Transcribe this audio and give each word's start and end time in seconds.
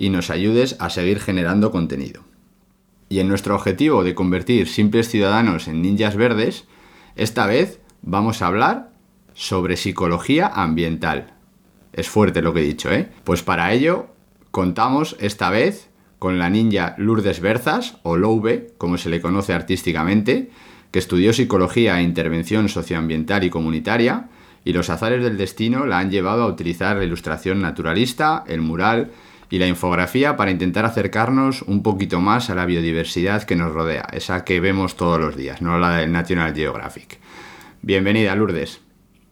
y 0.00 0.08
nos 0.08 0.30
ayudes 0.30 0.76
a 0.78 0.88
seguir 0.88 1.20
generando 1.20 1.70
contenido. 1.70 2.22
Y 3.10 3.18
en 3.20 3.28
nuestro 3.28 3.54
objetivo 3.54 4.02
de 4.02 4.14
convertir 4.14 4.66
simples 4.66 5.10
ciudadanos 5.10 5.68
en 5.68 5.82
ninjas 5.82 6.16
verdes, 6.16 6.64
esta 7.16 7.44
vez 7.44 7.80
vamos 8.00 8.40
a 8.40 8.46
hablar 8.46 8.92
sobre 9.34 9.76
psicología 9.76 10.46
ambiental. 10.46 11.34
Es 11.92 12.08
fuerte 12.08 12.40
lo 12.40 12.54
que 12.54 12.60
he 12.60 12.64
dicho, 12.64 12.90
¿eh? 12.90 13.10
Pues 13.24 13.42
para 13.42 13.74
ello 13.74 14.06
contamos 14.50 15.16
esta 15.20 15.50
vez 15.50 15.90
con 16.18 16.38
la 16.38 16.48
ninja 16.48 16.94
Lourdes 16.96 17.40
Berzas, 17.40 17.98
o 18.02 18.16
Loube, 18.16 18.68
como 18.78 18.96
se 18.96 19.10
le 19.10 19.20
conoce 19.20 19.52
artísticamente, 19.52 20.50
que 20.92 20.98
estudió 20.98 21.34
psicología 21.34 22.00
e 22.00 22.04
intervención 22.04 22.70
socioambiental 22.70 23.44
y 23.44 23.50
comunitaria, 23.50 24.30
y 24.64 24.72
los 24.72 24.88
azares 24.88 25.22
del 25.22 25.36
destino 25.36 25.84
la 25.84 25.98
han 25.98 26.10
llevado 26.10 26.44
a 26.44 26.46
utilizar 26.46 26.96
la 26.96 27.04
ilustración 27.04 27.60
naturalista, 27.60 28.44
el 28.46 28.62
mural 28.62 29.10
y 29.50 29.58
la 29.58 29.66
infografía 29.66 30.36
para 30.36 30.52
intentar 30.52 30.84
acercarnos 30.84 31.62
un 31.62 31.82
poquito 31.82 32.20
más 32.20 32.48
a 32.48 32.54
la 32.54 32.64
biodiversidad 32.64 33.42
que 33.42 33.56
nos 33.56 33.72
rodea, 33.72 34.06
esa 34.12 34.44
que 34.44 34.60
vemos 34.60 34.96
todos 34.96 35.20
los 35.20 35.36
días, 35.36 35.60
no 35.60 35.78
la 35.78 35.98
del 35.98 36.12
National 36.12 36.54
Geographic. 36.54 37.18
Bienvenida, 37.82 38.34
Lourdes. 38.36 38.80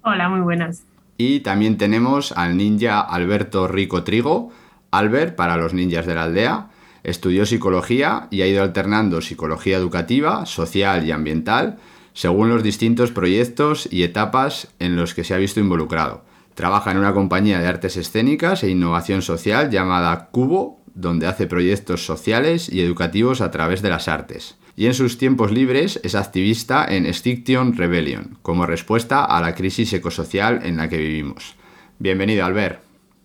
Hola, 0.03 0.29
muy 0.29 0.41
buenas. 0.41 0.85
Y 1.17 1.41
también 1.41 1.79
tenemos 1.79 2.33
al 2.33 2.57
ninja 2.57 3.01
Alberto 3.01 3.69
Rico 3.69 4.03
Trigo, 4.03 4.53
Albert 4.91 5.37
para 5.37 5.57
los 5.57 5.73
ninjas 5.73 6.07
de 6.07 6.15
la 6.15 6.25
aldea. 6.25 6.67
Estudió 7.05 7.47
psicología 7.47 8.27
y 8.31 8.43
ha 8.43 8.47
ido 8.47 8.63
alternando 8.63 9.21
psicología 9.21 9.77
educativa, 9.77 10.47
social 10.47 11.07
y 11.07 11.13
ambiental 11.13 11.79
según 12.19 12.49
los 12.49 12.65
distintos 12.65 13.13
proyectos 13.13 13.89
y 13.93 14.03
etapas 14.03 14.75
en 14.81 14.97
los 14.97 15.15
que 15.15 15.23
se 15.23 15.35
ha 15.35 15.39
visto 15.39 15.61
involucrado. 15.61 16.25
Trabaja 16.59 16.91
en 16.91 16.99
una 16.99 17.15
compañía 17.15 17.61
de 17.61 17.69
artes 17.69 17.97
escénicas 17.97 18.65
e 18.65 18.69
innovación 18.69 19.23
social 19.23 19.71
llamada 19.71 20.27
Cubo, 20.33 20.83
donde 20.93 21.29
hace 21.29 21.47
proyectos 21.47 22.05
sociales 22.05 22.69
y 22.69 22.81
educativos 22.81 23.41
a 23.41 23.53
través 23.53 23.81
de 23.81 23.91
las 23.91 24.09
artes. 24.09 24.59
Y 24.75 24.87
en 24.87 24.95
sus 24.95 25.19
tiempos 25.19 25.53
libres 25.53 26.01
es 26.03 26.17
activista 26.17 26.85
en 26.85 27.07
Extinction 27.07 27.77
Rebellion, 27.77 28.39
como 28.43 28.67
respuesta 28.67 29.25
a 29.25 29.41
la 29.41 29.55
crisis 29.55 29.93
ecosocial 29.93 30.59
en 30.65 30.79
la 30.79 30.89
que 30.89 30.97
vivimos. 30.97 31.55
Bienvenido, 32.01 32.45
Albert. 32.45 32.83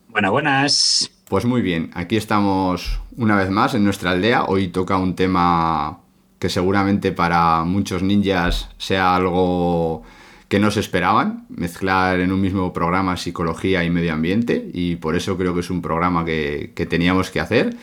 Buenas, 0.09 0.31
buenas. 0.31 1.11
Pues 1.27 1.45
muy 1.45 1.63
bien, 1.63 1.89
aquí 1.95 2.17
estamos 2.17 2.99
una 3.17 3.35
vez 3.35 3.49
más 3.49 3.73
en 3.73 3.83
nuestra 3.83 4.11
aldea. 4.11 4.43
Hoy 4.43 4.67
toca 4.67 4.97
un 4.97 5.15
tema 5.15 6.01
que 6.37 6.49
seguramente 6.49 7.11
para 7.11 7.63
muchos 7.63 8.03
ninjas 8.03 8.69
sea 8.77 9.15
algo 9.15 10.03
que 10.53 10.59
no 10.59 10.69
se 10.69 10.81
esperaban, 10.81 11.47
mezclar 11.49 12.19
en 12.19 12.31
un 12.31 12.39
mismo 12.39 12.71
programa 12.73 13.17
psicología 13.17 13.83
y 13.83 13.89
medio 13.89 14.13
ambiente, 14.13 14.69
y 14.71 14.97
por 14.97 15.15
eso 15.15 15.35
creo 15.35 15.55
que 15.55 15.61
es 15.61 15.71
un 15.71 15.81
programa 15.81 16.25
que, 16.25 16.73
que 16.75 16.85
teníamos 16.85 17.31
que 17.31 17.39
hacer 17.39 17.75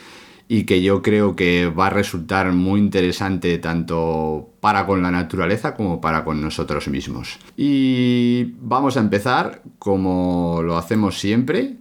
y 0.47 0.62
que 0.66 0.81
yo 0.81 1.03
creo 1.03 1.34
que 1.34 1.66
va 1.66 1.88
a 1.88 1.91
resultar 1.91 2.53
muy 2.53 2.78
interesante 2.78 3.58
tanto 3.58 4.50
para 4.60 4.86
con 4.86 5.03
la 5.03 5.10
naturaleza 5.10 5.75
como 5.75 6.00
para 6.00 6.22
con 6.22 6.41
nosotros 6.41 6.86
mismos. 6.86 7.41
Y 7.56 8.54
vamos 8.60 8.97
a 8.97 9.00
empezar 9.00 9.62
como 9.81 10.60
lo 10.62 10.78
hacemos 10.78 11.19
siempre, 11.19 11.78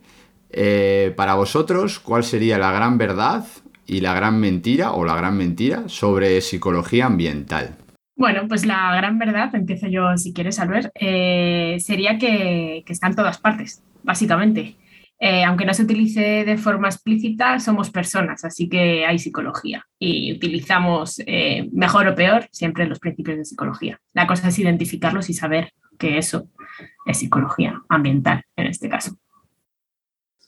eh, 0.49 1.13
para 1.15 1.35
vosotros, 1.35 1.99
¿cuál 1.99 2.23
sería 2.23 2.57
la 2.57 2.71
gran 2.71 2.97
verdad 2.97 3.45
y 3.85 3.99
la 3.99 4.15
gran 4.15 4.39
mentira 4.39 4.93
o 4.93 5.05
la 5.05 5.15
gran 5.15 5.37
mentira 5.37 5.83
sobre 5.85 6.41
psicología 6.41 7.05
ambiental? 7.05 7.77
Bueno, 8.19 8.49
pues 8.49 8.65
la 8.65 8.93
gran 8.97 9.17
verdad, 9.17 9.49
empiezo 9.55 9.87
yo 9.87 10.17
si 10.17 10.33
quieres, 10.33 10.59
Albert, 10.59 10.91
eh, 10.99 11.77
sería 11.79 12.17
que, 12.17 12.83
que, 12.85 12.91
está 12.91 13.07
en 13.07 13.15
todas 13.15 13.37
partes, 13.37 13.81
básicamente. 14.03 14.75
Eh, 15.21 15.45
aunque 15.45 15.65
no 15.65 15.73
se 15.73 15.83
utilice 15.83 16.43
de 16.43 16.57
forma 16.57 16.89
explícita, 16.89 17.61
somos 17.61 17.89
personas, 17.91 18.43
así 18.43 18.67
que 18.67 19.05
hay 19.05 19.19
psicología 19.19 19.85
y 19.97 20.33
utilizamos 20.33 21.21
eh, 21.25 21.69
mejor 21.71 22.09
o 22.09 22.15
peor 22.15 22.49
siempre 22.51 22.87
los 22.87 22.99
principios 22.99 23.37
de 23.37 23.45
psicología. 23.45 24.01
La 24.11 24.27
cosa 24.27 24.49
es 24.49 24.59
identificarlos 24.59 25.29
y 25.29 25.33
saber 25.33 25.71
que 25.97 26.17
eso 26.17 26.49
es 27.05 27.19
psicología 27.19 27.81
ambiental 27.87 28.43
en 28.57 28.67
este 28.67 28.89
caso. 28.89 29.17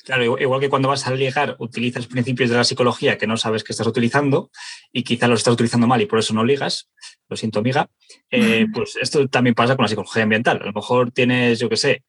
Claro, 0.03 0.37
igual 0.39 0.59
que 0.59 0.69
cuando 0.69 0.89
vas 0.89 1.05
a 1.05 1.13
ligar 1.13 1.55
utilizas 1.59 2.07
principios 2.07 2.49
de 2.49 2.57
la 2.57 2.63
psicología 2.63 3.17
que 3.17 3.27
no 3.27 3.37
sabes 3.37 3.63
que 3.63 3.71
estás 3.71 3.85
utilizando 3.85 4.49
y 4.91 5.03
quizá 5.03 5.27
los 5.27 5.39
estás 5.39 5.53
utilizando 5.53 5.85
mal 5.85 6.01
y 6.01 6.07
por 6.07 6.17
eso 6.17 6.33
no 6.33 6.43
ligas, 6.43 6.89
lo 7.31 7.37
siento 7.37 7.59
amiga, 7.59 7.89
eh, 8.29 8.67
pues 8.73 8.97
esto 9.01 9.27
también 9.27 9.55
pasa 9.55 9.75
con 9.75 9.83
la 9.83 9.89
psicología 9.89 10.23
ambiental. 10.23 10.59
A 10.61 10.65
lo 10.65 10.73
mejor 10.73 11.11
tienes, 11.11 11.59
yo 11.59 11.69
qué 11.69 11.77
sé, 11.77 12.03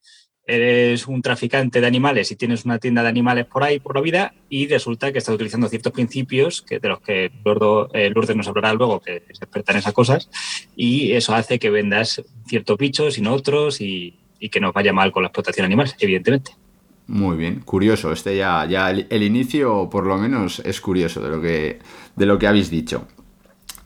eres 0.45 1.07
un 1.07 1.23
traficante 1.23 1.81
de 1.81 1.87
animales 1.87 2.33
y 2.33 2.37
tienes 2.37 2.65
una 2.65 2.79
tienda 2.79 3.03
de 3.03 3.09
animales 3.09 3.47
por 3.47 3.63
ahí, 3.63 3.79
por 3.79 3.95
la 3.95 4.03
vida, 4.03 4.35
y 4.49 4.67
resulta 4.67 5.13
que 5.13 5.19
estás 5.19 5.35
utilizando 5.35 5.69
ciertos 5.69 5.93
principios 5.93 6.63
que, 6.63 6.81
de 6.81 6.89
los 6.89 7.01
que 7.01 7.31
Lourdes, 7.45 7.91
eh, 7.95 8.11
Lourdes 8.11 8.37
nos 8.37 8.49
hablará 8.49 8.75
luego, 8.75 9.01
que 9.01 9.23
es 9.29 9.41
experta 9.41 9.73
en 9.73 9.79
esas 9.79 9.93
cosas, 9.93 10.29
y 10.77 11.13
eso 11.13 11.35
hace 11.35 11.59
que 11.59 11.71
vendas 11.71 12.23
ciertos 12.47 12.77
bichos 12.77 13.17
y 13.19 13.23
no 13.23 13.33
otros 13.33 13.81
y, 13.81 14.19
y 14.41 14.49
que 14.49 14.61
nos 14.61 14.75
vaya 14.75 14.93
mal 14.93 15.13
con 15.13 15.23
la 15.23 15.29
explotación 15.29 15.65
animal, 15.65 15.93
evidentemente. 16.01 16.53
Muy 17.07 17.37
bien, 17.37 17.61
curioso. 17.61 18.13
Este 18.13 18.37
ya, 18.37 18.67
ya 18.67 18.91
el, 18.91 19.07
el, 19.11 19.23
inicio, 19.23 19.89
por 19.91 20.07
lo 20.07 20.17
menos, 20.19 20.61
es 20.61 20.81
curioso 20.81 21.21
de 21.21 21.29
lo 21.29 21.41
que, 21.41 21.79
de 22.17 22.27
lo 22.27 22.39
que 22.39 22.47
habéis 22.47 22.71
dicho. 22.71 23.07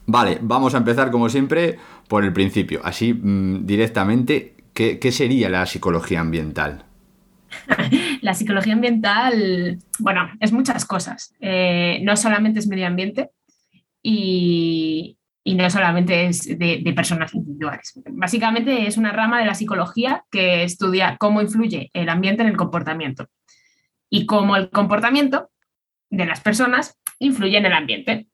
Vale, 0.07 0.39
vamos 0.41 0.73
a 0.73 0.79
empezar 0.79 1.11
como 1.11 1.29
siempre 1.29 1.77
por 2.07 2.23
el 2.23 2.33
principio. 2.33 2.81
Así 2.83 3.13
mmm, 3.13 3.65
directamente, 3.65 4.55
¿qué, 4.73 4.99
¿qué, 4.99 5.11
sería 5.11 5.49
la 5.49 5.65
psicología 5.65 6.21
ambiental? 6.21 6.87
la 8.21 8.33
psicología 8.33 8.73
ambiental, 8.73 9.79
bueno, 9.99 10.29
es 10.39 10.51
muchas 10.51 10.85
cosas. 10.85 11.33
Eh, 11.39 11.99
no 12.03 12.15
solamente 12.15 12.59
es 12.59 12.67
medio 12.67 12.87
ambiente 12.87 13.31
y, 14.01 15.17
no 15.45 15.69
solamente 15.69 16.27
es 16.27 16.57
de, 16.57 16.93
personas 16.95 17.33
individuales. 17.33 17.93
Básicamente 18.11 18.87
es 18.87 18.97
una 18.97 19.11
rama 19.11 19.39
de 19.39 19.45
la 19.45 19.55
psicología 19.55 20.25
que 20.29 20.63
estudia 20.63 21.17
cómo 21.17 21.41
influye 21.41 21.89
el 21.93 22.09
ambiente 22.09 22.43
en 22.43 22.49
el 22.49 22.57
comportamiento 22.57 23.27
y 24.09 24.25
cómo 24.25 24.55
el 24.55 24.69
comportamiento 24.69 25.49
de 26.09 26.25
las 26.25 26.41
personas 26.41 26.97
influye 27.19 27.57
en 27.57 27.65
el 27.65 27.73
ambiente, 27.73 28.27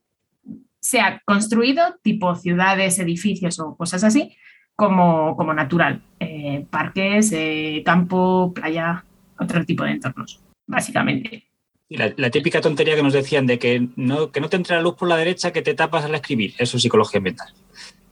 sea 0.83 1.21
construido, 1.25 1.81
tipo 2.03 2.35
ciudades, 2.35 3.00
edificios 3.00 3.59
o 3.59 3.75
cosas 3.75 4.03
así, 4.03 4.35
como, 4.75 5.35
como 5.38 5.53
natural, 5.53 6.03
eh, 6.19 6.65
parques, 6.69 7.31
eh, 7.31 7.81
campo, 7.85 8.53
playa, 8.53 9.06
otro 9.39 9.63
tipo 9.65 9.85
de 9.85 9.91
entornos, 9.91 10.44
básicamente. 10.68 11.47
Y 11.88 11.97
la, 11.97 12.30
típica 12.30 12.59
tontería 12.59 12.95
que 12.95 13.03
nos 13.03 13.13
decían 13.13 13.45
de 13.45 13.59
que 13.59 13.88
no, 13.95 14.31
que 14.31 14.41
no 14.41 14.50
te 14.50 14.57
entre 14.57 14.75
la 14.75 14.81
luz 14.81 14.95
por 14.95 15.07
la 15.07 15.15
derecha, 15.15 15.53
que 15.53 15.62
te 15.62 15.74
tapas 15.74 16.06
al 16.06 16.15
escribir. 16.15 16.53
Eso 16.57 16.77
es 16.77 16.83
psicología 16.83 17.19
ambiental. 17.19 17.53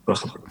Por 0.06 0.16
ejemplo. 0.16 0.44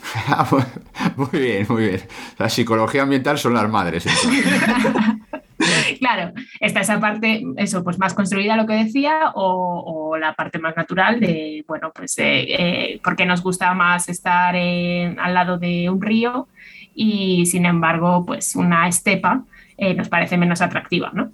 muy 1.16 1.40
bien, 1.40 1.66
muy 1.68 1.88
bien. 1.88 2.00
La 2.38 2.48
psicología 2.48 3.02
ambiental 3.02 3.38
son 3.38 3.54
las 3.54 3.68
madres. 3.68 4.06
claro, 5.98 6.32
está 6.60 6.80
esa 6.80 7.00
parte, 7.00 7.42
eso, 7.56 7.84
pues 7.84 7.98
más 7.98 8.14
construida, 8.14 8.56
lo 8.56 8.66
que 8.66 8.74
decía, 8.74 9.32
o, 9.34 10.16
la 10.18 10.34
parte 10.34 10.58
más 10.58 10.76
natural 10.76 11.20
de, 11.20 11.64
bueno, 11.66 11.92
pues 11.94 12.14
eh, 12.18 13.00
porque 13.02 13.26
nos 13.26 13.42
gusta 13.42 13.72
más 13.74 14.08
estar 14.08 14.54
al 14.54 15.34
lado 15.34 15.58
de 15.58 15.88
un 15.88 16.00
río 16.00 16.48
y 16.94 17.46
sin 17.46 17.66
embargo, 17.66 18.24
pues 18.26 18.56
una 18.56 18.88
estepa 18.88 19.44
eh, 19.76 19.94
nos 19.94 20.08
parece 20.08 20.36
menos 20.36 20.60
atractiva, 20.60 21.10
¿no? 21.14 21.32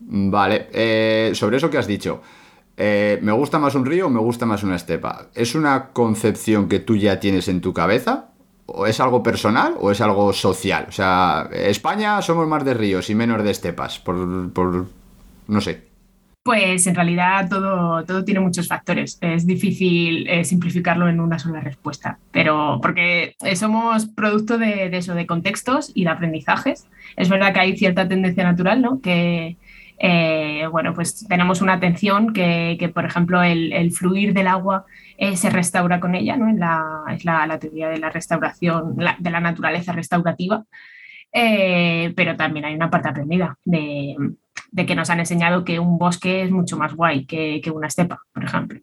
Vale, 0.00 0.68
eh, 0.72 1.32
sobre 1.34 1.58
eso 1.58 1.68
que 1.68 1.78
has 1.78 1.86
dicho, 1.86 2.22
eh, 2.76 3.18
¿me 3.22 3.32
gusta 3.32 3.58
más 3.58 3.74
un 3.74 3.84
río 3.84 4.06
o 4.06 4.10
me 4.10 4.20
gusta 4.20 4.46
más 4.46 4.62
una 4.62 4.76
estepa? 4.76 5.26
¿Es 5.34 5.54
una 5.54 5.88
concepción 5.88 6.68
que 6.68 6.80
tú 6.80 6.96
ya 6.96 7.20
tienes 7.20 7.48
en 7.48 7.60
tu 7.60 7.72
cabeza? 7.72 8.28
¿O 8.66 8.86
es 8.86 9.00
algo 9.00 9.22
personal 9.22 9.74
o 9.80 9.90
es 9.90 10.00
algo 10.00 10.32
social? 10.32 10.86
O 10.88 10.92
sea, 10.92 11.48
España 11.52 12.22
somos 12.22 12.48
más 12.48 12.64
de 12.64 12.74
ríos 12.74 13.10
y 13.10 13.14
menos 13.14 13.42
de 13.42 13.50
estepas, 13.50 13.98
por, 13.98 14.16
no 14.16 15.60
sé. 15.60 15.92
Pues 16.44 16.86
en 16.88 16.96
realidad 16.96 17.48
todo, 17.48 18.04
todo 18.04 18.24
tiene 18.24 18.40
muchos 18.40 18.66
factores. 18.66 19.18
Es 19.20 19.46
difícil 19.46 20.26
eh, 20.28 20.44
simplificarlo 20.44 21.08
en 21.08 21.20
una 21.20 21.38
sola 21.38 21.60
respuesta, 21.60 22.18
pero 22.32 22.80
porque 22.82 23.36
somos 23.54 24.06
producto 24.06 24.58
de, 24.58 24.86
eso, 24.96 25.14
de 25.14 25.26
contextos 25.26 25.92
y 25.94 26.04
de 26.04 26.10
aprendizajes. 26.10 26.88
Es 27.16 27.28
verdad 27.28 27.52
que 27.52 27.60
hay 27.60 27.76
cierta 27.76 28.08
tendencia 28.08 28.42
natural, 28.42 28.82
¿no? 28.82 29.00
Que, 29.00 29.56
eh, 30.02 30.66
bueno, 30.70 30.92
pues 30.94 31.26
tenemos 31.28 31.62
una 31.62 31.74
atención 31.74 32.32
que, 32.32 32.90
por 32.92 33.04
ejemplo, 33.04 33.42
el, 33.42 33.92
fluir 33.92 34.34
del 34.34 34.48
agua 34.48 34.84
eh, 35.16 35.36
se 35.36 35.48
restaura 35.48 36.00
con 36.00 36.14
ella, 36.14 36.36
¿no? 36.36 36.52
la, 36.52 37.04
es 37.14 37.24
la, 37.24 37.58
teoría 37.58 37.88
de 37.88 37.98
la 37.98 38.10
restauración, 38.10 38.96
de 38.96 39.30
la 39.30 39.40
naturaleza 39.40 39.92
restaurativa. 39.92 40.64
pero 41.32 42.36
también 42.36 42.64
hay 42.64 42.74
una 42.74 42.90
parte 42.90 43.08
aprendida 43.08 43.56
de, 43.64 44.16
de 44.72 44.86
que 44.86 44.94
nos 44.94 45.10
han 45.10 45.20
enseñado 45.20 45.64
que 45.64 45.78
un 45.78 45.98
bosque 45.98 46.42
es 46.42 46.50
mucho 46.50 46.76
más 46.76 46.94
guay 46.94 47.26
que, 47.26 47.62
una 47.72 47.86
estepa, 47.86 48.22
por 48.32 48.42
ejemplo. 48.42 48.80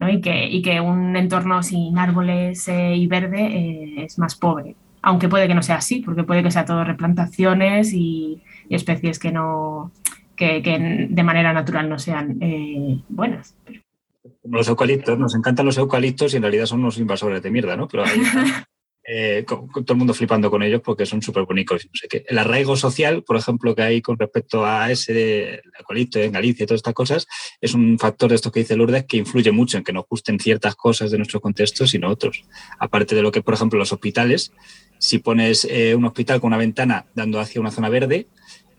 Y, 0.00 0.20
que, 0.20 0.60
que, 0.62 0.80
un 0.80 1.16
entorno 1.16 1.62
sin 1.62 1.96
árboles 1.96 2.68
eh, 2.68 2.96
y 2.96 3.06
verde 3.06 3.46
eh, 3.46 4.04
es 4.04 4.18
más 4.18 4.34
pobre. 4.34 4.76
Aunque 5.00 5.28
puede 5.28 5.46
que 5.46 5.54
no 5.54 5.62
sea 5.62 5.76
así, 5.76 6.00
porque 6.00 6.24
puede 6.24 6.42
que 6.42 6.50
sea 6.50 6.64
todo 6.64 6.84
replantaciones 6.84 7.92
y, 7.94 8.42
especies 8.68 9.18
que 9.18 9.30
no 9.30 9.92
que, 10.36 11.08
de 11.10 11.22
manera 11.22 11.52
natural 11.52 11.88
no 11.88 11.98
sean 11.98 12.38
eh, 12.40 13.00
buenas. 13.08 13.56
Como 14.42 14.56
los 14.56 14.68
eucaliptos, 14.68 15.18
nos 15.18 15.34
encantan 15.34 15.66
los 15.66 15.78
eucaliptos 15.78 16.34
y 16.34 16.36
en 16.36 16.42
realidad 16.42 16.66
son 16.66 16.80
unos 16.80 16.98
invasores 16.98 17.42
de 17.42 17.50
mierda, 17.50 17.76
¿no? 17.76 17.88
Pero 17.88 18.04
Eh, 19.06 19.44
con, 19.46 19.68
todo 19.68 19.92
el 19.92 19.98
mundo 19.98 20.14
flipando 20.14 20.50
con 20.50 20.62
ellos 20.62 20.80
porque 20.82 21.04
son 21.04 21.20
súper 21.20 21.44
bonitos. 21.44 21.84
No 21.84 21.90
sé 21.92 22.08
qué. 22.08 22.24
El 22.26 22.38
arraigo 22.38 22.74
social, 22.76 23.22
por 23.22 23.36
ejemplo, 23.36 23.74
que 23.74 23.82
hay 23.82 24.00
con 24.00 24.18
respecto 24.18 24.64
a 24.64 24.90
ese 24.90 25.60
eucalipto 25.78 26.18
en 26.20 26.32
Galicia 26.32 26.64
y 26.64 26.66
todas 26.66 26.78
estas 26.78 26.94
cosas, 26.94 27.26
es 27.60 27.74
un 27.74 27.98
factor 27.98 28.30
de 28.30 28.36
esto 28.36 28.50
que 28.50 28.60
dice 28.60 28.76
Lourdes 28.76 29.04
que 29.04 29.18
influye 29.18 29.52
mucho 29.52 29.76
en 29.76 29.84
que 29.84 29.92
nos 29.92 30.06
gusten 30.08 30.40
ciertas 30.40 30.74
cosas 30.74 31.10
de 31.10 31.18
nuestro 31.18 31.40
contexto 31.40 31.86
sino 31.86 32.08
otros. 32.08 32.44
Aparte 32.78 33.14
de 33.14 33.22
lo 33.22 33.30
que, 33.30 33.42
por 33.42 33.54
ejemplo, 33.54 33.78
los 33.78 33.92
hospitales, 33.92 34.52
si 34.98 35.18
pones 35.18 35.66
eh, 35.70 35.94
un 35.94 36.06
hospital 36.06 36.40
con 36.40 36.48
una 36.48 36.56
ventana 36.56 37.04
dando 37.14 37.40
hacia 37.40 37.60
una 37.60 37.70
zona 37.70 37.90
verde, 37.90 38.28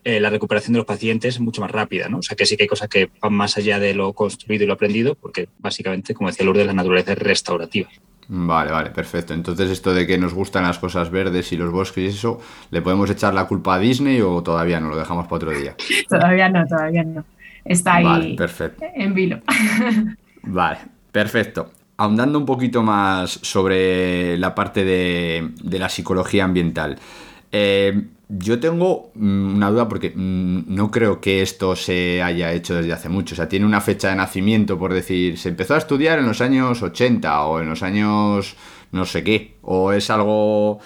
eh, 0.06 0.20
la 0.20 0.30
recuperación 0.30 0.74
de 0.74 0.78
los 0.78 0.86
pacientes 0.86 1.34
es 1.34 1.42
mucho 1.42 1.62
más 1.62 1.72
rápida, 1.72 2.08
¿no? 2.08 2.20
O 2.20 2.22
sea 2.22 2.38
que 2.38 2.46
sí 2.46 2.56
que 2.56 2.64
hay 2.66 2.68
cosas 2.68 2.88
que 2.88 3.10
van 3.20 3.34
más 3.34 3.58
allá 3.58 3.80
de 3.80 3.96
lo 3.96 4.14
construido 4.14 4.64
y 4.64 4.68
lo 4.68 4.74
aprendido, 4.74 5.16
porque 5.16 5.50
básicamente, 5.58 6.14
como 6.14 6.30
decía 6.30 6.46
Lourdes, 6.46 6.68
la 6.68 6.74
naturaleza 6.74 7.14
es 7.14 7.18
restaurativa. 7.18 7.90
Vale, 8.28 8.72
vale, 8.72 8.92
perfecto. 8.92 9.34
Entonces 9.34 9.72
esto 9.72 9.96
de 9.96 10.06
que 10.06 10.20
nos 10.20 10.36
gustan 10.36 10.62
las 10.62 10.78
cosas 10.78 11.10
verdes 11.10 11.52
y 11.52 11.58
los 11.58 11.72
bosques 11.72 12.04
y 12.04 12.08
eso, 12.16 12.40
¿le 12.70 12.84
podemos 12.84 13.10
echar 13.10 13.34
la 13.34 13.48
culpa 13.48 13.74
a 13.74 13.80
Disney 13.80 14.22
o 14.22 14.44
todavía 14.44 14.80
no? 14.80 14.90
Lo 14.90 14.98
dejamos 14.98 15.26
para 15.26 15.38
otro 15.38 15.52
día. 15.52 15.76
todavía 16.08 16.50
no, 16.50 16.68
todavía 16.68 17.04
no. 17.04 17.26
Está 17.64 17.96
ahí 17.96 18.36
perfecto. 18.36 18.86
en 18.94 19.12
vilo. 19.16 19.40
vale, 20.44 20.78
perfecto. 21.12 21.72
Ahondando 21.98 22.38
un 22.38 22.46
poquito 22.46 22.84
más 22.84 23.40
sobre 23.42 24.38
la 24.38 24.54
parte 24.54 24.86
de, 24.86 25.50
de 25.64 25.80
la 25.80 25.90
psicología 25.90 26.44
ambiental. 26.44 27.00
Eh, 27.52 28.04
yo 28.30 28.60
tengo 28.60 29.12
mm, 29.16 29.56
una 29.56 29.70
duda 29.70 29.88
porque 29.88 30.12
mm, 30.16 30.64
no 30.68 30.92
creo 30.92 31.22
que 31.22 31.42
esto 31.42 31.76
se 31.76 32.24
haya 32.24 32.52
hecho 32.54 32.76
desde 32.76 32.94
hace 32.94 33.10
mucho. 33.10 33.36
O 33.36 33.38
sea, 33.38 33.48
tiene 33.48 33.66
una 33.66 33.82
fecha 33.82 34.10
de 34.10 34.16
nacimiento, 34.16 34.78
por 34.78 34.94
decir, 34.94 35.38
se 35.38 35.50
empezó 35.50 35.76
a 35.76 35.78
estudiar 35.78 36.20
en 36.20 36.26
los 36.26 36.42
años 36.42 36.82
80 36.82 37.46
o 37.46 37.60
en 37.60 37.70
los 37.70 37.84
años 37.84 38.56
no 38.92 39.06
sé 39.06 39.24
qué. 39.24 39.58
O 39.62 39.92
es 39.92 40.10
algo 40.10 40.80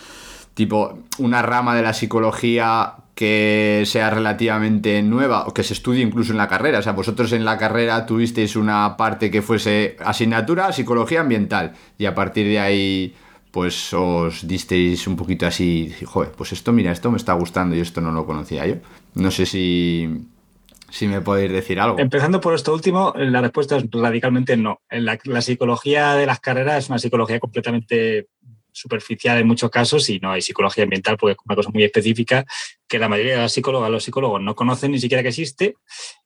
tipo 0.54 1.00
una 1.20 1.42
rama 1.42 1.76
de 1.76 1.84
la 1.84 1.94
psicología 1.94 2.96
que 3.16 3.84
sea 3.86 4.10
relativamente 4.10 5.02
nueva 5.04 5.46
o 5.46 5.54
que 5.54 5.64
se 5.64 5.74
estudie 5.74 6.02
incluso 6.02 6.32
en 6.32 6.38
la 6.38 6.48
carrera. 6.48 6.80
O 6.80 6.82
sea, 6.82 6.94
vosotros 6.94 7.32
en 7.34 7.46
la 7.46 7.58
carrera 7.58 8.06
tuvisteis 8.06 8.56
una 8.56 8.96
parte 8.98 9.30
que 9.30 9.42
fuese 9.42 9.98
asignatura 10.00 10.72
psicología 10.72 11.22
ambiental 11.22 11.74
y 11.98 12.06
a 12.06 12.16
partir 12.16 12.48
de 12.48 12.60
ahí 12.60 13.16
pues 13.52 13.94
os 13.94 14.48
disteis 14.48 15.08
un 15.08 15.16
poquito 15.16 15.48
así, 15.48 15.94
joder, 16.06 16.32
pues 16.34 16.54
esto, 16.54 16.72
mira, 16.72 16.92
esto 16.92 17.10
me 17.12 17.18
está 17.18 17.34
gustando 17.34 17.76
y 17.76 17.80
esto 17.80 18.00
no 18.02 18.12
lo 18.12 18.26
conocía 18.26 18.68
yo. 18.68 18.76
No 19.16 19.32
sé 19.32 19.46
si, 19.46 20.08
si 20.90 21.08
me 21.08 21.22
podéis 21.22 21.52
decir 21.52 21.80
algo. 21.80 22.00
Empezando 22.00 22.40
por 22.40 22.54
esto 22.54 22.74
último, 22.74 23.14
la 23.16 23.42
respuesta 23.42 23.78
es 23.78 23.86
radicalmente 23.92 24.56
no. 24.56 24.82
La, 24.92 25.42
psicología 25.42 26.14
de 26.14 26.28
las 26.28 26.40
carreras 26.40 26.84
es 26.84 26.90
una 26.90 27.00
psicología 27.00 27.40
completamente 27.40 28.28
superficial 28.72 29.40
en 29.40 29.48
muchos 29.48 29.72
casos 29.72 30.08
y 30.10 30.20
no 30.20 30.32
hay 30.32 30.42
psicología 30.42 30.84
ambiental 30.84 31.18
porque 31.18 31.34
es 31.34 31.38
una 31.44 31.56
cosa 31.56 31.72
muy 31.74 31.84
específica 31.84 32.46
que 32.88 33.00
la 33.00 33.10
mayoría 33.10 33.36
de 33.36 33.42
los 33.42 33.52
psicólogos, 33.52 33.90
los 33.90 34.04
psicólogos 34.04 34.42
no 34.42 34.56
conocen 34.56 34.92
ni 34.92 35.00
siquiera 35.00 35.24
que 35.24 35.30
existe, 35.30 35.76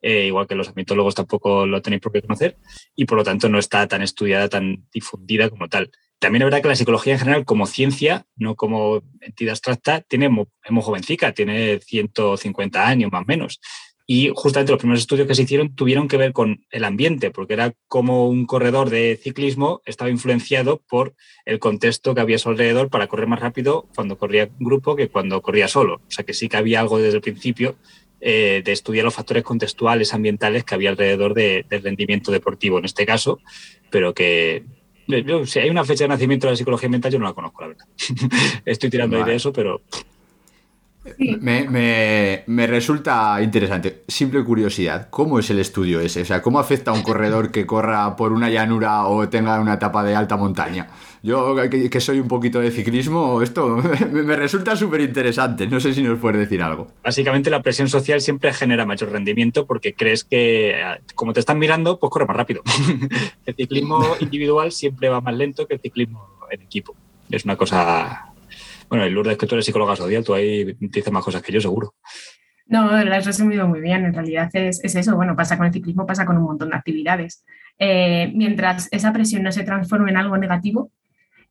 eh, 0.01 0.25
igual 0.27 0.45
que 0.45 0.55
los 0.55 0.67
ambientólogos 0.67 1.15
tampoco 1.15 1.65
lo 1.65 1.81
tenéis 1.81 2.01
por 2.01 2.11
qué 2.11 2.21
conocer 2.21 2.57
y 2.95 3.05
por 3.05 3.17
lo 3.17 3.23
tanto 3.23 3.47
no 3.47 3.57
está 3.57 3.87
tan 3.87 4.01
estudiada, 4.01 4.49
tan 4.49 4.85
difundida 4.93 5.49
como 5.49 5.69
tal. 5.69 5.89
También 6.23 6.43
es 6.43 6.45
verdad 6.45 6.61
que 6.61 6.69
la 6.69 6.75
psicología 6.77 7.11
en 7.11 7.19
general, 7.19 7.43
como 7.43 7.65
ciencia, 7.65 8.25
no 8.37 8.55
como 8.55 9.03
entidad 9.19 9.51
abstracta, 9.51 9.99
tiene, 9.99 10.27
es 10.63 10.71
muy 10.71 10.81
jovencica, 10.81 11.33
tiene 11.33 11.79
150 11.79 12.87
años 12.87 13.11
más 13.11 13.23
o 13.23 13.25
menos. 13.25 13.59
Y 14.07 14.31
justamente 14.33 14.71
los 14.71 14.79
primeros 14.79 15.01
estudios 15.01 15.27
que 15.27 15.35
se 15.35 15.41
hicieron 15.41 15.75
tuvieron 15.75 16.07
que 16.07 16.15
ver 16.15 16.31
con 16.31 16.63
el 16.71 16.85
ambiente, 16.85 17.29
porque 17.29 17.55
era 17.55 17.73
como 17.89 18.29
un 18.29 18.45
corredor 18.45 18.89
de 18.89 19.19
ciclismo 19.21 19.81
estaba 19.83 20.09
influenciado 20.09 20.81
por 20.87 21.13
el 21.43 21.59
contexto 21.59 22.15
que 22.15 22.21
había 22.21 22.37
a 22.37 22.39
su 22.39 22.47
alrededor 22.47 22.89
para 22.89 23.07
correr 23.07 23.27
más 23.27 23.41
rápido 23.41 23.89
cuando 23.93 24.17
corría 24.17 24.49
grupo 24.59 24.95
que 24.95 25.09
cuando 25.09 25.41
corría 25.41 25.67
solo. 25.67 25.95
O 25.95 26.11
sea 26.11 26.23
que 26.23 26.33
sí 26.33 26.47
que 26.47 26.55
había 26.55 26.79
algo 26.79 26.99
desde 26.99 27.17
el 27.17 27.21
principio 27.21 27.75
eh, 28.21 28.61
de 28.63 28.71
estudiar 28.71 29.03
los 29.03 29.13
factores 29.13 29.43
contextuales 29.43 30.13
ambientales 30.13 30.63
que 30.63 30.73
había 30.73 30.91
alrededor 30.91 31.33
del 31.33 31.65
rendimiento 31.83 32.31
deportivo 32.31 32.79
en 32.79 32.85
este 32.85 33.05
caso, 33.05 33.41
pero 33.89 34.13
que 34.13 34.63
si 35.45 35.59
hay 35.59 35.69
una 35.69 35.83
fecha 35.83 36.05
de 36.05 36.09
nacimiento 36.09 36.47
de 36.47 36.53
la 36.53 36.57
psicología 36.57 36.89
mental, 36.89 37.11
yo 37.11 37.19
no 37.19 37.25
la 37.25 37.33
conozco, 37.33 37.61
la 37.61 37.67
verdad. 37.69 37.85
Estoy 38.65 38.89
tirando 38.89 39.17
ahí 39.17 39.23
de 39.23 39.35
eso, 39.35 39.51
pero. 39.51 39.81
Me, 41.41 42.67
resulta 42.67 43.41
interesante. 43.41 44.03
Simple 44.07 44.43
curiosidad, 44.43 45.09
¿cómo 45.09 45.39
es 45.39 45.49
el 45.49 45.59
estudio 45.59 45.99
ese? 45.99 46.21
O 46.21 46.25
sea, 46.25 46.41
¿cómo 46.41 46.59
afecta 46.59 46.91
a 46.91 46.93
un 46.93 47.03
corredor 47.03 47.51
que 47.51 47.65
corra 47.65 48.15
por 48.15 48.31
una 48.31 48.49
llanura 48.49 49.05
o 49.05 49.27
tenga 49.27 49.59
una 49.59 49.73
etapa 49.73 50.03
de 50.03 50.15
alta 50.15 50.37
montaña? 50.37 50.87
Yo, 51.23 51.55
que, 51.69 51.99
soy 52.01 52.19
un 52.19 52.27
poquito 52.27 52.59
de 52.59 52.69
ciclismo, 52.69 53.41
esto 53.41 53.77
me, 54.11 54.35
resulta 54.35 54.75
súper 54.75 55.01
interesante. 55.01 55.65
No 55.65 55.79
sé 55.79 55.93
si 55.93 56.03
nos 56.03 56.19
puedes 56.19 56.39
decir 56.39 56.61
algo. 56.61 56.89
Básicamente, 57.01 57.49
la 57.49 57.61
presión 57.61 57.87
social 57.87 58.19
siempre 58.21 58.53
genera 58.53 58.85
mayor 58.85 59.11
rendimiento 59.11 59.65
porque 59.65 59.93
crees 59.93 60.25
que, 60.25 60.75
como 61.15 61.33
te 61.33 61.39
están 61.39 61.59
mirando, 61.59 61.97
pues 61.97 62.11
corre 62.11 62.25
más 62.25 62.35
rápido. 62.35 62.61
el 63.45 63.55
ciclismo 63.55 64.05
individual 64.19 64.71
siempre 64.71 65.07
va 65.09 65.21
más 65.21 65.33
lento 65.33 65.65
que 65.65 65.75
el 65.75 65.79
ciclismo 65.79 66.27
en 66.51 66.61
equipo. 66.61 66.95
Es 67.31 67.45
una 67.45 67.55
cosa 67.55 68.33
bueno, 68.93 69.05
el 69.05 69.13
Lourdes, 69.13 69.39
que 69.39 69.47
tú 69.47 69.55
eres 69.55 69.65
psicóloga 69.65 69.95
social, 69.95 70.23
tú 70.23 70.35
ahí 70.35 70.75
dices 70.79 71.11
más 71.11 71.23
cosas 71.23 71.41
que 71.41 71.51
yo, 71.51 71.59
seguro. 71.59 71.95
No, 72.67 73.03
lo 73.03 73.15
has 73.15 73.25
resumido 73.25 73.67
muy 73.67 73.81
bien. 73.81 74.05
En 74.05 74.13
realidad 74.13 74.51
es, 74.53 74.81
eso. 74.83 75.15
Bueno, 75.15 75.35
pasa 75.35 75.57
con 75.57 75.65
el 75.65 75.73
ciclismo, 75.73 76.05
pasa 76.05 76.25
con 76.25 76.37
un 76.37 76.43
montón 76.43 76.69
de 76.69 76.75
actividades. 76.75 77.43
Eh, 77.79 78.31
mientras 78.35 78.87
esa 78.91 79.11
presión 79.11 79.41
no 79.41 79.51
se 79.51 79.63
transforme 79.63 80.11
en 80.11 80.17
algo 80.17 80.37
negativo, 80.37 80.91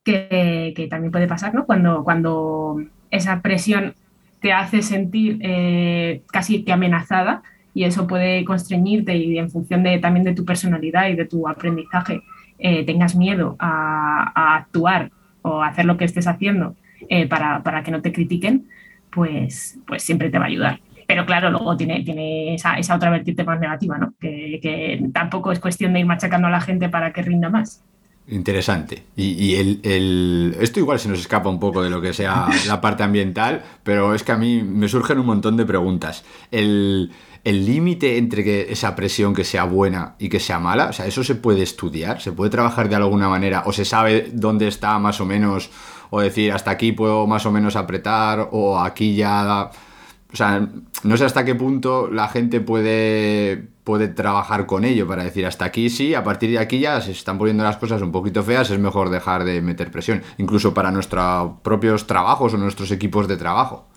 que, 0.05 0.87
también 0.91 1.13
puede 1.13 1.29
pasar, 1.29 1.55
¿no? 1.55 1.67
Cuando, 1.67 2.05
cuando 2.05 2.83
esa 3.11 3.41
presión 3.41 3.95
te 4.41 4.53
hace 4.53 4.83
sentir 4.83 5.39
eh, 5.43 6.23
casi 6.33 6.65
que 6.65 6.73
amenazada 6.73 7.43
y 7.75 7.85
eso 7.85 8.07
puede 8.07 8.45
constreñirte 8.45 9.17
y 9.17 9.39
en 9.39 9.51
función 9.51 9.83
de, 9.83 9.99
también 9.99 10.25
de 10.25 10.35
tu 10.35 10.45
personalidad 10.45 11.09
y 11.09 11.15
de 11.15 11.25
tu 11.25 11.49
aprendizaje 11.49 12.23
eh, 12.59 12.85
tengas 12.85 13.17
miedo 13.17 13.57
a, 13.59 14.57
actuar 14.57 15.11
o 15.43 15.63
hacer 15.63 15.85
lo 15.85 15.97
que 15.97 16.05
estés 16.05 16.27
haciendo 16.27 16.77
eh, 17.09 17.27
para, 17.27 17.63
para, 17.63 17.83
que 17.83 17.91
no 17.91 18.03
te 18.03 18.13
critiquen, 18.13 18.69
pues, 19.11 19.79
pues 19.87 20.03
siempre 20.03 20.31
te 20.31 20.39
va 20.39 20.45
a 20.45 20.49
ayudar. 20.49 20.81
Pero 21.07 21.27
claro, 21.27 21.51
luego 21.51 21.77
tiene, 21.77 22.03
tiene 22.05 22.55
esa, 22.55 22.75
esa 22.75 22.95
otra 22.95 23.11
vertiente 23.11 23.45
más 23.45 23.59
negativa, 23.61 23.99
¿no? 23.99 24.15
Que, 24.21 24.61
que, 24.63 25.09
tampoco 25.13 25.53
es 25.53 25.59
cuestión 25.59 25.93
de 25.93 26.01
ir 26.01 26.07
machacando 26.07 26.47
a 26.49 26.51
la 26.51 26.61
gente 26.61 26.89
para 26.89 27.13
que 27.13 27.23
rinda 27.23 27.51
más. 27.51 27.85
Interesante. 28.33 29.05
Y, 29.17 29.55
el, 29.55 30.57
esto 30.61 30.81
igual 30.81 30.99
se 30.99 31.09
nos 31.09 31.21
escapa 31.21 31.49
un 31.49 31.61
poco 31.61 31.83
de 31.83 31.91
lo 31.91 32.01
que 32.01 32.13
sea 32.13 32.49
la 32.67 32.81
parte 32.81 33.03
ambiental, 33.03 33.63
pero 33.83 34.15
es 34.15 34.23
que 34.23 34.33
a 34.33 34.37
mí 34.37 34.63
me 34.63 34.89
surgen 34.89 35.19
un 35.19 35.27
montón 35.27 35.57
de 35.57 35.65
preguntas. 35.65 36.25
El 36.51 37.11
límite 37.45 38.19
entre 38.19 38.43
que 38.45 38.73
esa 38.73 38.97
presión 38.97 39.35
que 39.35 39.45
sea 39.45 39.65
buena 39.65 40.15
y 40.19 40.29
que 40.29 40.41
sea 40.41 40.59
mala, 40.59 40.87
o 40.87 40.93
sea, 40.93 41.07
¿eso 41.07 41.23
se 41.23 41.35
puede 41.35 41.63
estudiar? 41.63 42.21
¿Se 42.21 42.33
puede 42.33 42.51
trabajar 42.51 42.89
de 42.89 42.97
alguna 42.97 43.29
manera? 43.29 43.65
¿O 43.67 43.73
se 43.73 43.85
sabe 43.85 44.31
dónde 44.33 44.69
está 44.69 44.99
más 44.99 45.21
o 45.21 45.27
menos? 45.27 45.71
O 46.11 46.21
decir, 46.21 46.53
hasta 46.53 46.71
aquí 46.71 46.93
puedo 46.93 47.27
más 47.27 47.47
o 47.47 47.53
menos 47.53 47.77
apretar, 47.77 48.49
o 48.53 48.79
aquí 48.79 49.15
ya... 49.15 49.71
O 50.33 50.37
sea, 50.37 50.69
no 51.05 51.17
sé 51.17 51.25
hasta 51.25 51.45
qué 51.45 51.55
punto 51.55 52.09
la 52.11 52.29
gente 52.29 52.61
puede 52.61 53.69
puede 53.85 54.09
trabajar 54.09 54.67
con 54.67 54.85
ello 54.85 55.07
para 55.09 55.25
decir 55.25 55.45
hasta 55.45 55.65
aquí 55.65 55.91
sí, 55.91 56.15
a 56.15 56.23
partir 56.23 56.51
de 56.51 56.59
aquí 56.59 56.79
ya 56.79 57.01
se 57.01 57.11
están 57.11 57.39
poniendo 57.39 57.65
las 57.65 57.77
cosas 57.77 58.01
un 58.01 58.13
poquito 58.13 58.43
feas, 58.43 58.71
es 58.71 58.79
mejor 58.79 59.11
dejar 59.11 59.45
de 59.45 59.61
meter 59.61 59.91
presión, 59.91 60.23
incluso 60.39 60.73
para 60.73 60.91
nuestros 60.91 61.55
propios 61.63 62.07
trabajos 62.07 62.55
o 62.55 62.59
nuestros 62.59 62.91
equipos 62.93 63.27
de 63.27 63.37
trabajo. 63.37 63.89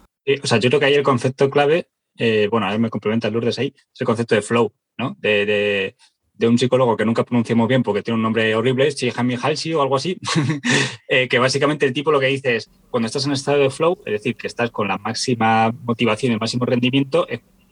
o 0.44 0.48
sea, 0.48 0.58
yo 0.58 0.70
creo 0.70 0.80
que 0.80 0.88
ahí 0.88 0.96
el 0.96 1.04
concepto 1.04 1.50
clave, 1.50 1.89
eh, 2.18 2.48
bueno, 2.50 2.68
a 2.68 2.72
ver 2.72 2.80
me 2.80 2.89
complementa 2.89 3.30
Lourdes 3.30 3.60
ahí, 3.60 3.74
es 3.75 4.01
el 4.01 4.08
concepto 4.08 4.34
de 4.34 4.42
flow, 4.42 4.74
¿no? 4.98 5.15
De, 5.20 5.96
un 6.42 6.58
psicólogo 6.58 6.98
que 6.98 7.06
nunca 7.06 7.24
pronunciamos 7.24 7.68
bien 7.68 7.84
porque 7.84 8.01
tiene 8.01 8.15
un 8.15 8.24
nombre 8.24 8.56
horrible, 8.56 8.92
Chihami 8.94 9.36
Halsi 9.42 9.74
o 9.74 9.82
algo 9.82 9.96
así, 9.96 10.18
eh, 11.08 11.27
que 11.27 11.39
básicamente 11.39 11.86
el 11.86 11.94
tipo 11.94 12.12
lo 12.12 12.20
que 12.20 12.27
dice 12.27 12.58
es, 12.58 12.70
cuando 12.89 13.08
estás 13.08 13.25
en 13.25 13.32
estado 13.32 13.60
de 13.60 13.70
flow, 13.70 14.00
es 14.06 14.13
decir, 14.13 14.36
que 14.36 14.48
estás 14.48 14.72
con 14.72 14.88
la 14.88 14.98
máxima 14.98 15.74
motivación 15.84 16.34
el 16.34 16.39
máximo 16.39 16.65
rendimiento, 16.65 17.25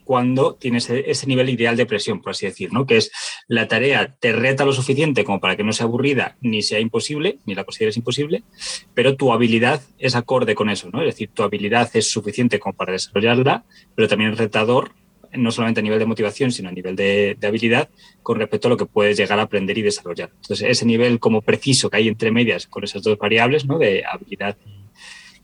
cuando 0.04 0.54
tienes 0.54 0.88
e-, 0.90 1.10
ese 1.10 1.26
nivel 1.26 1.48
ideal 1.48 1.76
de 1.76 1.86
presión, 1.86 2.20
por 2.20 2.30
así 2.30 2.46
decir, 2.46 2.72
¿no? 2.72 2.86
Que 2.86 2.98
es 2.98 3.10
la 3.48 3.66
tarea 3.66 4.14
te 4.20 4.32
reta 4.32 4.64
lo 4.64 4.72
suficiente 4.72 5.24
como 5.24 5.40
para 5.40 5.56
que 5.56 5.64
no 5.64 5.72
sea 5.72 5.86
aburrida 5.86 6.36
ni 6.40 6.62
sea 6.62 6.78
imposible, 6.78 7.38
ni 7.46 7.54
la 7.54 7.64
consideres 7.64 7.96
imposible, 7.96 8.44
pero 8.92 9.16
tu 9.16 9.32
habilidad 9.32 9.82
es 9.98 10.14
acorde 10.14 10.54
con 10.54 10.70
eso, 10.70 10.90
¿no? 10.92 11.00
Es 11.00 11.06
decir, 11.06 11.30
tu 11.32 11.42
habilidad 11.42 11.90
es 11.94 12.10
suficiente 12.10 12.60
como 12.60 12.74
para 12.74 12.92
desarrollarla, 12.92 13.64
pero 13.94 14.08
también 14.08 14.32
es 14.32 14.38
retador 14.38 14.92
no 15.36 15.50
solamente 15.50 15.80
a 15.80 15.82
nivel 15.82 15.98
de 15.98 16.06
motivación, 16.06 16.52
sino 16.52 16.68
a 16.68 16.72
nivel 16.72 16.96
de, 16.96 17.36
habilidad 17.42 17.88
con 18.22 18.38
respecto 18.38 18.68
a 18.68 18.70
lo 18.70 18.76
que 18.76 18.86
puedes 18.86 19.16
llegar 19.16 19.38
a 19.38 19.42
aprender 19.42 19.76
y 19.78 19.82
desarrollar. 19.82 20.30
Entonces, 20.34 20.68
ese 20.68 20.86
nivel 20.86 21.18
como 21.18 21.42
preciso 21.42 21.90
que 21.90 21.98
hay 21.98 22.08
entre 22.08 22.30
medias 22.30 22.66
con 22.66 22.84
esas 22.84 23.02
dos 23.02 23.18
variables, 23.18 23.66
¿no? 23.66 23.78
De 23.78 24.02
habilidad 24.10 24.56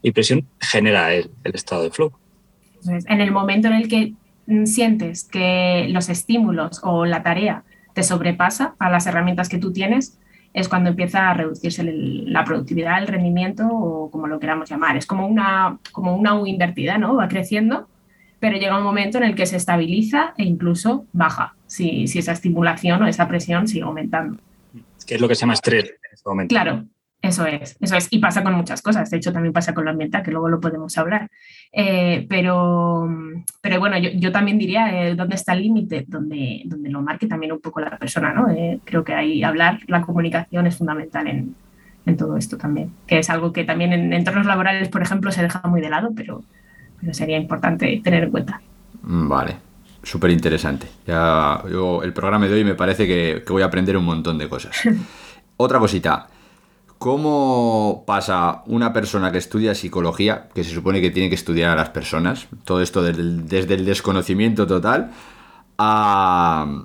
y 0.01 0.11
presión, 0.11 0.47
genera 0.59 1.13
el, 1.13 1.29
estado 1.43 1.83
de 1.83 1.91
flow. 1.91 2.11
en 2.85 3.21
el 3.21 3.31
momento 3.31 3.67
en 3.67 3.73
el 3.75 3.87
que 3.87 4.13
Mm, 4.47 4.65
sientes 4.65 5.23
que 5.23 5.87
los 5.89 6.09
estímulos 6.09 6.81
o 6.83 7.05
la 7.05 7.23
tarea 7.23 7.63
te 7.93 8.03
sobrepasa 8.03 8.75
a 8.79 8.89
las 8.89 9.05
herramientas 9.07 9.49
que 9.49 9.57
tú 9.57 9.71
tienes, 9.71 10.19
es 10.53 10.67
cuando 10.67 10.89
empieza 10.89 11.29
a 11.29 11.33
reducirse 11.33 11.83
la 11.85 12.43
productividad, 12.43 12.99
el 12.99 13.07
rendimiento 13.07 13.67
o 13.71 14.11
como 14.11 14.27
lo 14.27 14.39
queramos 14.39 14.69
llamar. 14.69 14.97
Es 14.97 15.05
como 15.05 15.25
una, 15.27 15.77
como 15.93 16.15
una 16.15 16.37
U 16.37 16.45
invertida, 16.47 16.97
¿no? 16.97 17.15
Va 17.15 17.29
creciendo, 17.29 17.87
pero 18.41 18.57
llega 18.57 18.75
un 18.75 18.83
momento 18.83 19.19
en 19.19 19.23
el 19.23 19.35
que 19.35 19.45
se 19.45 19.55
estabiliza 19.55 20.33
e 20.35 20.43
incluso 20.43 21.05
baja 21.13 21.55
si, 21.67 22.07
si 22.07 22.17
esa 22.19 22.31
estimulación 22.31 23.03
o 23.03 23.07
esa 23.07 23.27
presión 23.27 23.67
sigue 23.67 23.83
aumentando. 23.83 24.41
Que 25.05 25.15
es 25.15 25.21
lo 25.21 25.27
que 25.27 25.35
se 25.35 25.41
llama 25.41 25.53
estrés 25.53 25.85
en 25.85 26.13
este 26.13 26.27
momento. 26.27 26.51
Claro, 26.51 26.85
eso 27.21 27.45
es, 27.45 27.77
eso 27.79 27.95
es. 27.95 28.07
Y 28.09 28.17
pasa 28.17 28.43
con 28.43 28.55
muchas 28.55 28.81
cosas. 28.81 29.11
De 29.11 29.17
hecho, 29.17 29.31
también 29.31 29.53
pasa 29.53 29.75
con 29.75 29.85
lo 29.85 29.91
ambiental, 29.91 30.23
que 30.23 30.31
luego 30.31 30.49
lo 30.49 30.59
podemos 30.59 30.97
hablar. 30.97 31.29
Eh, 31.71 32.25
pero, 32.27 33.07
pero 33.61 33.79
bueno, 33.79 33.99
yo, 33.99 34.31
también 34.31 34.57
diría 34.57 35.05
eh, 35.05 35.13
dónde 35.13 35.35
está 35.35 35.53
el 35.53 35.61
límite, 35.61 36.05
donde, 36.07 36.63
donde 36.65 36.89
lo 36.89 37.03
marque 37.03 37.27
también 37.27 37.51
un 37.51 37.61
poco 37.61 37.79
la 37.79 37.95
persona, 37.99 38.33
¿no? 38.33 38.49
Eh, 38.49 38.79
creo 38.83 39.03
que 39.03 39.13
ahí 39.13 39.43
hablar, 39.43 39.81
la 39.85 40.01
comunicación 40.01 40.65
es 40.65 40.75
fundamental 40.77 41.27
en, 41.27 41.55
en, 42.07 42.17
todo 42.17 42.37
esto 42.37 42.57
también, 42.57 42.91
que 43.05 43.19
es 43.19 43.29
algo 43.29 43.53
que 43.53 43.65
también 43.65 43.93
en 43.93 44.13
entornos 44.13 44.47
laborales, 44.47 44.89
por 44.89 45.03
ejemplo, 45.03 45.31
se 45.31 45.43
deja 45.43 45.61
muy 45.65 45.79
de 45.79 45.91
lado, 45.91 46.09
pero, 46.15 46.43
pero 47.01 47.13
sería 47.13 47.37
importante 47.37 47.99
tener 48.03 48.23
en 48.23 48.31
cuenta. 48.31 48.61
Mm, 49.01 49.27
vale, 49.27 49.55
súper 50.03 50.31
interesante. 50.31 50.87
Ya, 51.05 51.61
yo, 51.69 52.03
el 52.03 52.13
programa 52.13 52.47
de 52.47 52.53
hoy 52.53 52.63
me 52.63 52.75
parece 52.75 53.07
que, 53.07 53.43
que 53.45 53.51
voy 53.51 53.63
a 53.63 53.65
aprender 53.65 53.97
un 53.97 54.05
montón 54.05 54.37
de 54.37 54.47
cosas. 54.47 54.77
Otra 55.57 55.79
cosita. 55.79 56.27
¿Cómo 57.01 58.03
pasa 58.05 58.61
una 58.67 58.93
persona 58.93 59.31
que 59.31 59.39
estudia 59.39 59.73
psicología, 59.73 60.49
que 60.53 60.63
se 60.63 60.69
supone 60.69 61.01
que 61.01 61.09
tiene 61.09 61.29
que 61.29 61.35
estudiar 61.35 61.71
a 61.71 61.75
las 61.75 61.89
personas, 61.89 62.47
todo 62.63 62.79
esto 62.79 63.01
desde 63.01 63.73
el, 63.73 63.85
desconocimiento 63.85 64.67
total, 64.67 65.09
a, 65.79 66.83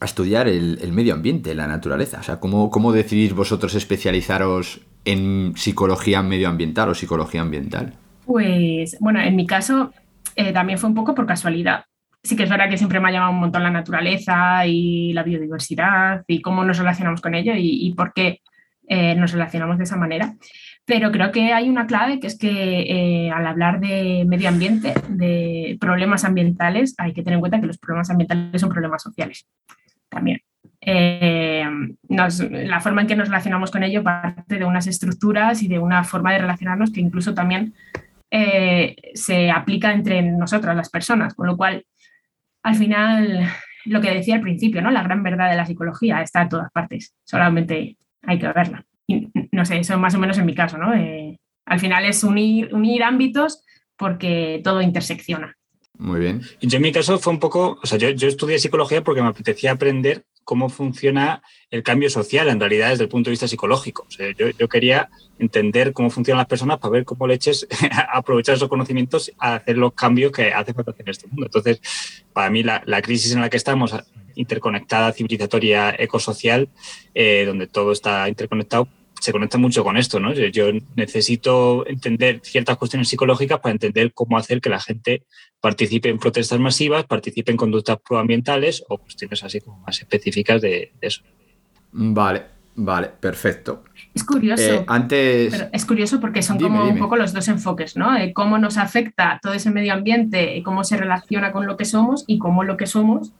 estudiar 0.00 0.48
el, 0.48 0.90
medio 0.94 1.12
ambiente, 1.12 1.54
la 1.54 1.66
naturaleza? 1.66 2.20
O 2.20 2.22
sea, 2.22 2.40
¿cómo, 2.40 2.70
¿cómo 2.70 2.92
decidís 2.92 3.34
vosotros 3.34 3.74
especializaros 3.74 4.80
en 5.04 5.52
psicología 5.54 6.22
medioambiental 6.22 6.88
o 6.88 6.94
psicología 6.94 7.42
ambiental? 7.42 7.92
Pues, 8.28 8.98
bueno, 9.00 9.20
en 9.22 9.34
mi 9.36 9.46
caso 9.46 9.90
eh, 10.36 10.52
también 10.52 10.78
fue 10.78 10.90
un 10.90 10.94
poco 10.94 11.14
por 11.14 11.24
casualidad. 11.24 11.86
Sí 12.22 12.36
que 12.36 12.42
es 12.42 12.50
verdad 12.50 12.68
que 12.68 12.76
siempre 12.76 13.00
me 13.00 13.08
ha 13.08 13.12
llamado 13.12 13.32
un 13.32 13.40
montón 13.40 13.62
la 13.62 13.70
naturaleza 13.70 14.66
y 14.66 15.14
la 15.14 15.22
biodiversidad 15.22 16.24
y 16.26 16.42
cómo 16.42 16.62
nos 16.62 16.76
relacionamos 16.76 17.22
con 17.22 17.34
ello 17.34 17.54
y, 17.56 17.90
por 17.96 18.12
qué 18.12 18.42
eh, 18.86 19.14
nos 19.14 19.32
relacionamos 19.32 19.78
de 19.78 19.84
esa 19.84 19.96
manera. 19.96 20.34
Pero 20.84 21.10
creo 21.10 21.32
que 21.32 21.54
hay 21.54 21.70
una 21.70 21.86
clave 21.86 22.20
que 22.20 22.26
es 22.26 22.36
que 22.36 22.82
eh, 22.82 23.30
al 23.30 23.46
hablar 23.46 23.80
de 23.80 24.26
medio 24.28 24.50
ambiente, 24.50 24.92
de 25.08 25.78
problemas 25.80 26.26
ambientales, 26.26 26.94
hay 26.98 27.14
que 27.14 27.22
tener 27.22 27.36
en 27.36 27.40
cuenta 27.40 27.60
que 27.60 27.66
los 27.66 27.78
problemas 27.78 28.10
ambientales 28.10 28.60
son 28.60 28.68
problemas 28.68 29.02
sociales 29.02 29.48
también. 30.10 30.42
Eh, 30.82 31.64
la 32.10 32.80
forma 32.80 33.00
en 33.00 33.06
que 33.06 33.16
nos 33.16 33.28
relacionamos 33.28 33.70
con 33.70 33.84
ello 33.84 34.04
parte 34.04 34.58
de 34.58 34.66
unas 34.66 34.86
estructuras 34.86 35.62
y 35.62 35.68
de 35.68 35.78
una 35.78 36.04
forma 36.04 36.32
de 36.32 36.40
relacionarnos 36.40 36.92
que 36.92 37.00
incluso 37.00 37.32
también 37.32 37.72
se 38.30 39.50
aplica 39.50 39.92
entre 39.92 40.22
nosotras, 40.22 40.76
las 40.76 40.90
personas, 40.90 41.34
con 41.34 41.46
lo 41.46 41.56
cual, 41.56 41.84
al 42.62 42.74
final, 42.74 43.48
lo 43.86 44.00
que 44.00 44.12
decía 44.12 44.36
al 44.36 44.42
principio, 44.42 44.82
¿no? 44.82 44.90
la 44.90 45.02
gran 45.02 45.22
verdad 45.22 45.50
de 45.50 45.56
la 45.56 45.66
psicología 45.66 46.22
está 46.22 46.42
en 46.42 46.48
todas 46.48 46.70
partes, 46.72 47.14
solamente 47.24 47.96
hay 48.22 48.38
que 48.38 48.48
verla. 48.48 48.84
no 49.52 49.64
sé, 49.64 49.78
eso 49.78 49.98
más 49.98 50.14
o 50.14 50.18
menos 50.18 50.38
en 50.38 50.46
mi 50.46 50.54
caso, 50.54 50.76
¿no? 50.78 50.94
Eh, 50.94 51.38
al 51.64 51.80
final 51.80 52.04
es 52.04 52.24
unir, 52.24 52.74
unir 52.74 53.02
ámbitos 53.02 53.64
porque 53.96 54.60
todo 54.62 54.82
intersecciona. 54.82 55.56
Muy 55.98 56.20
bien. 56.20 56.42
Yo 56.60 56.76
en 56.76 56.82
mi 56.82 56.92
caso 56.92 57.18
fue 57.18 57.32
un 57.32 57.40
poco, 57.40 57.78
o 57.82 57.86
sea, 57.86 57.98
yo, 57.98 58.10
yo 58.10 58.28
estudié 58.28 58.58
psicología 58.58 59.02
porque 59.02 59.22
me 59.22 59.28
apetecía 59.28 59.72
aprender 59.72 60.24
cómo 60.48 60.70
funciona 60.70 61.42
el 61.70 61.82
cambio 61.82 62.08
social 62.08 62.48
en 62.48 62.58
realidad 62.58 62.88
desde 62.88 63.02
el 63.02 63.10
punto 63.10 63.28
de 63.28 63.32
vista 63.32 63.46
psicológico. 63.46 64.06
Yo, 64.58 64.66
quería 64.66 65.10
entender 65.38 65.92
cómo 65.92 66.08
funcionan 66.08 66.38
las 66.38 66.46
personas 66.46 66.78
para 66.78 66.92
ver 66.92 67.04
cómo 67.04 67.26
leches 67.26 67.68
aprovechar 68.10 68.54
esos 68.54 68.70
conocimientos 68.70 69.30
a 69.38 69.56
hacer 69.56 69.76
los 69.76 69.92
cambios 69.92 70.32
que 70.32 70.50
hace 70.50 70.72
falta 70.72 70.94
en 70.96 71.08
este 71.10 71.26
mundo. 71.26 71.44
Entonces, 71.44 71.82
para 72.32 72.48
mí 72.48 72.62
la, 72.62 72.82
la 72.86 73.02
crisis 73.02 73.32
en 73.32 73.42
la 73.42 73.50
que 73.50 73.58
estamos 73.58 73.94
interconectada, 74.36 75.12
civilizatoria, 75.12 75.94
ecosocial, 75.98 76.70
eh, 77.14 77.44
donde 77.44 77.66
todo 77.66 77.92
está 77.92 78.26
interconectado, 78.26 78.88
se 79.20 79.32
conecta 79.32 79.58
mucho 79.58 79.84
con 79.84 79.96
esto, 79.96 80.20
¿no? 80.20 80.32
Yo, 80.32 80.66
necesito 80.96 81.86
entender 81.86 82.40
ciertas 82.42 82.76
cuestiones 82.76 83.08
psicológicas 83.08 83.60
para 83.60 83.72
entender 83.72 84.12
cómo 84.12 84.36
hacer 84.38 84.60
que 84.60 84.70
la 84.70 84.80
gente 84.80 85.24
participe 85.60 86.08
en 86.08 86.18
protestas 86.18 86.58
masivas, 86.60 87.04
participe 87.04 87.50
en 87.50 87.56
conductas 87.56 87.98
proambientales 88.06 88.84
o 88.88 88.98
cuestiones 88.98 89.42
así 89.42 89.60
como 89.60 89.78
más 89.80 89.98
específicas 90.00 90.60
de, 90.60 90.92
eso. 91.00 91.22
Vale, 91.92 92.42
vale, 92.76 93.08
perfecto. 93.20 93.84
Es 94.14 94.24
curioso. 94.24 94.74
Eh, 94.74 94.84
antes... 94.86 95.66
es 95.72 95.84
curioso 95.84 96.20
porque 96.20 96.42
son 96.42 96.58
como 96.58 96.84
un 96.84 96.98
poco 96.98 97.16
los 97.16 97.32
dos 97.32 97.48
enfoques, 97.48 97.96
¿no? 97.96 98.10
cómo 98.34 98.58
nos 98.58 98.76
afecta 98.76 99.38
todo 99.42 99.52
ese 99.52 99.70
medio 99.70 99.94
ambiente, 99.94 100.62
cómo 100.64 100.84
se 100.84 100.96
relaciona 100.96 101.52
con 101.52 101.66
lo 101.66 101.76
que 101.76 101.84
somos 101.84 102.24
y 102.26 102.38
cómo 102.38 102.64
lo 102.64 102.76
que 102.76 102.86
somos 102.86 103.32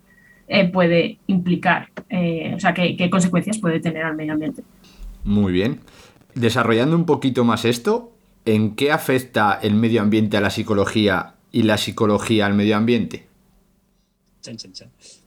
eh, 0.50 0.66
puede 0.66 1.18
implicar, 1.26 1.90
eh, 2.08 2.54
o 2.56 2.58
sea, 2.58 2.72
qué, 2.72 3.10
consecuencias 3.10 3.58
puede 3.58 3.80
tener 3.80 4.02
al 4.04 4.16
medio 4.16 4.32
ambiente. 4.32 4.62
Muy 5.24 5.52
bien. 5.52 5.80
Desarrollando 6.34 6.96
un 6.96 7.06
poquito 7.06 7.44
más 7.44 7.64
esto, 7.64 8.12
¿en 8.44 8.76
qué 8.76 8.92
afecta 8.92 9.58
el 9.62 9.74
medio 9.74 10.00
ambiente 10.00 10.36
a 10.36 10.40
la 10.40 10.50
psicología 10.50 11.34
y 11.52 11.62
la 11.62 11.78
psicología 11.78 12.46
al 12.46 12.54
medio 12.54 12.76
ambiente? 12.76 13.26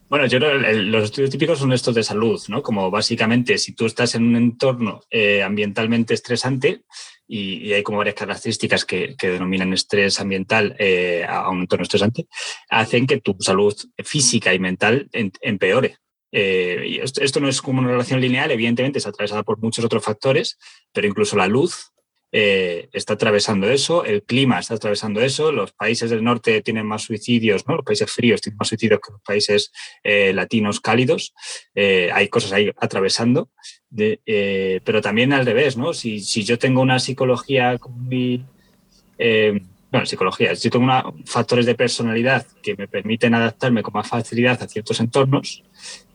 Bueno, 0.09 0.25
yo 0.25 0.39
creo 0.39 0.59
que 0.59 0.73
los 0.73 1.05
estudios 1.05 1.29
típicos 1.29 1.59
son 1.59 1.71
estos 1.71 1.95
de 1.95 2.03
salud, 2.03 2.41
¿no? 2.49 2.61
Como 2.61 2.91
básicamente 2.91 3.57
si 3.57 3.73
tú 3.73 3.85
estás 3.85 4.15
en 4.15 4.23
un 4.23 4.35
entorno 4.35 5.01
eh, 5.09 5.41
ambientalmente 5.41 6.13
estresante, 6.13 6.83
y, 7.27 7.71
hay 7.71 7.81
como 7.81 7.99
varias 7.99 8.15
características 8.15 8.83
que, 8.83 9.15
denominan 9.21 9.71
estrés 9.71 10.19
ambiental 10.19 10.75
eh, 10.77 11.25
a 11.27 11.49
un 11.49 11.61
entorno 11.61 11.83
estresante, 11.83 12.27
hacen 12.69 13.07
que 13.07 13.21
tu 13.21 13.37
salud 13.39 13.73
física 14.03 14.53
y 14.53 14.59
mental 14.59 15.09
empeore. 15.13 15.95
Eh, 16.31 17.01
esto, 17.03 17.39
no 17.39 17.49
es 17.49 17.61
como 17.61 17.79
una 17.79 17.91
relación 17.91 18.21
lineal, 18.21 18.51
evidentemente 18.51 18.99
es 18.99 19.07
atravesada 19.07 19.43
por 19.43 19.59
muchos 19.59 19.83
otros 19.83 20.03
factores, 20.03 20.57
pero 20.93 21.07
incluso 21.07 21.35
la 21.35 21.47
luz 21.47 21.91
eh, 22.31 22.87
está 22.93 23.13
atravesando 23.13 23.69
eso, 23.69 24.05
el 24.05 24.23
clima 24.23 24.59
está 24.59 24.75
atravesando 24.75 25.19
eso, 25.21 25.51
los 25.51 25.73
países 25.73 26.09
del 26.09 26.23
norte 26.23 26.61
tienen 26.61 26.85
más 26.85 27.01
suicidios, 27.03 27.67
¿no? 27.67 27.75
los 27.75 27.85
países 27.85 28.09
fríos 28.09 28.39
tienen 28.39 28.57
más 28.57 28.69
suicidios 28.69 29.01
que 29.01 29.11
los 29.11 29.21
países 29.21 29.71
eh, 30.03 30.31
latinos 30.33 30.79
cálidos, 30.79 31.33
hay 31.75 32.29
cosas 32.29 32.53
ahí 32.53 32.71
atravesando, 32.77 33.49
pero 33.93 35.01
también 35.01 35.33
al 35.33 35.45
revés, 35.45 35.75
¿no? 35.75 35.93
si, 35.93 36.21
si 36.21 36.43
yo 36.43 36.57
tengo 36.57 36.81
una 36.81 36.99
psicología 36.99 37.77
muy 37.89 38.45
bueno, 39.91 40.05
psicología, 40.05 40.55
si 40.55 40.69
tengo 40.69 40.85
una, 40.85 41.03
factores 41.25 41.65
de 41.65 41.75
personalidad 41.75 42.45
que 42.63 42.75
me 42.77 42.87
permiten 42.87 43.35
adaptarme 43.35 43.83
con 43.83 43.93
más 43.93 44.07
facilidad 44.07 44.61
a 44.63 44.67
ciertos 44.67 44.99
entornos, 45.01 45.63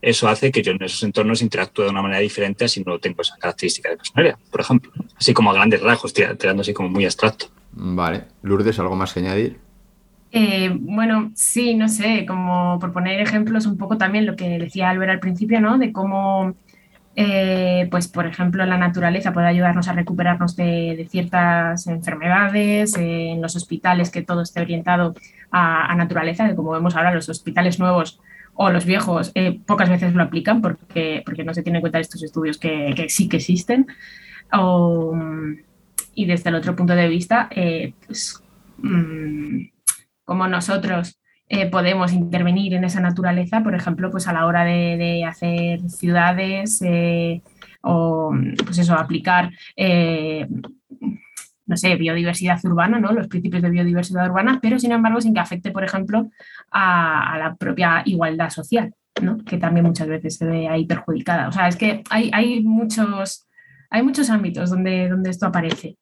eso 0.00 0.28
hace 0.28 0.50
que 0.50 0.62
yo 0.62 0.73
en 0.73 0.83
esos 0.83 1.02
entornos 1.02 1.42
interactúe 1.42 1.83
de 1.83 1.90
una 1.90 2.00
manera 2.00 2.21
diferente 2.21 2.64
así 2.64 2.83
no 2.87 2.99
tengo 2.99 3.21
esa 3.21 3.37
característica 3.37 3.90
de 3.90 3.99
personalidad, 3.99 4.38
por 4.50 4.62
ejemplo. 4.62 4.92
Así 5.16 5.35
como 5.35 5.50
a 5.50 5.54
grandes 5.54 5.83
rasgos, 5.83 6.14
tirando 6.14 6.62
así 6.62 6.73
como 6.73 6.88
muy 6.88 7.04
abstracto. 7.04 7.47
Vale. 7.73 8.25
Lourdes, 8.42 8.78
¿algo 8.78 8.97
más 8.97 9.12
que 9.12 9.21
añadir? 9.21 9.59
Eh, 10.33 10.71
bueno, 10.73 11.30
sí, 11.35 11.75
no 11.75 11.88
sé, 11.88 12.25
como 12.26 12.78
por 12.80 12.92
poner 12.92 13.21
ejemplos, 13.21 13.66
un 13.66 13.76
poco 13.76 13.97
también 13.99 14.26
lo 14.26 14.37
que 14.37 14.59
decía 14.59 14.90
Albert 14.90 15.12
al 15.12 15.21
principio, 15.21 15.61
¿no? 15.61 15.78
De 15.78 15.92
cómo 15.92 16.54
eh, 17.18 17.88
pues 17.90 18.08
por 18.08 18.26
ejemplo 18.26 18.66
la 18.66 18.76
naturaleza 18.76 19.32
puede 19.32 19.46
ayudarnos 19.46 19.88
a 19.88 19.94
recuperarnos 19.94 20.54
de, 20.54 21.06
ciertas 21.11 21.87
enfermedades, 21.87 22.94
en 22.99 23.40
los 23.40 23.56
hospitales 23.56 24.11
que 24.11 24.20
todo 24.20 24.42
esté 24.42 24.61
orientado 24.61 25.14
a, 25.50 25.94
naturaleza, 25.96 26.46
que 26.46 26.54
como 26.54 26.73
vemos 26.73 26.94
ahora 26.94 27.14
los 27.14 27.30
hospitales 27.30 27.78
nuevos 27.78 28.20
o 28.52 28.70
los 28.70 28.85
viejos 28.85 29.32
eh, 29.35 29.58
pocas 29.66 29.88
veces 29.88 30.14
lo 30.14 30.23
aplican 30.23 30.61
porque, 30.61 31.23
porque 31.25 31.42
no 31.42 31.54
se 31.54 31.62
tienen 31.62 31.76
en 31.76 31.80
cuenta 31.80 32.00
estos 32.00 32.23
estudios 32.23 32.58
que, 32.58 33.06
sí 33.08 33.28
que 33.28 33.38
existen. 33.38 33.87
y 36.14 36.26
desde 36.26 36.50
el 36.50 36.56
otro 36.56 36.76
punto 36.76 36.94
de 36.94 37.08
vista, 37.08 37.49
eh, 37.50 37.94
pues, 38.06 38.42
mm, 38.78 39.68
como 40.25 40.46
nosotros 40.49 41.18
eh, 41.48 41.70
podemos 41.70 42.12
intervenir 42.12 42.74
en 42.74 42.84
esa 42.84 43.00
naturaleza, 43.00 43.62
por 43.62 43.74
ejemplo, 43.74 44.10
pues 44.10 44.26
a 44.26 44.32
la 44.32 44.46
hora 44.46 44.64
de, 44.64 45.24
hacer 45.24 45.88
ciudades 45.88 46.82
eh, 46.82 47.40
o 47.82 48.34
pues 48.64 48.78
eso, 48.78 48.94
aplicar, 48.94 49.52
eh, 49.76 50.48
no 51.66 51.76
sé, 51.76 51.94
biodiversidad 51.94 52.58
urbana, 52.64 52.98
¿no? 52.98 53.12
los 53.12 53.28
principios 53.28 53.62
de 53.62 53.70
biodiversidad 53.70 54.28
urbana, 54.28 54.58
pero 54.60 54.78
sin 54.80 54.90
embargo 54.90 55.20
sin 55.20 55.34
que 55.34 55.40
afecte, 55.40 55.70
por 55.70 55.84
ejemplo, 55.84 56.30
a, 56.72 57.36
la 57.38 57.54
propia 57.54 58.02
igualdad 58.06 58.50
social, 58.50 58.92
¿no? 59.22 59.38
que 59.44 59.58
también 59.58 59.86
muchas 59.86 60.08
veces 60.08 60.36
se 60.36 60.46
ve 60.46 60.68
ahí 60.68 60.84
perjudicada. 60.84 61.48
O 61.48 61.52
sea, 61.52 61.68
es 61.68 61.76
que 61.76 62.02
hay, 62.10 62.30
hay 62.32 62.64
muchos, 62.64 63.46
hay 63.90 64.02
muchos 64.02 64.30
ámbitos 64.30 64.70
donde, 64.70 65.08
donde 65.08 65.30
esto 65.30 65.46
aparece. 65.46 65.96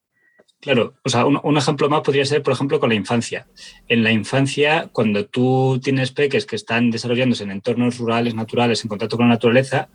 Claro, 0.64 0.94
o 1.02 1.10
sea, 1.10 1.26
un, 1.26 1.58
ejemplo 1.58 1.90
más 1.90 2.00
podría 2.00 2.24
ser, 2.24 2.42
por 2.42 2.54
ejemplo, 2.54 2.80
con 2.80 2.88
la 2.88 2.94
infancia. 2.94 3.46
En 3.86 4.02
la 4.02 4.12
infancia, 4.12 4.88
cuando 4.92 5.26
tú 5.26 5.78
tienes 5.84 6.10
peques 6.10 6.46
que 6.46 6.56
están 6.56 6.90
desarrollándose 6.90 7.44
en 7.44 7.50
entornos 7.50 7.98
rurales, 7.98 8.34
naturales, 8.34 8.82
en 8.82 8.88
contacto 8.88 9.18
con 9.18 9.28
la 9.28 9.34
naturaleza, 9.34 9.90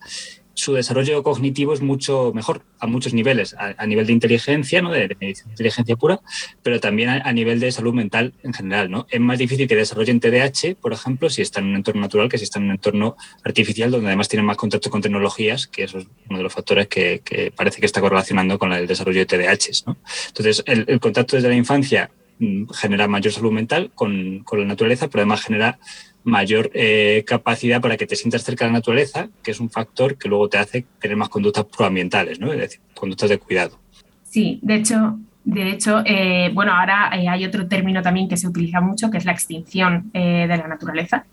su 0.54 0.74
desarrollo 0.74 1.22
cognitivo 1.22 1.72
es 1.72 1.80
mucho 1.80 2.32
mejor 2.34 2.62
a 2.78 2.86
muchos 2.86 3.14
niveles, 3.14 3.54
a, 3.58 3.86
nivel 3.86 4.06
de 4.06 4.12
inteligencia, 4.12 4.82
¿no? 4.82 4.90
de, 4.90 5.16
inteligencia 5.20 5.96
pura, 5.96 6.20
pero 6.62 6.80
también 6.80 7.08
a, 7.08 7.32
nivel 7.32 7.60
de 7.60 7.72
salud 7.72 7.94
mental 7.94 8.34
en 8.42 8.52
general. 8.52 8.90
¿no? 8.90 9.06
Es 9.10 9.20
más 9.20 9.38
difícil 9.38 9.68
que 9.68 9.76
desarrollen 9.76 10.20
TDAH, 10.20 10.76
por 10.80 10.92
ejemplo, 10.92 11.30
si 11.30 11.42
están 11.42 11.64
en 11.64 11.70
un 11.70 11.76
entorno 11.76 12.00
natural 12.00 12.28
que 12.28 12.38
si 12.38 12.44
están 12.44 12.62
en 12.62 12.68
un 12.70 12.74
entorno 12.74 13.16
artificial, 13.44 13.90
donde 13.90 14.08
además 14.08 14.28
tienen 14.28 14.46
más 14.46 14.56
contacto 14.56 14.90
con 14.90 15.00
tecnologías, 15.00 15.66
que 15.66 15.84
eso 15.84 15.98
es 15.98 16.06
uno 16.28 16.38
de 16.38 16.44
los 16.44 16.52
factores 16.52 16.88
que, 16.88 17.22
parece 17.56 17.80
que 17.80 17.86
está 17.86 18.00
correlacionando 18.00 18.58
con 18.58 18.72
el 18.72 18.86
desarrollo 18.86 19.20
de 19.20 19.26
TDAH. 19.26 19.94
Entonces, 20.28 20.62
el, 20.66 20.84
el 20.88 21.00
contacto 21.00 21.36
desde 21.36 21.48
la 21.48 21.56
infancia 21.56 22.10
mm, 22.38 22.68
genera 22.70 23.08
mayor 23.08 23.32
salud 23.32 23.52
mental 23.52 23.90
con, 23.94 24.40
con 24.40 24.60
la 24.60 24.66
naturaleza, 24.66 25.08
pero 25.08 25.22
además 25.22 25.42
genera 25.42 25.78
mayor 26.24 26.70
eh, 26.74 27.24
capacidad 27.26 27.80
para 27.80 27.96
que 27.96 28.06
te 28.06 28.16
sientas 28.16 28.42
cerca 28.42 28.64
de 28.64 28.72
la 28.72 28.78
naturaleza, 28.78 29.28
que 29.42 29.50
es 29.50 29.60
un 29.60 29.70
factor 29.70 30.16
que 30.16 30.28
luego 30.28 30.48
te 30.48 30.58
hace 30.58 30.86
tener 30.98 31.16
más 31.16 31.28
conductas 31.28 31.64
proambientales, 31.64 32.40
¿no? 32.40 32.52
es 32.52 32.58
decir, 32.58 32.80
conductas 32.94 33.30
de 33.30 33.38
cuidado. 33.38 33.78
Sí, 34.22 34.58
de 34.62 34.74
hecho, 34.76 35.18
de 35.44 35.70
hecho 35.70 36.02
eh, 36.04 36.50
bueno, 36.52 36.72
ahora 36.72 37.10
eh, 37.14 37.28
hay 37.28 37.44
otro 37.44 37.66
término 37.66 38.02
también 38.02 38.28
que 38.28 38.36
se 38.36 38.46
utiliza 38.46 38.80
mucho, 38.80 39.10
que 39.10 39.18
es 39.18 39.24
la 39.24 39.32
extinción 39.32 40.10
de 40.12 40.46
la 40.46 40.68
naturaleza, 40.68 41.24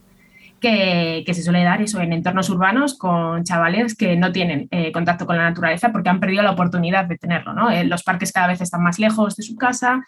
que, 0.59 1.23
se 1.27 1.43
suele 1.43 1.63
dar 1.63 1.81
eso 1.81 2.01
en 2.01 2.13
entornos 2.13 2.49
urbanos 2.49 2.97
con 2.97 3.43
chavales 3.43 3.95
que 3.95 4.15
no 4.15 4.31
tienen 4.31 4.69
contacto 4.93 5.25
con 5.25 5.37
la 5.37 5.43
naturaleza 5.43 5.91
porque 5.91 6.09
han 6.09 6.19
perdido 6.19 6.43
la 6.43 6.51
oportunidad 6.51 7.05
de 7.05 7.17
tenerlo. 7.17 7.53
¿no? 7.53 7.69
los 7.83 8.03
parques 8.03 8.31
cada 8.31 8.47
vez 8.47 8.61
están 8.61 8.83
más 8.83 8.99
lejos 8.99 9.35
de 9.35 9.43
su 9.43 9.55
casa 9.55 10.03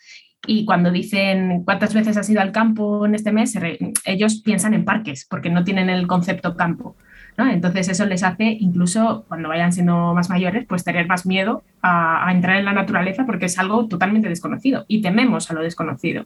y 0.48 0.66
cuando 0.66 0.92
dicen 0.92 1.64
cuántas 1.64 1.94
veces 1.94 2.18
has 2.18 2.30
ido 2.30 2.42
al 2.42 2.52
campo 2.52 3.06
en 3.06 3.16
este 3.16 3.32
mes, 3.32 3.58
ellos 4.06 4.42
piensan 4.42 4.74
en 4.74 4.86
parques 4.86 5.28
porque 5.30 5.50
no 5.50 5.64
tienen 5.64 5.90
el 5.90 6.08
concepto 6.08 6.56
campo. 6.56 6.96
¿no? 7.38 7.50
Entonces 7.50 7.88
eso 7.90 8.06
les 8.06 8.24
hace, 8.24 8.58
incluso 8.60 9.26
cuando 9.28 9.50
vayan 9.50 9.72
siendo 9.72 10.14
más 10.14 10.30
mayores, 10.30 10.66
pues 10.68 10.84
tener 10.84 11.08
más 11.08 11.26
miedo 11.26 11.64
a, 11.82 12.28
entrar 12.32 12.58
en 12.58 12.66
la 12.66 12.74
naturaleza 12.74 13.26
porque 13.26 13.46
es 13.46 13.58
algo 13.58 13.88
totalmente 13.88 14.30
desconocido 14.30 14.86
y 14.88 15.02
tememos 15.02 15.50
a 15.50 15.54
lo 15.54 15.62
desconocido. 15.62 16.26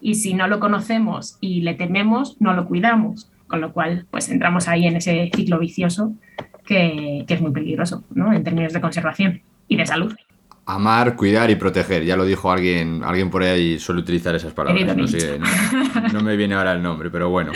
Y 0.00 0.16
si 0.16 0.34
no 0.34 0.48
lo 0.48 0.60
conocemos 0.60 1.36
y 1.40 1.62
le 1.62 1.74
tememos, 1.74 2.36
no 2.40 2.52
lo 2.54 2.66
cuidamos, 2.66 3.31
con 3.52 3.60
lo 3.60 3.70
cual 3.74 4.06
pues 4.10 4.30
entramos 4.30 4.66
ahí 4.66 4.86
en 4.86 4.96
ese 4.96 5.30
ciclo 5.36 5.58
vicioso 5.58 6.14
que, 6.64 7.22
que 7.28 7.34
es 7.34 7.40
muy 7.42 7.50
peligroso 7.50 8.02
¿no? 8.14 8.32
en 8.32 8.42
términos 8.42 8.72
de 8.72 8.80
conservación 8.80 9.42
y 9.68 9.76
de 9.76 9.84
salud. 9.84 10.14
Amar, 10.64 11.16
cuidar 11.16 11.50
y 11.50 11.56
proteger. 11.56 12.02
Ya 12.02 12.16
lo 12.16 12.24
dijo 12.24 12.50
alguien, 12.50 13.04
alguien 13.04 13.28
por 13.28 13.42
ahí 13.42 13.78
suele 13.78 14.00
utilizar 14.00 14.34
esas 14.34 14.54
palabras. 14.54 14.96
No, 16.14 16.22
me 16.22 16.34
viene 16.34 16.54
ahora 16.54 16.72
el 16.72 16.82
nombre, 16.82 17.10
pero 17.10 17.28
bueno. 17.28 17.52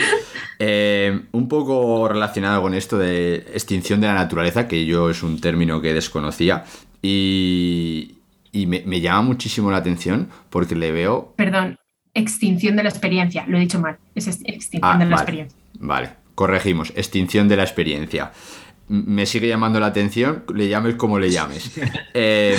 Eh, 0.59 1.19
un 1.31 1.47
poco 1.47 2.07
relacionado 2.07 2.61
con 2.61 2.75
esto 2.75 2.99
de 2.99 3.37
extinción 3.55 3.99
de 3.99 4.05
la 4.05 4.13
naturaleza, 4.13 4.67
que 4.67 4.85
yo 4.85 5.09
es 5.09 5.23
un 5.23 5.41
término 5.41 5.81
que 5.81 5.95
desconocía 5.95 6.63
y, 7.01 8.17
me, 8.53 9.01
llama 9.01 9.23
muchísimo 9.23 9.71
la 9.71 9.77
atención 9.77 10.29
porque 10.51 10.75
le 10.75 10.91
veo... 10.91 11.33
Perdón, 11.37 11.79
extinción 12.13 12.75
de 12.75 12.83
la 12.83 12.89
experiencia, 12.89 13.45
lo 13.47 13.57
he 13.57 13.61
dicho 13.61 13.79
mal, 13.79 13.97
es 14.13 14.27
extinción 14.27 14.81
ah, 14.83 14.97
de 14.97 15.05
la 15.05 15.15
experiencia. 15.15 15.57
Vale, 15.79 16.11
corregimos, 16.35 16.91
extinción 16.95 17.47
de 17.47 17.57
la 17.57 17.63
experiencia 17.63 18.31
me 18.89 19.25
sigue 19.25 19.47
llamando 19.47 19.79
la 19.79 19.87
atención, 19.87 20.43
le 20.53 20.69
llames 20.69 20.95
como 20.95 21.19
le 21.19 21.29
llames. 21.29 21.79
Eh, 22.13 22.57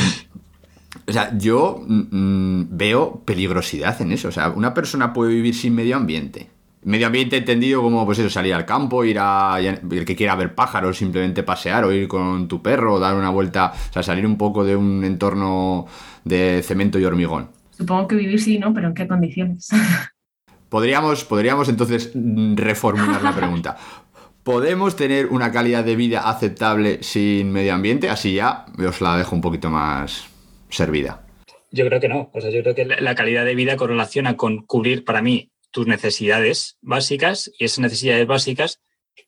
o 1.06 1.12
sea, 1.12 1.36
yo 1.36 1.82
mm, 1.86 2.02
mm, 2.10 2.68
veo 2.70 3.22
peligrosidad 3.24 4.00
en 4.00 4.12
eso. 4.12 4.28
O 4.28 4.32
sea, 4.32 4.50
una 4.50 4.72
persona 4.72 5.12
puede 5.12 5.34
vivir 5.34 5.54
sin 5.54 5.74
medio 5.74 5.96
ambiente. 5.96 6.48
Medio 6.84 7.08
ambiente 7.08 7.36
entendido 7.36 7.82
como, 7.82 8.06
pues 8.06 8.20
eso, 8.20 8.30
salir 8.30 8.54
al 8.54 8.64
campo, 8.64 9.04
ir 9.04 9.18
a. 9.18 9.58
El 9.58 10.04
que 10.04 10.14
quiera 10.14 10.36
ver 10.36 10.54
pájaros, 10.54 10.96
simplemente 10.96 11.42
pasear 11.42 11.84
o 11.84 11.92
ir 11.92 12.06
con 12.06 12.46
tu 12.46 12.62
perro, 12.62 13.00
dar 13.00 13.16
una 13.16 13.30
vuelta. 13.30 13.72
O 13.90 13.92
sea, 13.92 14.02
salir 14.02 14.24
un 14.24 14.38
poco 14.38 14.64
de 14.64 14.76
un 14.76 15.02
entorno 15.02 15.86
de 16.24 16.62
cemento 16.62 16.98
y 16.98 17.04
hormigón. 17.04 17.48
Supongo 17.70 18.06
que 18.06 18.16
vivir 18.16 18.40
sí, 18.40 18.58
¿no? 18.58 18.72
Pero 18.72 18.88
¿en 18.88 18.94
qué 18.94 19.08
condiciones? 19.08 19.68
Podríamos, 20.68 21.24
podríamos 21.24 21.68
entonces 21.68 22.12
reformular 22.14 23.22
la 23.22 23.32
pregunta. 23.36 23.76
¿Podemos 24.42 24.96
tener 24.96 25.26
una 25.26 25.52
calidad 25.52 25.84
de 25.84 25.96
vida 25.96 26.28
aceptable 26.28 27.02
sin 27.02 27.52
medio 27.52 27.74
ambiente? 27.74 28.08
Así 28.08 28.34
ya 28.34 28.66
os 28.78 29.00
la 29.00 29.16
dejo 29.16 29.34
un 29.34 29.42
poquito 29.42 29.68
más 29.70 30.26
servida. 30.70 31.26
Yo 31.70 31.86
creo 31.86 32.00
que 32.00 32.08
no. 32.08 32.30
O 32.32 32.40
sea, 32.40 32.50
yo 32.50 32.62
creo 32.62 32.74
que 32.74 32.86
la 32.86 33.14
calidad 33.14 33.44
de 33.44 33.54
vida 33.54 33.76
correlaciona 33.76 34.36
con 34.36 34.64
cubrir 34.64 35.04
para 35.04 35.20
mí 35.20 35.50
tus 35.70 35.86
necesidades 35.86 36.78
básicas 36.80 37.50
y 37.58 37.66
esas 37.66 37.80
necesidades 37.80 38.26
básicas 38.26 38.80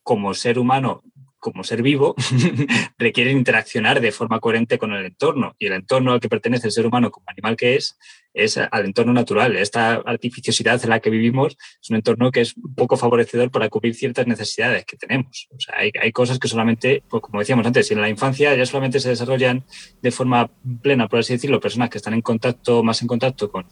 como 0.03 0.33
ser 0.33 0.59
humano 0.59 1.03
como 1.40 1.64
ser 1.64 1.83
vivo, 1.83 2.14
requieren 2.98 3.38
interaccionar 3.38 4.00
de 4.00 4.12
forma 4.12 4.38
coherente 4.38 4.79
con 4.79 4.92
el 4.92 5.07
entorno. 5.07 5.57
Y 5.59 5.66
el 5.66 5.72
entorno 5.72 6.12
al 6.12 6.20
que 6.20 6.29
pertenece 6.29 6.68
el 6.68 6.72
ser 6.72 6.87
humano 6.87 7.11
como 7.11 7.24
animal 7.29 7.57
que 7.57 7.76
es, 7.76 7.98
es 8.35 8.59
al 8.59 8.85
entorno 8.85 9.12
natural. 9.12 9.57
Esta 9.57 9.95
artificiosidad 9.95 10.83
en 10.83 10.90
la 10.90 11.01
que 11.01 11.11
vivimos 11.11 11.57
es 11.83 11.90
un 11.90 11.97
entorno 11.97 12.31
que 12.31 12.43
es 12.43 12.55
poco 12.77 12.97
favorecedor 12.97 13.51
para 13.51 13.69
cubrir 13.69 13.95
ciertas 13.95 14.27
necesidades 14.27 14.85
que 14.85 14.97
tenemos. 14.97 15.49
O 15.51 15.61
sea, 15.61 15.79
hay, 15.79 15.93
hay 16.01 16.12
cosas 16.12 16.38
que 16.38 16.49
solamente, 16.49 17.03
pues 17.09 17.23
como 17.23 17.40
decíamos 17.40 17.66
antes, 17.66 17.90
en 17.90 18.01
la 18.01 18.09
infancia 18.09 18.55
ya 18.55 18.66
solamente 18.66 19.01
se 19.01 19.11
desarrollan 19.11 19.64
de 20.01 20.11
forma 20.11 20.51
plena, 20.83 21.09
por 21.09 21.21
así 21.21 21.35
decirlo, 21.35 21.61
personas 21.61 21.90
que 21.90 21.99
están 21.99 22.14
en 22.14 22.23
contacto, 22.23 22.83
más 22.83 23.03
en 23.03 23.09
contacto 23.09 23.51
con, 23.51 23.66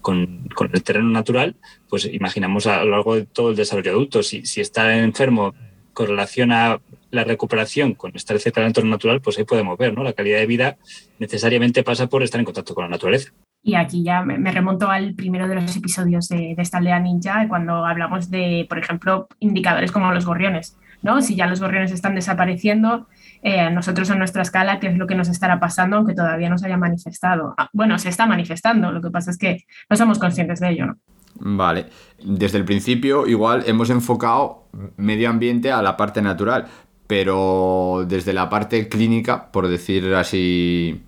con, 0.00 0.70
el 0.72 0.82
terreno 0.82 1.08
natural, 1.08 1.56
pues 1.88 2.04
imaginamos 2.04 2.66
a 2.66 2.84
lo 2.84 2.90
largo 2.90 3.16
de 3.16 3.26
todo 3.26 3.50
el 3.50 3.56
desarrollo 3.56 3.92
adulto. 3.92 4.22
Si, 4.22 4.44
si 4.44 4.60
está 4.60 4.96
enfermo 4.96 5.54
correlaciona 5.94 6.80
la 7.10 7.24
recuperación 7.24 7.94
con 7.94 8.14
estar 8.16 8.38
cerca 8.38 8.60
del 8.60 8.68
entorno 8.68 8.90
natural, 8.90 9.22
pues 9.22 9.38
ahí 9.38 9.44
podemos 9.44 9.78
ver, 9.78 9.94
¿no? 9.94 10.02
La 10.02 10.12
calidad 10.12 10.38
de 10.38 10.46
vida 10.46 10.76
necesariamente 11.18 11.84
pasa 11.84 12.08
por 12.08 12.22
estar 12.22 12.40
en 12.40 12.44
contacto 12.44 12.74
con 12.74 12.84
la 12.84 12.90
naturaleza. 12.90 13.32
Y 13.66 13.76
aquí 13.76 14.04
ya 14.04 14.22
me 14.22 14.52
remonto 14.52 14.90
al 14.90 15.14
primero 15.14 15.48
de 15.48 15.54
los 15.54 15.74
episodios 15.74 16.28
de, 16.28 16.54
esta 16.58 16.78
aldea 16.78 17.00
ninja, 17.00 17.48
cuando 17.48 17.86
hablamos 17.86 18.30
de, 18.30 18.66
por 18.68 18.78
ejemplo, 18.78 19.26
indicadores 19.40 19.90
como 19.90 20.12
los 20.12 20.26
gorriones. 20.26 20.76
¿no? 21.00 21.22
Si 21.22 21.34
ya 21.34 21.46
los 21.46 21.60
gorriones 21.60 21.90
están 21.90 22.14
desapareciendo, 22.14 23.06
eh, 23.42 23.70
nosotros 23.70 24.10
en 24.10 24.18
nuestra 24.18 24.42
escala, 24.42 24.80
¿qué 24.80 24.88
es 24.88 24.98
lo 24.98 25.06
que 25.06 25.14
nos 25.14 25.28
estará 25.28 25.60
pasando 25.60 25.96
aunque 25.96 26.14
todavía 26.14 26.50
no 26.50 26.58
se 26.58 26.66
haya 26.66 26.76
manifestado? 26.76 27.54
Ah, 27.56 27.70
bueno, 27.72 27.98
se 27.98 28.10
está 28.10 28.26
manifestando, 28.26 28.92
lo 28.92 29.00
que 29.00 29.10
pasa 29.10 29.30
es 29.30 29.38
que 29.38 29.64
no 29.88 29.96
somos 29.96 30.18
conscientes 30.18 30.60
de 30.60 30.70
ello. 30.70 30.96
Vale. 31.40 31.86
Desde 32.22 32.58
el 32.58 32.64
principio, 32.66 33.26
igual 33.26 33.64
hemos 33.66 33.88
enfocado 33.88 34.68
medio 34.96 35.30
ambiente 35.30 35.72
a 35.72 35.82
la 35.82 35.96
parte 35.96 36.22
natural, 36.22 36.66
pero 37.06 38.04
desde 38.06 38.32
la 38.32 38.48
parte 38.48 38.88
clínica, 38.88 39.50
por 39.52 39.68
decir 39.68 40.14
así, 40.14 41.02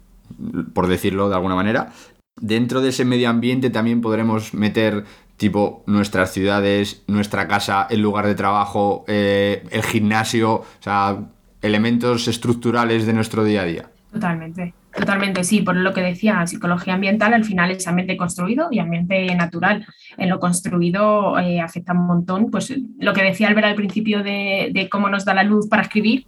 por 0.74 0.88
decirlo 0.88 1.28
de 1.28 1.36
alguna 1.36 1.54
manera, 1.54 1.92
dentro 2.40 2.80
de 2.80 2.90
ese 2.90 3.04
medio 3.04 3.28
ambiente 3.28 3.70
también 3.70 4.00
podremos 4.00 4.54
meter 4.54 5.04
tipo 5.36 5.82
nuestras 5.86 6.32
ciudades, 6.32 7.02
nuestra 7.06 7.46
casa, 7.46 7.86
el 7.90 8.00
lugar 8.00 8.26
de 8.26 8.34
trabajo, 8.34 9.04
eh, 9.06 9.66
el 9.70 9.82
gimnasio, 9.82 10.52
o 10.54 10.66
sea, 10.80 11.18
elementos 11.62 12.28
estructurales 12.28 13.06
de 13.06 13.12
nuestro 13.12 13.44
día 13.44 13.62
a 13.62 13.64
día. 13.64 13.90
Totalmente. 14.12 14.72
Totalmente, 14.96 15.44
sí, 15.44 15.60
por 15.60 15.76
lo 15.76 15.92
que 15.92 16.00
decía, 16.00 16.46
psicología 16.46 16.94
ambiental 16.94 17.34
al 17.34 17.44
final 17.44 17.70
es 17.70 17.86
ambiente 17.86 18.16
construido 18.16 18.68
y 18.70 18.78
ambiente 18.78 19.34
natural. 19.34 19.86
En 20.16 20.30
lo 20.30 20.40
construido 20.40 21.38
eh, 21.38 21.60
afecta 21.60 21.92
un 21.92 22.06
montón, 22.06 22.50
pues 22.50 22.74
lo 22.98 23.12
que 23.12 23.22
decía 23.22 23.48
Albert 23.48 23.66
al 23.66 23.74
principio 23.74 24.22
de, 24.22 24.88
cómo 24.90 25.10
nos 25.10 25.26
da 25.26 25.34
la 25.34 25.42
luz 25.42 25.68
para 25.68 25.82
escribir, 25.82 26.26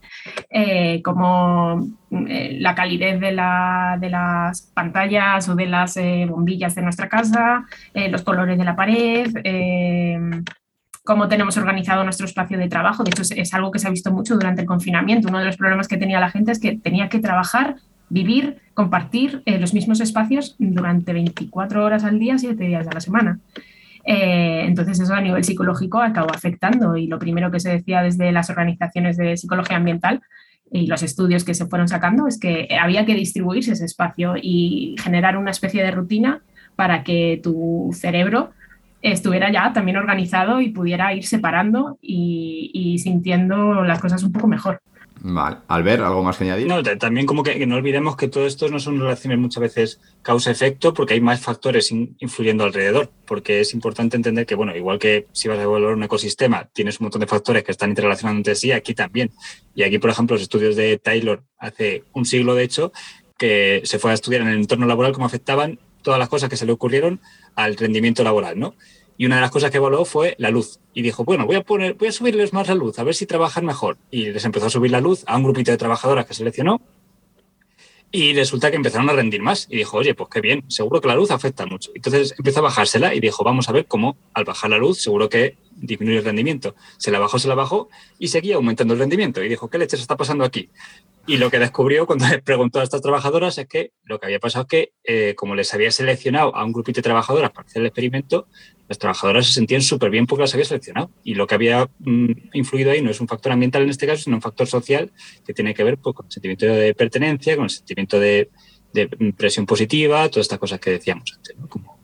eh, 0.50 1.00
como 1.02 1.88
eh, 2.10 2.58
la 2.60 2.74
calidez 2.74 3.20
de, 3.20 3.32
las 3.32 4.60
pantallas 4.74 5.48
o 5.48 5.54
de 5.54 5.66
las 5.66 5.98
bombillas 6.28 6.74
de 6.74 6.82
nuestra 6.82 7.08
casa, 7.08 7.64
los 7.94 8.22
colores 8.22 8.58
de 8.58 8.64
la 8.64 8.76
pared 8.76 9.32
cómo 11.08 11.26
tenemos 11.26 11.56
organizado 11.56 12.04
nuestro 12.04 12.26
espacio 12.26 12.58
de 12.58 12.68
trabajo. 12.68 13.02
De 13.02 13.08
hecho, 13.08 13.22
es, 13.22 13.54
algo 13.54 13.70
que 13.70 13.78
se 13.78 13.86
ha 13.86 13.90
visto 13.90 14.12
mucho 14.12 14.34
durante 14.34 14.60
el 14.60 14.66
confinamiento. 14.66 15.28
Uno 15.28 15.38
de 15.38 15.46
los 15.46 15.56
problemas 15.56 15.88
que 15.88 15.96
tenía 15.96 16.20
la 16.20 16.28
gente 16.28 16.52
es 16.52 16.60
que 16.60 16.76
tenía 16.76 17.08
que 17.08 17.18
trabajar 17.18 17.76
vivir, 18.10 18.58
compartir 18.74 19.42
eh, 19.46 19.58
los 19.58 19.74
mismos 19.74 20.00
espacios 20.00 20.56
durante 20.58 21.12
24 21.12 21.84
horas 21.84 22.04
al 22.04 22.18
día, 22.18 22.38
7 22.38 22.62
días 22.62 22.86
a 22.86 22.92
la 22.92 23.00
semana. 23.00 23.40
Eh, 24.04 24.64
entonces 24.64 24.98
eso 25.00 25.12
a 25.12 25.20
nivel 25.20 25.44
psicológico 25.44 26.00
acabó 26.00 26.30
afectando 26.30 26.96
y 26.96 27.06
lo 27.06 27.18
primero 27.18 27.50
que 27.50 27.60
se 27.60 27.70
decía 27.70 28.02
desde 28.02 28.32
las 28.32 28.48
organizaciones 28.48 29.16
de 29.16 29.36
psicología 29.36 29.76
ambiental 29.76 30.22
y 30.70 30.86
los 30.86 31.02
estudios 31.02 31.44
que 31.44 31.54
se 31.54 31.66
fueron 31.66 31.88
sacando 31.88 32.26
es 32.26 32.38
que 32.38 32.68
había 32.80 33.04
que 33.04 33.14
distribuirse 33.14 33.72
ese 33.72 33.84
espacio 33.84 34.34
y 34.40 34.96
generar 35.02 35.36
una 35.36 35.50
especie 35.50 35.82
de 35.82 35.90
rutina 35.90 36.40
para 36.76 37.02
que 37.02 37.40
tu 37.42 37.90
cerebro 37.92 38.52
estuviera 39.02 39.52
ya 39.52 39.72
también 39.72 39.96
organizado 39.96 40.60
y 40.60 40.70
pudiera 40.70 41.12
ir 41.14 41.24
separando 41.24 41.98
y 42.00 42.98
sintiendo 43.02 43.84
las 43.84 44.00
cosas 44.00 44.22
un 44.22 44.32
poco 44.32 44.46
mejor. 44.46 44.80
Vale. 45.20 45.56
Albert, 45.68 46.02
¿algo 46.02 46.22
más 46.22 46.36
que 46.36 46.44
añadir? 46.44 46.66
No, 46.66 46.82
también 46.82 47.26
como 47.26 47.42
que, 47.42 47.66
no 47.66 47.76
olvidemos 47.76 48.16
que 48.16 48.28
todo 48.28 48.46
esto 48.46 48.68
no 48.68 48.78
son 48.78 49.00
relaciones 49.00 49.38
muchas 49.38 49.60
veces 49.60 50.00
causa-efecto 50.22 50.94
porque 50.94 51.14
hay 51.14 51.20
más 51.20 51.40
factores 51.40 51.90
influyendo 51.90 52.64
alrededor, 52.64 53.10
porque 53.26 53.60
es 53.60 53.74
importante 53.74 54.16
entender 54.16 54.46
que, 54.46 54.54
bueno, 54.54 54.76
igual 54.76 54.98
que 54.98 55.26
si 55.32 55.48
vas 55.48 55.58
a 55.58 55.62
evaluar 55.62 55.94
un 55.94 56.02
ecosistema, 56.02 56.68
tienes 56.72 57.00
un 57.00 57.04
montón 57.04 57.20
de 57.20 57.26
factores 57.26 57.64
que 57.64 57.72
están 57.72 57.90
interrelacionados 57.90 58.38
entre 58.38 58.54
sí, 58.54 58.72
aquí 58.72 58.94
también. 58.94 59.30
Y 59.74 59.82
aquí, 59.82 59.98
por 59.98 60.10
ejemplo, 60.10 60.34
los 60.34 60.42
estudios 60.42 60.76
de 60.76 60.98
Taylor 60.98 61.42
hace 61.58 62.04
un 62.12 62.24
siglo, 62.24 62.54
de 62.54 62.64
hecho, 62.64 62.92
que 63.38 63.82
se 63.84 63.98
fue 63.98 64.10
a 64.10 64.14
estudiar 64.14 64.42
en 64.42 64.48
el 64.48 64.56
entorno 64.56 64.86
laboral 64.86 65.12
cómo 65.12 65.26
afectaban 65.26 65.78
todas 66.02 66.18
las 66.18 66.28
cosas 66.28 66.48
que 66.48 66.56
se 66.56 66.66
le 66.66 66.72
ocurrieron 66.72 67.20
al 67.54 67.76
rendimiento 67.76 68.22
laboral, 68.24 68.58
¿no? 68.58 68.74
Y 69.18 69.26
una 69.26 69.34
de 69.34 69.40
las 69.42 69.50
cosas 69.50 69.70
que 69.72 69.76
evaluó 69.78 70.04
fue 70.04 70.36
la 70.38 70.50
luz. 70.50 70.78
Y 70.94 71.02
dijo, 71.02 71.24
bueno, 71.24 71.44
voy 71.44 71.56
a 71.56 71.62
poner, 71.62 71.94
voy 71.94 72.08
a 72.08 72.12
subirles 72.12 72.52
más 72.52 72.68
la 72.68 72.74
luz, 72.76 72.98
a 73.00 73.02
ver 73.04 73.16
si 73.16 73.26
trabajan 73.26 73.66
mejor. 73.66 73.98
Y 74.12 74.30
les 74.30 74.44
empezó 74.44 74.66
a 74.66 74.70
subir 74.70 74.92
la 74.92 75.00
luz 75.00 75.24
a 75.26 75.36
un 75.36 75.42
grupito 75.42 75.72
de 75.72 75.76
trabajadoras 75.76 76.24
que 76.24 76.34
seleccionó. 76.34 76.80
Y 78.12 78.32
resulta 78.32 78.70
que 78.70 78.76
empezaron 78.76 79.10
a 79.10 79.12
rendir 79.12 79.42
más. 79.42 79.66
Y 79.68 79.76
dijo, 79.76 79.98
oye, 79.98 80.14
pues 80.14 80.30
qué 80.30 80.40
bien, 80.40 80.64
seguro 80.68 81.00
que 81.00 81.08
la 81.08 81.16
luz 81.16 81.32
afecta 81.32 81.66
mucho. 81.66 81.90
Entonces 81.94 82.32
empezó 82.38 82.60
a 82.60 82.62
bajársela 82.62 83.12
y 83.12 83.20
dijo, 83.20 83.42
vamos 83.42 83.68
a 83.68 83.72
ver 83.72 83.86
cómo 83.86 84.16
al 84.34 84.44
bajar 84.44 84.70
la 84.70 84.78
luz, 84.78 85.02
seguro 85.02 85.28
que 85.28 85.56
disminuye 85.80 86.18
el 86.18 86.24
rendimiento. 86.24 86.74
Se 86.96 87.10
la 87.10 87.18
bajó, 87.18 87.38
se 87.38 87.48
la 87.48 87.54
bajó 87.54 87.88
y 88.18 88.28
seguía 88.28 88.56
aumentando 88.56 88.94
el 88.94 89.00
rendimiento. 89.00 89.42
Y 89.42 89.48
dijo, 89.48 89.68
¿qué 89.70 89.78
leches 89.78 90.00
está 90.00 90.16
pasando 90.16 90.44
aquí? 90.44 90.70
Y 91.26 91.36
lo 91.36 91.50
que 91.50 91.58
descubrió 91.58 92.06
cuando 92.06 92.26
le 92.28 92.40
preguntó 92.40 92.80
a 92.80 92.82
estas 92.82 93.02
trabajadoras 93.02 93.58
es 93.58 93.66
que 93.68 93.92
lo 94.04 94.18
que 94.18 94.26
había 94.26 94.40
pasado 94.40 94.62
es 94.62 94.68
que, 94.68 94.92
eh, 95.04 95.34
como 95.34 95.54
les 95.54 95.72
había 95.74 95.90
seleccionado 95.90 96.56
a 96.56 96.64
un 96.64 96.72
grupito 96.72 96.98
de 96.98 97.02
trabajadoras 97.02 97.50
para 97.50 97.66
hacer 97.66 97.80
el 97.80 97.86
experimento, 97.86 98.48
las 98.88 98.98
trabajadoras 98.98 99.46
se 99.46 99.52
sentían 99.52 99.82
súper 99.82 100.10
bien 100.10 100.26
porque 100.26 100.42
las 100.42 100.54
había 100.54 100.64
seleccionado. 100.64 101.10
Y 101.22 101.34
lo 101.34 101.46
que 101.46 101.54
había 101.54 101.88
mm, 101.98 102.32
influido 102.54 102.90
ahí 102.90 103.02
no 103.02 103.10
es 103.10 103.20
un 103.20 103.28
factor 103.28 103.52
ambiental 103.52 103.82
en 103.82 103.90
este 103.90 104.06
caso, 104.06 104.24
sino 104.24 104.36
un 104.36 104.42
factor 104.42 104.66
social 104.66 105.12
que 105.46 105.52
tiene 105.52 105.74
que 105.74 105.84
ver 105.84 105.98
pues, 105.98 106.16
con 106.16 106.26
el 106.26 106.32
sentimiento 106.32 106.64
de 106.64 106.94
pertenencia, 106.94 107.56
con 107.56 107.64
el 107.64 107.70
sentimiento 107.70 108.18
de, 108.18 108.48
presión 109.36 109.66
positiva, 109.66 110.28
todas 110.30 110.46
estas 110.46 110.58
cosas 110.58 110.80
que 110.80 110.92
decíamos 110.92 111.30
antes, 111.36 111.54
como 111.68 111.98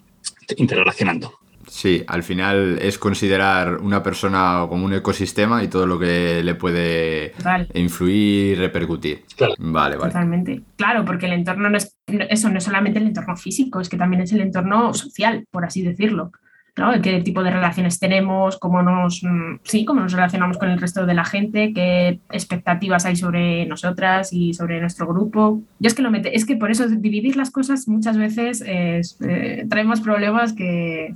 interrelacionando. 0.58 1.43
Sí, 1.74 2.04
al 2.06 2.22
final 2.22 2.78
es 2.80 2.98
considerar 2.98 3.78
una 3.78 4.00
persona 4.00 4.64
como 4.68 4.84
un 4.84 4.94
ecosistema 4.94 5.60
y 5.64 5.66
todo 5.66 5.88
lo 5.88 5.98
que 5.98 6.40
le 6.44 6.54
puede 6.54 7.32
influir 7.74 8.14
y 8.14 8.54
repercutir. 8.54 9.24
Claro. 9.36 9.54
Vale, 9.58 9.96
vale. 9.96 10.12
Totalmente. 10.12 10.62
Claro, 10.76 11.04
porque 11.04 11.26
el 11.26 11.32
entorno 11.32 11.68
no 11.68 11.76
es, 11.76 11.98
eso 12.06 12.48
no 12.48 12.58
es 12.58 12.64
solamente 12.64 13.00
el 13.00 13.08
entorno 13.08 13.36
físico, 13.36 13.80
es 13.80 13.88
que 13.88 13.96
también 13.96 14.22
es 14.22 14.32
el 14.32 14.42
entorno 14.42 14.94
social, 14.94 15.48
por 15.50 15.64
así 15.64 15.82
decirlo. 15.82 16.30
¿no? 16.76 16.92
qué 17.02 17.20
tipo 17.22 17.42
de 17.42 17.50
relaciones 17.50 17.98
tenemos, 17.98 18.58
cómo 18.58 18.82
nos, 18.82 19.22
mm, 19.22 19.60
sí, 19.64 19.84
cómo 19.84 20.00
nos 20.00 20.12
relacionamos 20.12 20.58
con 20.58 20.70
el 20.70 20.80
resto 20.80 21.06
de 21.06 21.14
la 21.14 21.24
gente, 21.24 21.72
qué 21.72 22.20
expectativas 22.30 23.04
hay 23.04 23.16
sobre 23.16 23.66
nosotras 23.66 24.32
y 24.32 24.54
sobre 24.54 24.80
nuestro 24.80 25.08
grupo. 25.08 25.60
Yo 25.80 25.88
es 25.88 25.94
que 25.94 26.02
lo 26.02 26.10
mete, 26.10 26.36
es 26.36 26.44
que 26.44 26.56
por 26.56 26.70
eso 26.70 26.88
dividir 26.88 27.36
las 27.36 27.50
cosas 27.50 27.88
muchas 27.88 28.16
veces 28.16 28.62
es, 28.64 29.18
eh, 29.22 29.66
trae 29.68 29.84
más 29.84 30.00
problemas 30.00 30.52
que, 30.52 31.14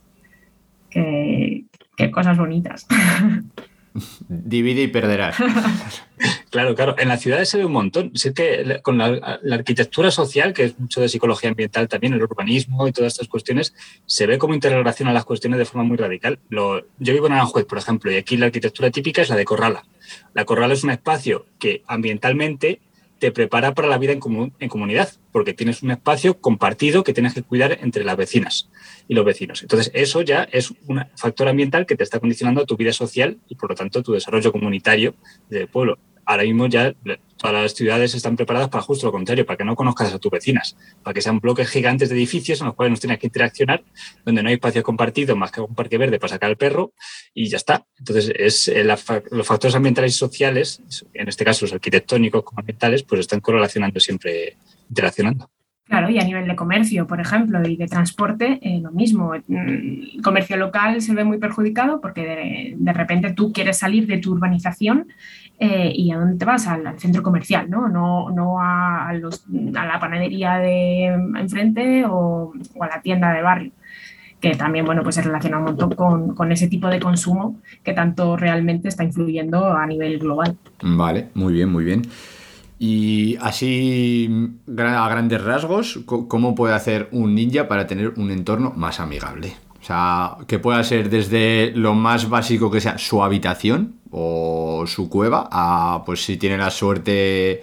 que, 0.90 1.64
cosas 2.11 2.38
bonitas. 2.38 2.87
Divide 4.29 4.83
y 4.83 4.88
perderás. 4.88 5.37
Claro, 6.51 6.74
claro. 6.74 6.94
En 6.98 7.09
las 7.09 7.20
ciudades 7.20 7.48
se 7.48 7.59
ve 7.59 7.66
un 7.66 7.72
montón. 7.72 8.11
Sí 8.14 8.33
que 8.33 8.81
con 8.83 8.96
la, 8.98 9.38
arquitectura 9.53 10.11
social, 10.11 10.55
que 10.55 10.64
es 10.64 10.79
mucho 10.79 11.01
de 11.01 11.09
psicología 11.09 11.51
ambiental 11.51 11.88
también, 11.88 12.14
el 12.14 12.22
urbanismo 12.22 12.88
y 12.88 12.92
todas 12.92 13.12
estas 13.12 13.29
cuestiones, 13.29 13.74
se 14.07 14.27
ve 14.27 14.38
cómo 14.38 14.55
interrelaciona 14.55 15.12
las 15.12 15.27
cuestiones 15.27 15.59
de 15.59 15.66
forma 15.66 15.85
muy 15.85 15.98
radical. 15.98 16.38
Lo, 16.48 16.81
yo 16.98 17.12
vivo 17.12 17.27
en 17.27 17.35
Aranjuez, 17.35 17.66
por 17.66 17.79
ejemplo, 17.79 18.11
y 18.11 18.16
aquí 18.16 18.37
la 18.37 18.46
arquitectura 18.46 18.90
típica 18.90 19.22
es 19.22 19.29
la 19.29 19.37
de 19.37 19.44
Corrala. 19.44 19.85
La 20.33 20.46
Corrala 20.46 20.72
es 20.72 20.85
un 20.85 20.90
espacio 20.90 21.46
que 21.59 21.83
ambientalmente 21.87 22.81
te 23.19 23.33
prepara 23.33 23.75
para 23.75 23.89
la 23.89 23.99
vida 23.99 24.13
en, 24.13 24.53
en, 24.59 24.69
comunidad, 24.69 25.11
porque 25.33 25.55
tienes 25.55 25.83
un 25.83 25.91
espacio 25.91 26.41
compartido 26.41 27.05
que 27.05 27.13
tienes 27.13 27.35
que 27.35 27.43
cuidar 27.43 27.79
entre 27.83 28.05
las 28.05 28.17
vecinas 28.17 28.71
y 29.09 29.15
los 29.15 29.25
vecinos. 29.25 29.63
Entonces, 29.63 29.91
eso 29.95 30.23
ya 30.23 30.45
es 30.53 30.71
un 30.87 31.05
factor 31.17 31.49
ambiental 31.49 31.87
que 31.87 31.97
te 31.97 32.05
está 32.05 32.21
condicionando 32.21 32.63
a 32.63 32.67
tu 32.67 32.77
vida 32.77 32.93
social 32.93 33.39
y, 33.49 33.57
por 33.57 33.71
lo 33.71 33.77
tanto, 33.77 34.03
tu 34.03 34.13
desarrollo 34.13 34.53
comunitario 34.53 35.15
del 35.49 35.69
pueblo 35.69 35.99
ahora 36.29 36.43
mismo 36.43 36.67
ya 36.67 36.95
todas 37.38 37.62
las 37.62 37.73
ciudades 37.73 38.14
están 38.14 38.37
preparadas 38.37 38.69
para 38.69 38.83
justo 38.83 39.07
lo 39.07 39.12
contrario, 39.12 39.47
para 39.47 39.57
que 39.57 39.64
no 39.64 39.75
conozcas 39.75 40.12
a 40.12 40.19
tus 40.19 40.31
vecinas, 40.31 40.77
para 41.03 41.14
que 41.14 41.23
sean 41.23 41.41
bloques 41.41 41.71
gigantes 41.71 42.11
de 42.11 42.17
edificios 42.17 42.61
en 42.61 42.67
los 42.67 42.75
cuales 42.75 42.91
nos 42.91 43.01
tienes 43.01 43.19
que 43.19 43.29
interaccionar, 43.29 43.83
donde 44.27 44.43
no 44.43 44.51
hay 44.51 44.57
espacio 44.57 44.83
compartido 44.83 45.37
más 45.37 45.51
que 45.51 45.62
un 45.62 45.75
parque 45.75 45.97
verde 45.97 46.19
para 46.19 46.35
sacar 46.35 46.51
al 46.51 46.59
perro 46.59 46.93
y 47.33 47.49
ya 47.49 47.57
está. 47.57 47.87
Entonces, 47.99 48.31
es 48.37 48.69
eh, 48.69 48.85
los 48.85 49.47
factores 49.47 49.75
ambientales 49.75 50.14
y 50.14 50.19
sociales, 50.19 50.83
en 51.14 51.29
este 51.29 51.47
caso 51.47 51.64
los 51.64 51.73
arquitectónicos 51.73 52.45
como 52.45 52.61
ambientales, 52.61 53.05
pues 53.05 53.21
están 53.21 53.41
correlacionando 53.41 53.99
siempre, 53.99 54.59
interaccionando. 54.91 55.51
Claro, 55.88 56.11
y 56.11 56.19
a 56.19 56.25
nivel 56.25 56.47
de 56.47 56.55
comercio, 56.55 57.07
por 57.07 57.19
ejemplo, 57.19 57.67
y 57.67 57.77
de 57.77 57.87
transporte, 57.87 58.59
eh, 58.61 58.79
lo 58.83 58.91
mismo. 58.91 59.33
El 59.35 60.21
comercio 60.23 60.59
local 60.59 61.01
se 61.01 61.14
ve 61.14 61.25
muy 61.25 61.38
perjudicado 61.38 62.03
porque 62.03 62.77
de, 62.77 62.93
repente 62.93 63.33
tú 63.33 63.55
quieres 63.55 63.79
salir 63.79 64.07
de 64.07 64.19
tu 64.19 64.33
urbanización 64.33 65.09
eh, 65.59 65.92
y 65.94 66.11
¿a 66.12 66.18
dónde 66.18 66.37
te 66.38 66.44
vas? 66.44 66.66
Al, 66.66 66.99
centro 66.99 67.23
comercial, 67.23 67.68
¿no? 67.68 67.88
No, 67.88 68.31
no 68.31 68.61
a, 68.61 69.12
la 69.12 70.01
panadería 70.01 70.59
de 70.59 71.07
enfrente 71.07 72.05
o, 72.07 72.53
a 72.81 72.87
la 72.87 73.03
tienda 73.03 73.33
de 73.33 73.42
barrio 73.42 73.73
que 74.40 74.55
también 74.55 74.85
bueno, 74.85 75.03
pues 75.03 75.16
se 75.16 75.23
relaciona 75.23 75.59
un 75.59 75.64
montón 75.64 75.97
con, 75.97 76.37
con, 76.37 76.53
ese 76.53 76.68
tipo 76.68 76.87
de 76.87 77.01
consumo 77.01 77.59
que 77.83 77.92
tanto 77.92 78.37
realmente 78.37 78.87
está 78.87 79.03
influyendo 79.03 79.73
a 79.73 79.85
nivel 79.85 80.21
global. 80.21 80.57
Vale, 80.81 81.31
muy 81.35 81.55
bien, 81.55 81.73
muy 81.73 81.83
bien. 81.83 82.03
Y 82.79 83.37
así, 83.40 84.31
a 84.79 85.09
grandes 85.09 85.42
rasgos, 85.42 86.01
¿cómo 86.07 86.55
puede 86.55 86.75
hacer 86.75 87.09
un 87.11 87.35
ninja 87.35 87.66
para 87.66 87.88
tener 87.88 88.14
un 88.16 88.31
entorno 88.31 88.73
más 88.77 89.01
amigable? 89.01 89.55
O 89.81 89.85
sea, 89.85 90.37
que 90.47 90.61
pueda 90.61 90.83
ser 90.85 91.11
desde 91.11 91.73
lo 91.75 91.94
más 91.94 92.29
básico 92.29 92.71
que 92.71 92.81
sea 92.81 92.99
su 92.99 93.23
habitación 93.23 93.94
o 94.11 94.85
su 94.87 95.09
cueva, 95.09 95.49
a 95.51 96.03
pues 96.05 96.25
si 96.25 96.37
tiene 96.37 96.57
la 96.59 96.71
suerte 96.71 97.62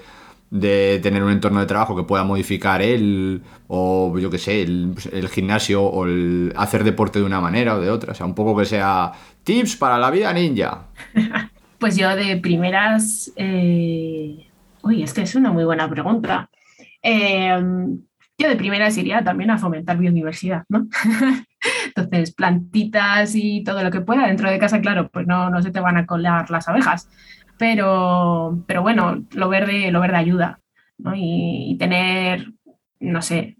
de 0.51 0.99
tener 1.01 1.23
un 1.23 1.31
entorno 1.31 1.59
de 1.59 1.65
trabajo 1.65 1.95
que 1.95 2.03
pueda 2.03 2.23
modificar 2.23 2.81
él, 2.81 3.41
o 3.67 4.17
yo 4.17 4.29
qué 4.29 4.37
sé, 4.37 4.61
el, 4.61 4.95
gimnasio, 5.31 5.83
o 5.83 6.05
el 6.05 6.53
hacer 6.55 6.83
deporte 6.83 7.19
de 7.19 7.25
una 7.25 7.41
manera 7.41 7.75
o 7.75 7.81
de 7.81 7.89
otra. 7.89 8.13
O 8.13 8.15
sea, 8.15 8.25
un 8.25 8.35
poco 8.35 8.55
que 8.57 8.65
sea 8.65 9.11
tips 9.43 9.75
para 9.75 9.97
la 9.97 10.11
vida 10.11 10.33
ninja. 10.33 10.87
Pues 11.77 11.97
yo 11.97 12.15
de 12.15 12.37
primeras, 12.37 13.33
eh, 13.35 14.47
uy, 14.81 15.03
es 15.03 15.13
que 15.13 15.23
es 15.23 15.35
una 15.35 15.51
muy 15.51 15.65
buena 15.65 15.89
pregunta. 15.89 16.49
Eh, 17.03 17.53
yo 18.37 18.49
de 18.49 18.55
primeras 18.55 18.97
iría 18.97 19.23
también 19.23 19.51
a 19.51 19.57
fomentar 19.57 19.97
biodiversidad, 19.97 20.63
¿no? 20.69 20.87
Entonces, 21.95 22.33
plantitas 22.33 23.35
y 23.35 23.63
todo 23.63 23.81
lo 23.83 23.91
que 23.91 24.01
pueda 24.01 24.27
dentro 24.27 24.49
de 24.51 24.59
casa, 24.59 24.81
claro, 24.81 25.09
pues 25.09 25.25
no, 25.27 25.49
no 25.49 25.61
se 25.61 25.71
te 25.71 25.79
van 25.79 25.97
a 25.97 26.05
colar 26.05 26.49
las 26.51 26.67
abejas, 26.67 27.09
pero, 27.57 28.63
pero 28.67 28.81
bueno, 28.81 29.25
lo 29.31 29.47
verde, 29.49 29.91
lo 29.91 30.01
verde 30.01 30.17
ayuda, 30.17 30.59
¿no? 30.97 31.13
Y, 31.15 31.77
tener, 31.79 32.51
no 32.99 33.21
sé, 33.21 33.55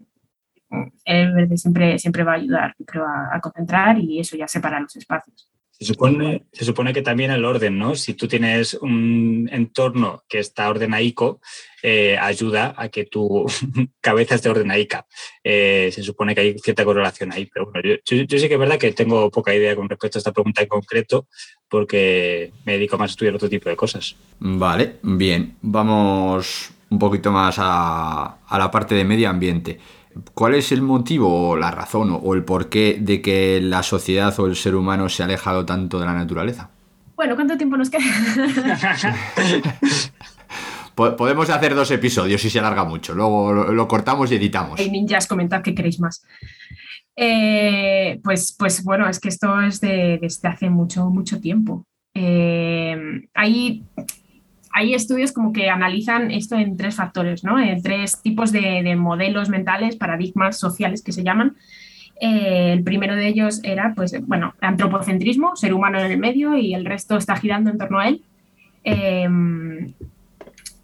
el 1.04 1.32
verde 1.32 1.56
siempre, 1.56 1.98
siempre 1.98 2.24
va 2.24 2.32
a 2.32 2.36
ayudar, 2.36 2.74
creo, 2.86 3.06
a 3.06 3.40
concentrar 3.40 3.98
y 3.98 4.20
eso 4.20 4.36
ya 4.36 4.48
separa 4.48 4.80
los 4.80 4.94
espacios. 4.96 5.48
Se 5.78 5.84
supone, 5.84 6.46
se 6.52 6.64
supone 6.64 6.94
que 6.94 7.02
también 7.02 7.30
el 7.30 7.44
orden, 7.44 7.78
¿no? 7.78 7.96
Si 7.96 8.14
tú 8.14 8.26
tienes 8.26 8.74
un 8.74 9.46
entorno 9.52 10.24
que 10.26 10.38
está 10.38 10.70
ordenaico, 10.70 11.40
eh, 11.82 12.16
ayuda 12.18 12.74
a 12.78 12.88
que 12.88 13.04
tu 13.04 13.44
cabeza 14.00 14.36
esté 14.36 14.48
ordenaica. 14.48 15.06
Eh, 15.44 15.90
se 15.92 16.02
supone 16.02 16.34
que 16.34 16.40
hay 16.40 16.58
cierta 16.58 16.84
correlación 16.84 17.30
ahí, 17.30 17.46
pero 17.52 17.66
bueno, 17.66 17.86
yo, 17.86 17.96
yo, 18.24 18.38
sí 18.38 18.48
que 18.48 18.54
es 18.54 18.60
verdad 18.60 18.78
que 18.78 18.92
tengo 18.92 19.30
poca 19.30 19.54
idea 19.54 19.76
con 19.76 19.88
respecto 19.88 20.16
a 20.16 20.20
esta 20.20 20.32
pregunta 20.32 20.62
en 20.62 20.68
concreto, 20.68 21.28
porque 21.68 22.52
me 22.64 22.72
dedico 22.72 22.96
más 22.96 23.10
a 23.10 23.12
estudiar 23.12 23.34
otro 23.34 23.50
tipo 23.50 23.68
de 23.68 23.76
cosas. 23.76 24.16
Vale, 24.38 24.96
bien. 25.02 25.56
Vamos 25.60 26.72
un 26.88 26.98
poquito 26.98 27.30
más 27.30 27.56
a, 27.58 28.38
a 28.46 28.58
la 28.58 28.70
parte 28.70 28.94
de 28.94 29.04
medio 29.04 29.28
ambiente. 29.28 29.78
¿Cuál 30.34 30.54
es 30.54 30.72
el 30.72 30.82
motivo 30.82 31.50
o 31.50 31.56
la 31.56 31.70
razón 31.70 32.18
o 32.22 32.34
el 32.34 32.44
porqué 32.44 32.98
de 33.00 33.20
que 33.20 33.60
la 33.60 33.82
sociedad 33.82 34.38
o 34.38 34.46
el 34.46 34.56
ser 34.56 34.74
humano 34.74 35.08
se 35.08 35.22
ha 35.22 35.26
alejado 35.26 35.66
tanto 35.66 36.00
de 36.00 36.06
la 36.06 36.14
naturaleza? 36.14 36.70
Bueno, 37.16 37.34
¿cuánto 37.34 37.56
tiempo 37.56 37.76
nos 37.76 37.90
queda? 37.90 38.04
Podemos 40.94 41.50
hacer 41.50 41.74
dos 41.74 41.90
episodios 41.90 42.40
si 42.40 42.48
se 42.48 42.58
alarga 42.58 42.84
mucho. 42.84 43.14
Luego 43.14 43.52
lo, 43.52 43.88
cortamos 43.88 44.32
y 44.32 44.36
editamos. 44.36 44.80
Hey, 44.80 44.90
ninjas, 44.90 45.26
comentad 45.26 45.62
qué 45.62 45.74
queréis 45.74 46.00
más. 46.00 46.24
Eh, 47.14 48.18
pues, 48.24 48.54
pues 48.58 48.82
bueno, 48.82 49.08
es 49.08 49.20
que 49.20 49.28
esto 49.28 49.60
es 49.60 49.80
de, 49.80 50.18
desde 50.20 50.48
hace 50.48 50.70
mucho, 50.70 51.10
mucho 51.10 51.38
tiempo. 51.38 51.86
Eh, 52.14 52.96
hay 53.34 53.84
hay 54.76 54.92
estudios 54.92 55.32
como 55.32 55.54
que 55.54 55.70
analizan 55.70 56.30
esto 56.30 56.54
en 56.54 56.76
tres 56.76 56.96
factores, 56.96 57.42
¿no? 57.44 57.58
En 57.58 57.80
tres 57.82 58.20
tipos 58.20 58.52
de, 58.52 58.94
modelos 58.94 59.48
mentales, 59.48 59.96
paradigmas 59.96 60.58
sociales 60.58 61.02
que 61.02 61.12
se 61.12 61.24
llaman. 61.24 61.56
Eh, 62.20 62.74
el 62.74 62.84
primero 62.84 63.16
de 63.16 63.26
ellos 63.26 63.60
era, 63.62 63.94
pues, 63.96 64.14
bueno, 64.26 64.54
antropocentrismo, 64.60 65.56
ser 65.56 65.72
humano 65.72 65.98
en 65.98 66.12
el 66.12 66.18
medio 66.18 66.58
y 66.58 66.74
el 66.74 66.84
resto 66.84 67.16
está 67.16 67.36
girando 67.36 67.70
en 67.70 67.78
torno 67.78 68.00
a 68.00 68.08
él. 68.08 68.22
Em, 68.84 69.94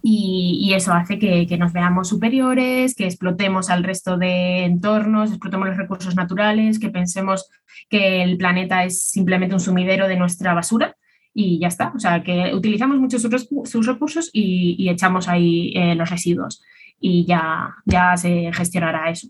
y, 0.02 0.72
eso 0.74 0.94
hace 0.94 1.18
que, 1.18 1.46
que, 1.46 1.58
nos 1.58 1.74
veamos 1.74 2.08
superiores, 2.08 2.94
que 2.94 3.04
explotemos 3.04 3.68
al 3.68 3.84
resto 3.84 4.16
de 4.16 4.64
entornos, 4.64 5.28
explotemos 5.28 5.68
los 5.68 5.76
recursos 5.76 6.16
naturales, 6.16 6.78
que 6.78 6.88
pensemos 6.88 7.50
que 7.90 8.22
el 8.22 8.38
planeta 8.38 8.84
es 8.84 9.02
simplemente 9.02 9.54
un 9.54 9.60
sumidero 9.60 10.08
de 10.08 10.16
nuestra 10.16 10.54
basura 10.54 10.96
y 11.34 11.58
ya 11.58 11.68
está. 11.68 11.92
O 11.94 11.98
sea, 11.98 12.22
que 12.22 12.54
utilizamos 12.54 12.98
mucho 12.98 13.18
sus, 13.18 13.86
recursos 13.86 14.30
y, 14.32 14.88
echamos 14.88 15.28
ahí 15.28 15.72
eh, 15.74 15.94
los 15.94 16.10
residuos 16.10 16.62
y 17.02 17.26
ya, 17.26 17.74
ya 17.84 18.16
se 18.16 18.50
gestionará 18.52 19.10
eso. 19.10 19.26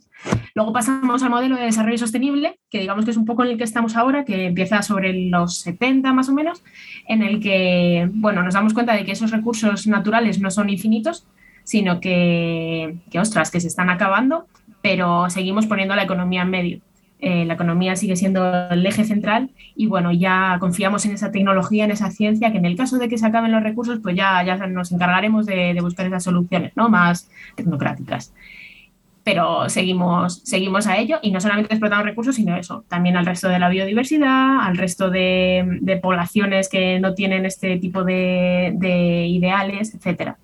Luego 0.54 0.72
pasamos 0.72 1.22
al 1.22 1.30
modelo 1.30 1.56
de 1.56 1.64
desarrollo 1.64 1.96
sostenible, 1.96 2.60
que 2.70 2.80
digamos 2.80 3.06
que 3.06 3.10
es 3.12 3.16
un 3.16 3.24
poco 3.24 3.44
en 3.44 3.50
el 3.50 3.58
que 3.58 3.64
estamos 3.64 3.96
ahora, 3.96 4.26
que 4.26 4.46
empieza 4.46 4.82
sobre 4.82 5.14
los 5.14 5.60
70 5.60 6.12
más 6.12 6.28
o 6.28 6.34
menos, 6.34 6.62
en 7.08 7.22
el 7.22 7.40
que, 7.40 8.08
bueno, 8.12 8.42
nos 8.42 8.54
damos 8.54 8.74
cuenta 8.74 8.94
de 8.94 9.04
que 9.04 9.12
esos 9.12 9.30
recursos 9.30 9.86
naturales 9.86 10.38
no 10.38 10.50
son 10.50 10.68
infinitos, 10.68 11.26
sino 11.64 11.98
que, 11.98 12.96
que 13.10 13.18
ostras, 13.18 13.50
que 13.50 13.60
se 13.60 13.68
están 13.68 13.88
acabando, 13.88 14.46
pero 14.82 15.30
seguimos 15.30 15.66
poniendo 15.66 15.96
la 15.96 16.02
economía 16.02 16.42
en 16.42 16.50
medio. 16.50 16.80
Eh, 17.24 17.44
la 17.44 17.54
economía 17.54 17.94
sigue 17.94 18.16
siendo 18.16 18.68
el 18.68 18.84
eje 18.84 19.04
central 19.04 19.50
y 19.76 19.86
bueno, 19.86 20.10
ya 20.10 20.56
confiamos 20.58 21.06
en 21.06 21.12
esa 21.12 21.30
tecnología, 21.30 21.84
en 21.84 21.92
esa 21.92 22.10
ciencia, 22.10 22.50
que 22.50 22.58
en 22.58 22.64
el 22.64 22.76
caso 22.76 22.98
de 22.98 23.08
que 23.08 23.16
se 23.16 23.24
acaben 23.24 23.52
los 23.52 23.62
recursos, 23.62 24.00
pues 24.02 24.16
ya, 24.16 24.42
nos 24.66 24.90
encargaremos 24.90 25.46
de, 25.46 25.78
buscar 25.80 26.04
esas 26.06 26.24
soluciones 26.24 26.72
¿no? 26.74 26.88
más 26.88 27.30
tecnocráticas. 27.54 28.34
Pero 29.22 29.68
seguimos, 29.68 30.40
seguimos 30.42 30.88
a 30.88 30.96
ello 30.96 31.20
y 31.22 31.30
no 31.30 31.40
solamente 31.40 31.72
explotamos 31.72 32.06
recursos, 32.06 32.34
sino 32.34 32.56
eso, 32.56 32.84
también 32.88 33.16
al 33.16 33.24
resto 33.24 33.48
de 33.48 33.60
la 33.60 33.68
biodiversidad, 33.68 34.60
al 34.60 34.76
resto 34.76 35.08
de, 35.08 36.00
poblaciones 36.02 36.68
que 36.68 36.98
no 36.98 37.14
tienen 37.14 37.46
este 37.46 37.76
tipo 37.78 38.02
de, 38.02 39.26
ideales, 39.28 39.94
etcétera. 39.94 40.38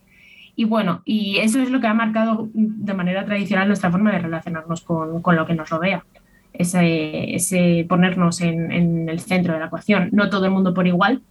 Y 0.54 0.64
bueno, 0.64 1.02
y 1.04 1.38
eso 1.38 1.60
es 1.60 1.70
lo 1.70 1.80
que 1.80 1.88
ha 1.88 1.94
marcado 1.94 2.48
de 2.54 2.94
manera 2.94 3.24
tradicional 3.24 3.66
nuestra 3.66 3.90
forma 3.90 4.12
de 4.12 4.20
relacionarnos 4.20 4.82
con, 4.82 5.22
con 5.22 5.34
lo 5.34 5.44
que 5.44 5.54
nos 5.54 5.68
rodea 5.70 6.04
ese, 6.52 7.86
ponernos 7.88 8.40
en, 8.40 9.08
el 9.08 9.20
centro 9.20 9.54
de 9.54 9.60
la 9.60 9.66
ecuación. 9.66 10.08
No 10.12 10.28
todo 10.30 10.46
el 10.46 10.50
mundo 10.50 10.74
por 10.74 10.86
igual. 10.86 11.22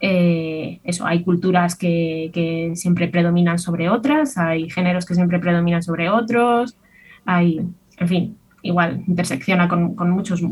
Eh, 0.00 0.80
eso, 0.84 1.06
hay 1.06 1.22
culturas 1.22 1.76
que, 1.76 2.72
siempre 2.74 3.08
predominan 3.08 3.58
sobre 3.58 3.88
otras, 3.88 4.36
hay 4.36 4.68
géneros 4.68 5.06
que 5.06 5.14
siempre 5.14 5.38
predominan 5.38 5.82
sobre 5.82 6.10
otros, 6.10 6.76
hay, 7.24 7.60
en 7.98 8.08
fin, 8.08 8.36
igual 8.62 9.02
intersecciona 9.06 9.68
con, 9.68 10.10
muchos 10.10 10.42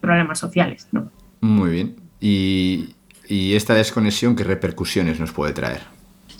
problemas 0.00 0.38
sociales. 0.38 0.88
¿no? 0.92 1.10
Muy 1.40 1.70
bien. 1.70 1.96
¿Y, 2.20 2.94
esta 3.28 3.74
desconexión 3.74 4.36
qué 4.36 4.44
repercusiones 4.44 5.18
nos 5.18 5.32
puede 5.32 5.52
traer? 5.52 5.80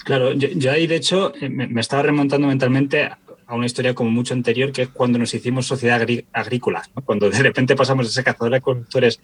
Claro, 0.05 0.33
yo, 0.33 0.71
ahí 0.71 0.87
de 0.87 0.97
hecho 0.97 1.33
me, 1.41 1.67
me, 1.67 1.81
estaba 1.81 2.03
remontando 2.03 2.49
mentalmente 2.49 3.11
a 3.53 3.55
una 3.55 3.67
historia 3.67 3.95
como 3.95 4.11
mucho 4.11 4.33
anterior, 4.33 4.73
que 4.73 4.83
es 4.83 4.89
cuando 4.89 5.19
nos 5.19 5.35
hicimos 5.35 5.67
sociedad 5.67 6.01
agrícola. 6.33 6.89
Cuando 7.05 7.29
de 7.29 7.39
repente 7.43 7.77
pasamos 7.77 8.07
de 8.07 8.13
ser 8.13 8.25
cazadores 8.25 8.61
recolectores 8.61 9.21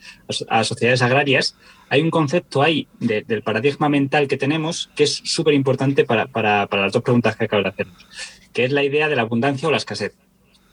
a 0.50 0.64
sociedades 0.64 1.00
agrarias, 1.00 1.56
hay 1.88 2.02
un 2.02 2.10
concepto 2.10 2.62
ahí 2.62 2.86
del 3.00 3.42
paradigma 3.42 3.88
mental 3.88 4.28
que 4.28 4.36
tenemos 4.36 4.90
que 4.94 5.04
es 5.04 5.22
súper 5.24 5.54
importante 5.54 6.04
para, 6.04 6.26
para, 6.26 6.68
las 6.70 6.92
dos 6.92 7.02
preguntas 7.02 7.36
que 7.36 7.44
acabo 7.46 7.62
de 7.62 7.70
hacernos, 7.70 8.06
que 8.52 8.66
es 8.66 8.72
la 8.72 8.84
idea 8.84 9.08
de 9.08 9.16
la 9.16 9.22
abundancia 9.22 9.66
o 9.66 9.70
la 9.70 9.78
escasez. 9.78 10.14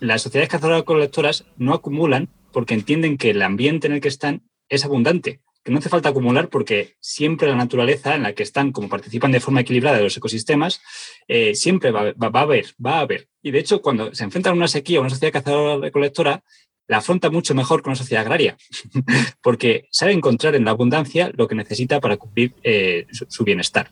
Las 0.02 0.24
sociedades 0.24 0.50
cazadoras 0.50 0.82
recolectoras 0.82 1.46
no 1.56 1.74
acumulan 1.74 2.28
porque 2.52 2.74
entienden 2.74 3.18
que 3.18 3.30
el 3.30 3.42
ambiente 3.42 3.88
en 3.88 3.94
el 3.94 4.02
que 4.02 4.10
están 4.10 4.44
es 4.68 4.84
abundante 4.84 5.40
que 5.66 5.72
no 5.72 5.80
hace 5.80 5.90
falta 5.90 6.10
acumular 6.10 6.50
porque 6.50 6.96
siempre 7.00 7.48
la 7.48 7.56
naturaleza 7.56 8.14
en 8.14 8.22
la 8.22 8.34
que 8.34 8.44
están, 8.44 8.72
como 8.72 8.88
participan 8.88 9.32
de 9.32 9.40
forma 9.40 9.62
equilibrada 9.62 9.98
de 9.98 10.04
los 10.04 10.16
ecosistemas, 10.16 10.80
eh, 11.28 11.56
siempre 11.56 11.90
va, 11.90 12.14
a 12.20 12.40
haber, 12.40 12.68
va 12.86 12.98
a 12.98 13.00
haber. 13.00 13.30
Y 13.46 13.52
de 13.52 13.60
hecho, 13.60 13.80
cuando 13.80 14.12
se 14.16 14.24
enfrentan 14.24 14.54
a 14.54 14.56
una 14.56 14.68
sequía, 14.68 14.98
a 14.98 15.02
una 15.02 15.12
sociedad 15.12 15.32
cazadora-recolectora, 15.32 16.44
la 16.88 16.98
afronta 16.98 17.30
mucho 17.30 17.54
mejor 17.54 17.84
que 17.84 17.90
una 17.90 17.96
sociedad 17.96 18.24
agraria, 18.24 18.58
porque 19.44 19.88
sabe 19.92 20.14
encontrar 20.14 20.56
en 20.56 20.66
la 20.66 20.72
abundancia 20.72 21.32
lo 21.36 21.48
que 21.48 21.54
necesita 21.54 22.02
para 22.02 22.18
cumplir 22.18 22.54
eh, 22.64 23.06
su, 23.12 23.44
bienestar. 23.44 23.92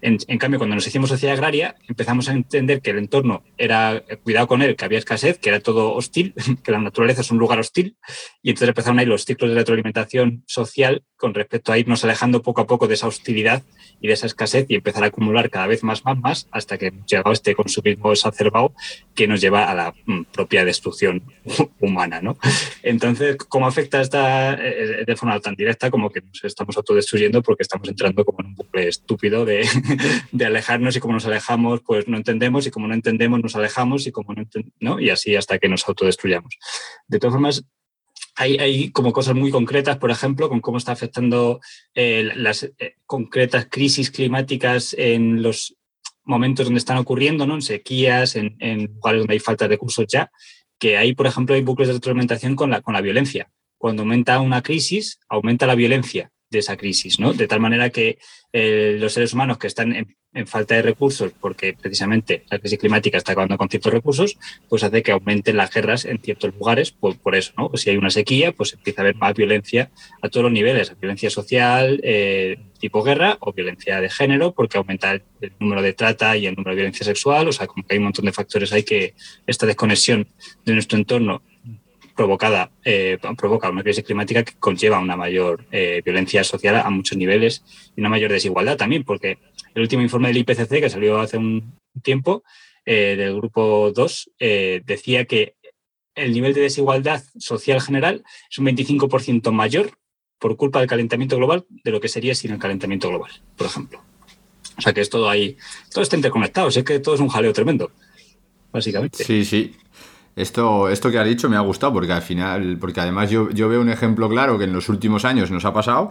En, 0.00 0.38
cambio, 0.38 0.58
cuando 0.58 0.76
nos 0.76 0.86
hicimos 0.86 1.10
sociedad 1.10 1.34
agraria, 1.34 1.76
empezamos 1.88 2.28
a 2.28 2.32
entender 2.32 2.80
que 2.80 2.90
el 2.90 2.98
entorno 2.98 3.42
era, 3.56 3.96
eh, 4.08 4.16
cuidado 4.16 4.46
con 4.46 4.62
él, 4.62 4.76
que 4.76 4.84
había 4.84 4.98
escasez, 4.98 5.38
que 5.38 5.48
era 5.48 5.60
todo 5.60 5.94
hostil, 5.94 6.34
que 6.62 6.72
la 6.72 6.78
naturaleza 6.78 7.22
es 7.22 7.30
un 7.30 7.38
lugar 7.38 7.58
hostil, 7.58 7.96
y 8.42 8.50
entonces 8.50 8.68
empezaron 8.68 8.98
ahí 8.98 9.06
los 9.06 9.24
ciclos 9.24 9.50
de 9.50 9.56
retroalimentación 9.56 10.44
social 10.46 11.02
con 11.16 11.34
respecto 11.34 11.72
a 11.72 11.78
irnos 11.78 12.04
alejando 12.04 12.42
poco 12.42 12.60
a 12.60 12.66
poco 12.66 12.86
de 12.86 12.94
esa 12.94 13.08
hostilidad 13.08 13.62
y 14.00 14.06
de 14.06 14.14
esa 14.14 14.26
escasez 14.26 14.66
y 14.68 14.76
empezar 14.76 15.02
a 15.02 15.08
acumular 15.08 15.50
cada 15.50 15.66
vez 15.66 15.82
más, 15.82 16.04
más, 16.04 16.16
más, 16.18 16.48
hasta 16.52 16.78
que 16.78 16.92
llegado 17.06 17.32
este 17.32 17.54
consumismo 17.56 18.12
exacerbado 18.12 18.72
que 19.16 19.26
nos 19.26 19.40
lleva 19.40 19.64
a 19.64 19.74
la 19.74 19.94
mm, 20.06 20.24
propia 20.32 20.64
destrucción 20.64 21.24
humana. 21.80 22.20
¿no? 22.22 22.38
Entonces, 22.82 23.36
¿cómo 23.36 23.66
afecta 23.66 24.00
esta 24.00 24.54
eh, 24.54 25.04
de 25.04 25.16
forma 25.16 25.40
tan 25.40 25.56
directa 25.56 25.90
como 25.90 26.10
que 26.10 26.20
nos 26.20 26.44
estamos 26.44 26.76
autodestruyendo 26.76 27.42
porque 27.42 27.64
estamos 27.64 27.88
entrando 27.88 28.24
como 28.24 28.40
en 28.40 28.46
un 28.46 28.54
bucle 28.54 28.86
estúpido 28.86 29.44
de 29.44 29.66
de 30.32 30.44
alejarnos 30.44 30.96
y 30.96 31.00
como 31.00 31.14
nos 31.14 31.26
alejamos, 31.26 31.80
pues 31.84 32.08
no 32.08 32.16
entendemos 32.16 32.66
y 32.66 32.70
como 32.70 32.88
no 32.88 32.94
entendemos, 32.94 33.40
nos 33.40 33.56
alejamos 33.56 34.06
y 34.06 34.12
como 34.12 34.34
no, 34.34 34.44
¿no? 34.80 35.00
Y 35.00 35.10
así 35.10 35.36
hasta 35.36 35.58
que 35.58 35.68
nos 35.68 35.86
autodestruyamos. 35.88 36.58
De 37.06 37.18
todas 37.18 37.34
formas, 37.34 37.64
hay, 38.36 38.58
hay, 38.58 38.90
como 38.90 39.12
cosas 39.12 39.34
muy 39.34 39.50
concretas, 39.50 39.98
por 39.98 40.10
ejemplo, 40.10 40.48
con 40.48 40.60
cómo 40.60 40.78
está 40.78 40.92
afectando 40.92 41.60
eh, 41.94 42.30
las 42.36 42.62
eh, 42.62 42.94
concretas 43.06 43.66
crisis 43.70 44.10
climáticas 44.10 44.94
en 44.96 45.42
los 45.42 45.76
momentos 46.24 46.66
donde 46.66 46.78
están 46.78 46.98
ocurriendo, 46.98 47.46
¿no? 47.46 47.54
en 47.54 47.62
sequías, 47.62 48.36
en, 48.36 48.56
en 48.60 48.84
lugares 48.84 49.20
donde 49.20 49.32
hay 49.32 49.40
falta 49.40 49.64
de 49.64 49.74
recursos 49.74 50.06
ya, 50.06 50.30
que 50.78 50.96
hay, 50.96 51.14
por 51.14 51.26
ejemplo, 51.26 51.54
hay 51.54 51.62
bucles 51.62 51.88
de 51.88 51.94
retroalimentación 51.94 52.54
con 52.54 52.70
la, 52.70 52.80
con 52.80 52.94
la 52.94 53.00
violencia. 53.00 53.50
Cuando 53.76 54.02
aumenta 54.02 54.40
una 54.40 54.62
crisis, 54.62 55.18
aumenta 55.28 55.66
la 55.66 55.74
violencia 55.74 56.30
de 56.50 56.60
esa 56.60 56.76
crisis, 56.76 57.20
¿no? 57.20 57.32
De 57.32 57.46
tal 57.46 57.60
manera 57.60 57.90
que 57.90 58.18
eh, 58.52 58.96
los 58.98 59.12
seres 59.12 59.32
humanos 59.32 59.58
que 59.58 59.66
están 59.66 59.94
en, 59.94 60.16
falta 60.46 60.76
de 60.76 60.82
recursos, 60.82 61.32
porque 61.40 61.72
precisamente 61.72 62.44
la 62.48 62.58
crisis 62.58 62.78
climática 62.78 63.18
está 63.18 63.32
acabando 63.32 63.58
con 63.58 63.68
ciertos 63.68 63.92
recursos, 63.92 64.38
pues 64.68 64.84
hace 64.84 65.02
que 65.02 65.10
aumenten 65.10 65.56
las 65.56 65.72
guerras 65.72 66.04
en 66.04 66.20
ciertos 66.20 66.54
lugares 66.54 66.92
por, 66.92 67.34
eso, 67.34 67.52
¿no? 67.56 67.70
si 67.74 67.90
hay 67.90 67.96
una 67.96 68.10
sequía, 68.10 68.52
pues 68.52 68.74
empieza 68.74 69.00
a 69.00 69.04
haber 69.04 69.16
más 69.16 69.34
violencia 69.34 69.90
a 70.22 70.28
todos 70.28 70.44
los 70.44 70.52
niveles, 70.52 70.94
violencia 71.00 71.28
social, 71.28 71.98
eh, 72.04 72.56
tipo 72.78 73.02
guerra 73.02 73.36
o 73.40 73.52
violencia 73.52 74.00
de 74.00 74.10
género, 74.10 74.52
porque 74.52 74.78
aumenta 74.78 75.12
el, 75.12 75.22
número 75.58 75.82
de 75.82 75.94
trata 75.94 76.36
y 76.36 76.46
el 76.46 76.54
número 76.54 76.70
de 76.70 76.76
violencia 76.76 77.04
sexual, 77.04 77.48
o 77.48 77.52
sea, 77.52 77.66
como 77.66 77.84
que 77.84 77.94
hay 77.94 77.98
un 77.98 78.04
montón 78.04 78.26
de 78.26 78.32
factores 78.32 78.72
hay 78.72 78.84
que 78.84 79.14
esta 79.46 79.66
desconexión 79.66 80.28
de 80.64 80.74
nuestro 80.74 80.98
entorno 80.98 81.42
provocada, 82.18 82.72
eh, 82.84 83.16
provoca 83.36 83.70
una 83.70 83.84
crisis 83.84 84.02
climática 84.02 84.42
que 84.42 84.54
conlleva 84.58 84.98
una 84.98 85.16
mayor 85.16 85.64
eh, 85.70 86.02
violencia 86.04 86.42
social 86.42 86.74
a 86.74 86.90
muchos 86.90 87.16
niveles 87.16 87.62
y 87.94 88.00
una 88.00 88.08
mayor 88.08 88.32
desigualdad 88.32 88.76
también, 88.76 89.04
porque 89.04 89.38
el 89.72 89.82
último 89.82 90.02
informe 90.02 90.26
del 90.26 90.38
IPCC 90.38 90.80
que 90.80 90.90
salió 90.90 91.20
hace 91.20 91.38
un 91.38 91.78
tiempo 92.02 92.42
eh, 92.84 93.14
del 93.16 93.36
grupo 93.36 93.92
2 93.94 94.32
decía 94.84 95.26
que 95.26 95.54
el 96.16 96.32
nivel 96.32 96.54
de 96.54 96.62
desigualdad 96.62 97.22
social 97.38 97.80
general 97.80 98.24
es 98.50 98.58
un 98.58 98.66
25% 98.66 99.52
mayor 99.52 99.92
por 100.40 100.56
culpa 100.56 100.80
del 100.80 100.88
calentamiento 100.88 101.36
global 101.36 101.66
de 101.84 101.92
lo 101.92 102.00
que 102.00 102.08
sería 102.08 102.34
sin 102.34 102.50
el 102.50 102.58
calentamiento 102.58 103.10
global, 103.10 103.30
por 103.56 103.68
ejemplo. 103.68 104.02
O 104.76 104.82
sea 104.82 104.92
que 104.92 105.02
es 105.02 105.08
todo 105.08 105.30
ahí, 105.30 105.56
todo 105.92 106.02
está 106.02 106.16
interconectado, 106.16 106.66
es 106.66 106.82
que 106.82 106.98
todo 106.98 107.14
es 107.14 107.20
un 107.20 107.28
jaleo 107.28 107.52
tremendo, 107.52 107.92
básicamente. 108.72 109.22
Sí, 109.22 109.44
sí. 109.44 109.76
Esto, 110.38 110.88
esto 110.88 111.10
que 111.10 111.18
has 111.18 111.26
dicho 111.26 111.48
me 111.48 111.56
ha 111.56 111.60
gustado 111.60 111.92
porque 111.92 112.12
al 112.12 112.22
final, 112.22 112.78
porque 112.80 113.00
además 113.00 113.28
yo, 113.28 113.50
yo 113.50 113.68
veo 113.68 113.80
un 113.80 113.90
ejemplo 113.90 114.28
claro 114.28 114.56
que 114.56 114.64
en 114.64 114.72
los 114.72 114.88
últimos 114.88 115.24
años 115.24 115.50
nos 115.50 115.64
ha 115.64 115.72
pasado 115.72 116.10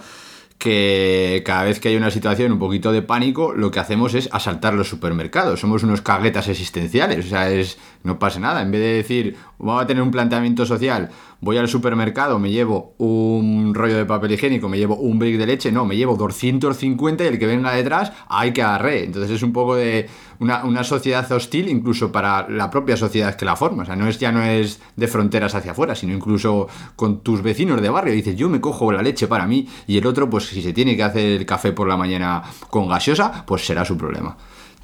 que 0.58 1.44
cada 1.46 1.64
vez 1.64 1.80
que 1.80 1.90
hay 1.90 1.96
una 1.96 2.10
situación 2.10 2.52
un 2.52 2.60
poquito 2.60 2.92
de 2.92 3.02
pánico, 3.04 3.54
lo 3.54 3.70
que 3.70 3.80
hacemos 3.80 4.16
es 4.16 4.28
asaltar 4.32 4.74
los 4.74 4.90
supermercados. 4.90 5.60
Somos 5.60 5.84
unos 5.84 6.02
caguetas 6.02 6.48
existenciales. 6.48 7.26
O 7.26 7.30
sea, 7.30 7.50
es, 7.50 7.78
no 8.04 8.18
pasa 8.18 8.40
nada. 8.40 8.62
En 8.62 8.72
vez 8.72 8.82
de 8.82 8.94
decir, 8.94 9.38
vamos 9.60 9.84
a 9.84 9.88
tener 9.88 10.02
un 10.02 10.12
planteamiento 10.12 10.66
social, 10.66 11.12
voy 11.42 11.58
al 11.58 11.68
supermercado, 11.68 12.40
me 12.40 12.52
llevo 12.52 12.96
un 12.98 13.74
rollo 13.74 13.98
de 13.98 14.06
papel 14.06 14.32
higiénico, 14.32 14.70
me 14.70 14.78
llevo 14.78 14.96
un 14.96 15.20
brick 15.20 15.38
de 15.38 15.46
leche, 15.46 15.72
no, 15.72 15.86
me 15.86 15.96
llevo 15.96 16.16
250 16.16 17.24
y 17.24 17.28
el 17.28 17.40
que 17.40 17.46
venga 17.46 17.74
detrás 17.74 18.12
hay 18.28 18.54
que 18.54 18.64
agarre. 18.64 19.04
Entonces 19.04 19.32
es 19.32 19.44
un 19.44 19.54
poco 19.54 19.76
de 19.76 20.10
una, 20.40 20.84
sociedad 20.84 21.30
hostil 21.32 21.70
incluso 21.70 22.12
para 22.12 22.48
la 22.50 22.70
propia 22.70 22.98
sociedad 22.98 23.36
que 23.36 23.46
la 23.46 23.56
forma. 23.56 23.84
O 23.84 23.86
sea, 23.86 23.96
no 23.96 24.08
es, 24.08 24.20
ya 24.20 24.32
no 24.32 24.42
es 24.44 24.80
de 24.96 25.08
fronteras 25.08 25.56
hacia 25.56 25.72
afuera, 25.72 25.96
sino 25.96 26.14
incluso 26.14 26.68
con 26.96 27.22
tus 27.22 27.42
vecinos 27.42 27.82
de 27.82 27.90
barrio. 27.90 28.14
Dices, 28.14 28.36
yo 28.36 28.50
me 28.50 28.62
cojo 28.62 28.92
la 28.92 29.02
leche 29.02 29.28
para 29.28 29.48
mí 29.48 29.68
y 29.86 29.98
el 29.98 30.06
otro, 30.06 30.30
pues 30.30 30.46
si 30.46 30.62
se 30.62 30.74
tiene 30.74 30.96
que 30.96 31.04
hacer 31.04 31.40
el 31.40 31.46
café 31.46 31.72
por 31.72 31.88
la 31.88 31.98
mañana 31.98 32.44
con 32.70 32.88
gaseosa, 32.88 33.44
pues 33.46 33.66
será 33.66 33.86
su 33.86 33.98
problema. 33.98 34.38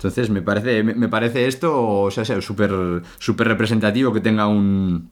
Entonces 0.03 0.29
me 0.29 0.41
parece, 0.41 0.83
me, 0.83 1.07
parece 1.07 1.47
esto, 1.47 2.01
o 2.01 2.11
sea, 2.11 2.25
súper 2.41 3.01
súper 3.19 3.47
representativo 3.47 4.11
que 4.11 4.19
tenga 4.19 4.47
un, 4.47 5.11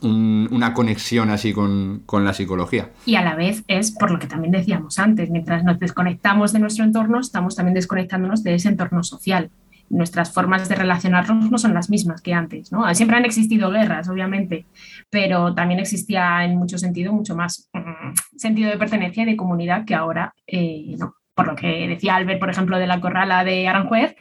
una 0.00 0.72
conexión 0.74 1.30
así 1.30 1.52
con, 1.52 2.02
con, 2.06 2.24
la 2.24 2.32
psicología. 2.32 2.90
Y 3.04 3.16
a 3.16 3.22
la 3.22 3.34
vez 3.34 3.64
es 3.66 3.90
por 3.90 4.12
lo 4.12 4.20
que 4.20 4.28
también 4.28 4.52
decíamos 4.52 5.00
antes, 5.00 5.28
mientras 5.28 5.64
nos 5.64 5.80
desconectamos 5.80 6.52
de 6.52 6.60
nuestro 6.60 6.84
entorno, 6.84 7.18
estamos 7.18 7.56
también 7.56 7.74
desconectándonos 7.74 8.44
de 8.44 8.54
ese 8.54 8.68
entorno 8.68 9.02
social 9.02 9.50
nuestras 9.90 10.32
formas 10.32 10.68
de 10.68 10.74
relacionarnos 10.74 11.50
no 11.50 11.58
son 11.58 11.74
las 11.74 11.90
mismas 11.90 12.20
que 12.20 12.34
antes. 12.34 12.72
¿no? 12.72 12.92
Siempre 12.94 13.16
han 13.16 13.24
existido 13.24 13.70
guerras, 13.70 14.08
obviamente, 14.08 14.66
pero 15.10 15.54
también 15.54 15.80
existía 15.80 16.44
en 16.44 16.56
mucho 16.56 16.78
sentido 16.78 17.12
mucho 17.12 17.34
más 17.34 17.68
mm, 17.72 18.36
sentido 18.36 18.70
de 18.70 18.78
pertenencia 18.78 19.22
y 19.22 19.26
de 19.26 19.36
comunidad 19.36 19.84
que 19.84 19.94
ahora 19.94 20.34
eh, 20.46 20.94
no. 20.98 21.14
Por 21.38 21.46
lo 21.46 21.54
que 21.54 21.86
decía 21.86 22.16
Albert, 22.16 22.40
por 22.40 22.50
ejemplo, 22.50 22.78
de 22.80 22.88
la 22.88 23.00
corrala 23.00 23.44
de 23.44 23.68
Aranjuez, 23.68 24.16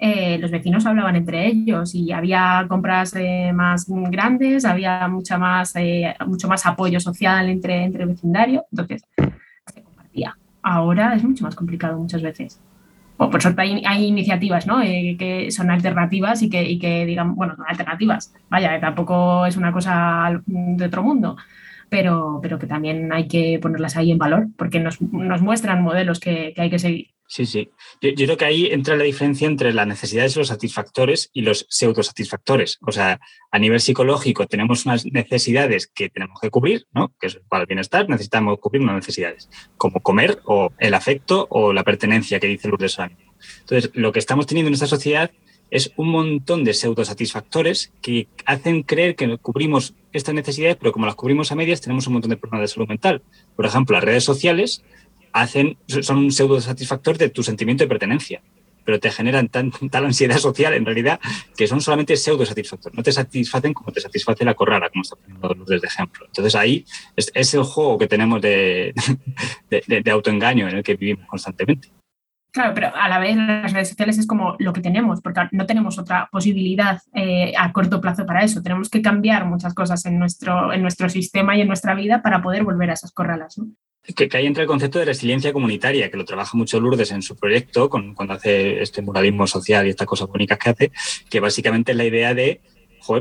eh, 0.00 0.38
los 0.38 0.50
vecinos 0.50 0.86
hablaban 0.86 1.14
entre 1.14 1.46
ellos 1.46 1.94
y 1.94 2.10
había 2.10 2.64
compras 2.70 3.14
eh, 3.16 3.52
más 3.52 3.84
grandes, 3.86 4.64
había 4.64 5.06
mucha 5.08 5.36
más, 5.36 5.74
mucho 6.26 6.48
más 6.48 6.64
apoyo 6.64 7.00
social 7.00 7.50
entre, 7.50 7.84
entre 7.84 8.06
vecindario, 8.06 8.64
entonces 8.72 9.04
se 9.66 9.82
compartía. 9.82 10.38
Ahora 10.62 11.14
es 11.14 11.22
mucho 11.22 11.44
más 11.44 11.54
complicado 11.54 11.98
muchas 11.98 12.22
veces 12.22 12.58
o 13.16 13.30
por 13.30 13.40
suerte 13.40 13.62
hay, 13.62 14.04
iniciativas 14.04 14.66
¿no? 14.66 14.82
Eh, 14.82 15.16
que 15.18 15.50
son 15.50 15.70
alternativas 15.70 16.42
y 16.42 16.50
que, 16.50 16.62
y 16.68 16.78
que 16.78 17.06
digan, 17.06 17.34
bueno, 17.34 17.54
son 17.56 17.66
alternativas, 17.68 18.34
vaya, 18.48 18.80
tampoco 18.80 19.46
es 19.46 19.56
una 19.56 19.70
cosa 19.70 20.42
de 20.46 20.84
otro 20.84 21.02
mundo, 21.02 21.36
pero, 21.88 22.40
pero 22.42 22.58
que 22.58 22.66
también 22.66 23.12
hay 23.12 23.28
que 23.28 23.58
ponerlas 23.60 23.96
ahí 23.96 24.10
en 24.10 24.18
valor 24.18 24.46
porque 24.56 24.80
nos, 24.80 25.00
nos 25.00 25.42
muestran 25.42 25.82
modelos 25.82 26.20
que, 26.20 26.52
que 26.54 26.62
hay 26.62 26.70
que 26.70 26.78
seguir. 26.78 27.14
Sí, 27.26 27.46
sí. 27.46 27.70
Yo, 28.02 28.12
creo 28.14 28.36
que 28.36 28.44
ahí 28.44 28.66
entra 28.66 28.96
la 28.96 29.04
diferencia 29.04 29.46
entre 29.46 29.72
las 29.72 29.86
necesidades 29.86 30.34
de 30.34 30.40
los 30.40 30.48
satisfactores 30.48 31.30
y 31.32 31.40
los 31.40 31.66
pseudosatisfactores. 31.70 32.78
O 32.82 32.92
sea, 32.92 33.18
a 33.50 33.58
nivel 33.58 33.80
psicológico 33.80 34.46
tenemos 34.46 34.84
unas 34.84 35.06
necesidades 35.06 35.86
que 35.86 36.10
tenemos 36.10 36.38
que 36.38 36.50
cubrir, 36.50 36.86
¿no? 36.92 37.14
Que 37.18 37.28
es 37.28 37.40
para 37.48 37.62
el 37.62 37.66
bienestar 37.66 38.08
necesitamos 38.08 38.58
cubrir 38.58 38.82
unas 38.82 38.96
necesidades, 38.96 39.48
como 39.76 40.00
comer 40.00 40.40
o 40.44 40.70
el 40.78 40.92
afecto 40.92 41.46
o 41.50 41.72
la 41.72 41.82
pertenencia 41.82 42.38
que 42.38 42.46
dice 42.46 42.68
Lourdes 42.68 42.92
Sánchez. 42.92 43.26
Entonces, 43.60 43.90
lo 43.94 44.12
que 44.12 44.18
estamos 44.18 44.46
teniendo 44.46 44.68
en 44.68 44.74
esta 44.74 44.86
sociedad 44.86 45.30
es 45.74 45.92
un 45.96 46.08
montón 46.08 46.62
de 46.62 46.72
pseudosatisfactores 46.72 47.92
que 48.00 48.28
hacen 48.46 48.84
creer 48.84 49.16
que 49.16 49.38
cubrimos 49.38 49.92
estas 50.12 50.32
necesidades, 50.32 50.76
pero 50.76 50.92
como 50.92 51.04
las 51.04 51.16
cubrimos 51.16 51.50
a 51.50 51.56
medias, 51.56 51.80
tenemos 51.80 52.06
un 52.06 52.12
montón 52.12 52.30
de 52.30 52.36
problemas 52.36 52.70
de 52.70 52.72
salud 52.72 52.88
mental. 52.88 53.22
Por 53.56 53.66
ejemplo, 53.66 53.94
las 53.94 54.04
redes 54.04 54.22
sociales 54.22 54.84
hacen, 55.32 55.76
son 55.88 56.18
un 56.18 56.30
pseudo 56.30 56.60
satisfactor 56.60 57.18
de 57.18 57.28
tu 57.28 57.42
sentimiento 57.42 57.82
de 57.82 57.88
pertenencia, 57.88 58.40
pero 58.84 59.00
te 59.00 59.10
generan 59.10 59.48
tan, 59.48 59.72
tal 59.90 60.04
ansiedad 60.04 60.38
social 60.38 60.74
en 60.74 60.84
realidad 60.84 61.18
que 61.56 61.66
son 61.66 61.80
solamente 61.80 62.16
pseudo 62.16 62.46
satisfactores. 62.46 62.96
No 62.96 63.02
te 63.02 63.10
satisfacen 63.10 63.74
como 63.74 63.90
te 63.90 64.00
satisface 64.00 64.44
la 64.44 64.54
corrala, 64.54 64.90
como 64.90 65.02
está 65.02 65.16
poniendo 65.16 65.54
Lourdes 65.54 65.82
de 65.82 65.88
ejemplo. 65.88 66.24
Entonces 66.26 66.54
ahí 66.54 66.84
es, 67.16 67.32
es, 67.34 67.52
el 67.52 67.64
juego 67.64 67.98
que 67.98 68.06
tenemos 68.06 68.40
de, 68.40 68.94
de 69.70 70.10
autoengaño 70.12 70.68
en 70.68 70.76
el 70.76 70.84
que 70.84 70.94
vivimos 70.94 71.26
constantemente. 71.26 71.88
Claro, 72.54 72.72
pero 72.72 72.94
a 72.94 73.08
la 73.08 73.18
vez 73.18 73.36
las 73.36 73.72
redes 73.72 73.88
sociales 73.88 74.16
es 74.16 74.28
como 74.28 74.54
lo 74.60 74.72
que 74.72 74.80
tenemos, 74.80 75.20
porque 75.20 75.40
no 75.50 75.66
tenemos 75.66 75.98
otra 75.98 76.28
posibilidad 76.30 77.00
eh, 77.12 77.52
a 77.58 77.72
corto 77.72 78.00
plazo 78.00 78.24
para 78.26 78.44
eso. 78.44 78.62
Tenemos 78.62 78.88
que 78.88 79.02
cambiar 79.02 79.44
muchas 79.44 79.74
cosas 79.74 80.06
en 80.06 80.20
nuestro, 80.20 80.72
en 80.72 80.80
nuestro 80.80 81.08
sistema 81.08 81.56
y 81.56 81.62
en 81.62 81.66
nuestra 81.66 81.96
vida 81.96 82.22
para 82.22 82.40
poder 82.40 82.62
volver 82.62 82.90
a 82.90 82.92
esas 82.92 83.10
corralas. 83.10 83.60
Que, 84.04 84.28
que, 84.28 84.36
ahí 84.36 84.46
entra 84.46 84.62
el 84.62 84.68
concepto 84.68 85.00
de 85.00 85.06
resiliencia 85.06 85.52
comunitaria, 85.52 86.08
que 86.12 86.16
lo 86.16 86.24
trabaja 86.24 86.56
mucho 86.56 86.78
Lourdes 86.78 87.10
en 87.10 87.22
su 87.22 87.34
proyecto, 87.34 87.90
con, 87.90 88.14
cuando 88.14 88.34
hace 88.34 88.80
este 88.80 89.02
muralismo 89.02 89.48
social 89.48 89.88
y 89.88 89.90
estas 89.90 90.06
cosas 90.06 90.28
bonitas 90.28 90.56
que 90.56 90.70
hace, 90.70 90.92
que 91.28 91.40
básicamente 91.40 91.90
es 91.90 91.98
la 91.98 92.04
idea 92.04 92.34
de 92.34 92.60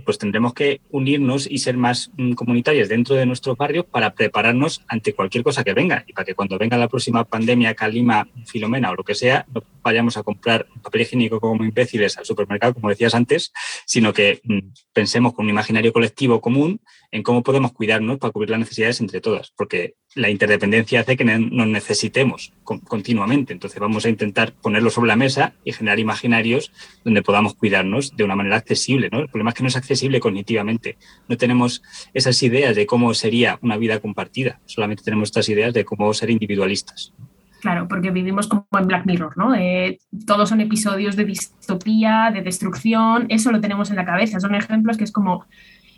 pues 0.04 0.18
tendremos 0.18 0.54
que 0.54 0.82
unirnos 0.90 1.48
y 1.50 1.60
ser 1.60 1.78
más 1.78 2.12
mm, 2.18 2.34
comunitarios 2.34 2.90
dentro 2.90 3.16
de 3.16 3.26
nuestros 3.26 3.58
barrios 3.58 3.86
para 3.86 4.14
prepararnos 4.14 4.82
ante 4.88 5.14
cualquier 5.14 5.44
cosa 5.44 5.64
que 5.64 5.74
venga. 5.74 6.04
Y 6.08 6.14
para 6.14 6.26
que 6.26 6.36
cuando 6.36 6.58
venga 6.58 6.78
la 6.78 6.88
próxima 6.88 7.24
pandemia, 7.24 7.76
Calima, 7.76 8.28
Filomena 8.46 8.92
o 8.92 8.96
lo 8.96 9.04
que 9.04 9.16
sea, 9.16 9.46
no 9.54 9.64
vayamos 9.84 10.18
a 10.18 10.24
comprar 10.24 10.68
papel 10.82 11.02
higiénico 11.02 11.40
como 11.40 11.64
imbéciles 11.64 12.18
al 12.18 12.26
supermercado, 12.26 12.74
como 12.74 12.90
decías 12.90 13.14
antes, 13.16 13.52
sino 13.86 14.14
que 14.14 14.42
mm, 14.44 14.60
pensemos 14.94 15.34
con 15.34 15.46
un 15.46 15.52
imaginario 15.52 15.92
colectivo 15.94 16.42
común 16.42 16.80
en 17.14 17.22
cómo 17.22 17.44
podemos 17.44 17.74
cuidarnos 17.74 18.18
para 18.18 18.32
cubrir 18.32 18.50
las 18.50 18.60
necesidades 18.60 19.00
entre 19.00 19.22
todas, 19.22 19.54
porque 19.56 19.94
la 20.16 20.32
interdependencia 20.32 21.00
hace 21.00 21.16
que 21.16 21.24
nos 21.24 21.68
necesitemos 21.68 22.54
continuamente. 22.64 23.54
Entonces 23.54 23.80
vamos 23.80 24.06
a 24.06 24.10
intentar 24.10 24.54
ponerlo 24.54 24.90
sobre 24.90 25.10
la 25.10 25.16
mesa 25.16 25.54
y 25.64 25.74
generar 25.74 26.00
imaginarios 26.00 26.72
donde 27.06 27.22
podamos 27.22 27.54
cuidarnos 27.54 28.16
de 28.18 28.24
una 28.24 28.36
manera 28.36 28.56
accesible. 28.56 29.10
¿no? 29.12 29.20
El 29.20 29.30
problema 29.30 29.52
es 29.52 29.56
que 29.56 29.62
no 29.62 29.70
es 29.70 29.76
accesible 29.76 30.20
cognitivamente. 30.20 30.98
No 31.30 31.38
tenemos 31.38 31.84
esas 32.16 32.42
ideas 32.42 32.76
de 32.76 32.88
cómo 32.88 33.14
sería 33.14 33.60
una 33.62 33.78
vida 33.78 34.00
compartida, 34.00 34.60
solamente 34.66 35.04
tenemos 35.04 35.28
estas 35.28 35.48
ideas 35.50 35.72
de 35.72 35.86
cómo 35.86 36.12
ser 36.16 36.32
individualistas. 36.32 37.14
Claro, 37.62 37.88
porque 37.88 38.10
vivimos 38.10 38.48
como 38.48 38.66
en 38.78 38.88
Black 38.88 39.06
Mirror, 39.06 39.38
¿no? 39.38 39.56
Eh, 39.56 40.00
todos 40.26 40.50
son 40.50 40.60
episodios 40.60 41.16
de 41.16 41.24
distopía, 41.24 42.30
de 42.34 42.42
destrucción, 42.42 43.28
eso 43.30 43.52
lo 43.52 43.62
tenemos 43.62 43.90
en 43.90 43.96
la 43.96 44.04
cabeza, 44.04 44.42
son 44.42 44.54
ejemplos 44.54 44.98
que 44.98 45.06
es 45.06 45.14
como 45.14 45.46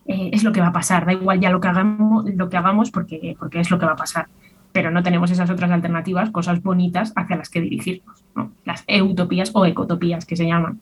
eh, 0.05 0.29
es 0.33 0.43
lo 0.43 0.51
que 0.51 0.61
va 0.61 0.67
a 0.67 0.73
pasar, 0.73 1.05
da 1.05 1.13
igual 1.13 1.39
ya 1.39 1.49
lo 1.49 1.59
que 1.59 1.67
hagamos, 1.67 2.25
lo 2.25 2.49
que 2.49 2.57
hagamos 2.57 2.91
porque, 2.91 3.35
porque 3.39 3.59
es 3.59 3.71
lo 3.71 3.79
que 3.79 3.85
va 3.85 3.93
a 3.93 3.97
pasar. 3.97 4.27
Pero 4.71 4.91
no 4.91 5.03
tenemos 5.03 5.31
esas 5.31 5.49
otras 5.49 5.71
alternativas, 5.71 6.31
cosas 6.31 6.61
bonitas 6.61 7.13
hacia 7.15 7.37
las 7.37 7.49
que 7.49 7.61
dirigirnos, 7.61 8.23
las 8.65 8.83
eutopías 8.87 9.51
o 9.53 9.65
ecotopías 9.65 10.25
que 10.25 10.35
se 10.35 10.45
llaman. 10.45 10.81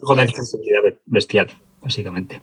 Con 0.00 0.18
sensibilidad 0.18 0.80
bestial, 1.06 1.48
básicamente. 1.82 2.42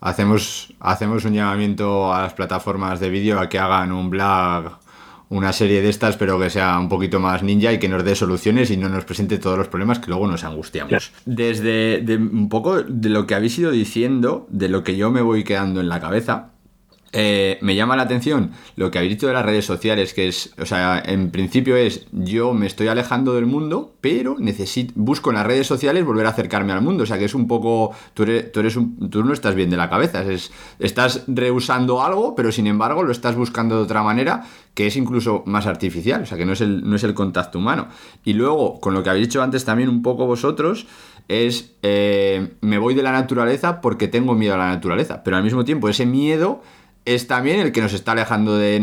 Hacemos, 0.00 0.74
hacemos 0.80 1.24
un 1.24 1.32
llamamiento 1.32 2.12
a 2.12 2.22
las 2.22 2.34
plataformas 2.34 3.00
de 3.00 3.08
vídeo 3.08 3.40
a 3.40 3.48
que 3.48 3.58
hagan 3.58 3.90
un 3.90 4.10
blog 4.10 4.78
una 5.28 5.52
serie 5.52 5.82
de 5.82 5.88
estas, 5.88 6.16
pero 6.16 6.38
que 6.38 6.50
sea 6.50 6.78
un 6.78 6.88
poquito 6.88 7.20
más 7.20 7.42
ninja 7.42 7.72
y 7.72 7.78
que 7.78 7.88
nos 7.88 8.04
dé 8.04 8.14
soluciones 8.14 8.70
y 8.70 8.76
no 8.76 8.88
nos 8.88 9.04
presente 9.04 9.38
todos 9.38 9.58
los 9.58 9.68
problemas 9.68 9.98
que 9.98 10.08
luego 10.08 10.26
nos 10.26 10.44
angustiamos. 10.44 11.12
Desde 11.24 12.02
un 12.16 12.48
poco 12.48 12.82
de 12.82 13.08
lo 13.08 13.26
que 13.26 13.34
habéis 13.34 13.58
ido 13.58 13.70
diciendo, 13.70 14.46
de 14.50 14.68
lo 14.68 14.84
que 14.84 14.96
yo 14.96 15.10
me 15.10 15.22
voy 15.22 15.44
quedando 15.44 15.80
en 15.80 15.88
la 15.88 16.00
cabeza, 16.00 16.53
eh, 17.16 17.58
me 17.60 17.76
llama 17.76 17.94
la 17.94 18.02
atención 18.02 18.50
lo 18.74 18.90
que 18.90 18.98
habéis 18.98 19.14
dicho 19.14 19.28
de 19.28 19.34
las 19.34 19.46
redes 19.46 19.64
sociales, 19.64 20.12
que 20.12 20.26
es, 20.26 20.52
o 20.58 20.66
sea, 20.66 21.00
en 21.06 21.30
principio 21.30 21.76
es 21.76 22.08
yo 22.10 22.52
me 22.54 22.66
estoy 22.66 22.88
alejando 22.88 23.34
del 23.34 23.46
mundo, 23.46 23.94
pero 24.00 24.34
necesito, 24.40 24.92
busco 24.96 25.30
en 25.30 25.36
las 25.36 25.46
redes 25.46 25.68
sociales 25.68 26.04
volver 26.04 26.26
a 26.26 26.30
acercarme 26.30 26.72
al 26.72 26.82
mundo. 26.82 27.04
O 27.04 27.06
sea, 27.06 27.16
que 27.16 27.26
es 27.26 27.34
un 27.34 27.46
poco, 27.46 27.92
tú, 28.14 28.24
eres, 28.24 28.50
tú, 28.52 29.22
no 29.22 29.32
estás 29.32 29.54
bien 29.54 29.70
de 29.70 29.76
la 29.76 29.88
cabeza, 29.88 30.24
es, 30.24 30.50
estás 30.80 31.22
rehusando 31.28 32.02
algo, 32.02 32.34
pero 32.34 32.50
sin 32.50 32.66
embargo 32.66 33.04
lo 33.04 33.12
estás 33.12 33.36
buscando 33.36 33.76
de 33.76 33.82
otra 33.82 34.02
manera 34.02 34.42
que 34.74 34.88
es 34.88 34.96
incluso 34.96 35.44
más 35.46 35.68
artificial, 35.68 36.22
o 36.22 36.26
sea, 36.26 36.36
que 36.36 36.44
no 36.44 36.52
es 36.52 36.60
el, 36.60 36.82
no 36.88 36.96
es 36.96 37.04
el 37.04 37.14
contacto 37.14 37.60
humano. 37.60 37.86
Y 38.24 38.32
luego, 38.32 38.80
con 38.80 38.92
lo 38.92 39.04
que 39.04 39.10
habéis 39.10 39.28
dicho 39.28 39.40
antes 39.40 39.64
también 39.64 39.88
un 39.88 40.02
poco 40.02 40.26
vosotros, 40.26 40.88
es 41.28 41.76
eh, 41.82 42.54
me 42.60 42.78
voy 42.78 42.94
de 42.94 43.04
la 43.04 43.12
naturaleza 43.12 43.80
porque 43.80 44.08
tengo 44.08 44.34
miedo 44.34 44.54
a 44.54 44.58
la 44.58 44.68
naturaleza, 44.68 45.22
pero 45.22 45.36
al 45.36 45.44
mismo 45.44 45.64
tiempo 45.64 45.88
ese 45.88 46.06
miedo 46.06 46.60
es 47.04 47.26
también 47.26 47.60
el 47.60 47.72
que 47.72 47.82
nos 47.82 47.92
está 47.92 48.12
alejando 48.12 48.56
de, 48.56 48.80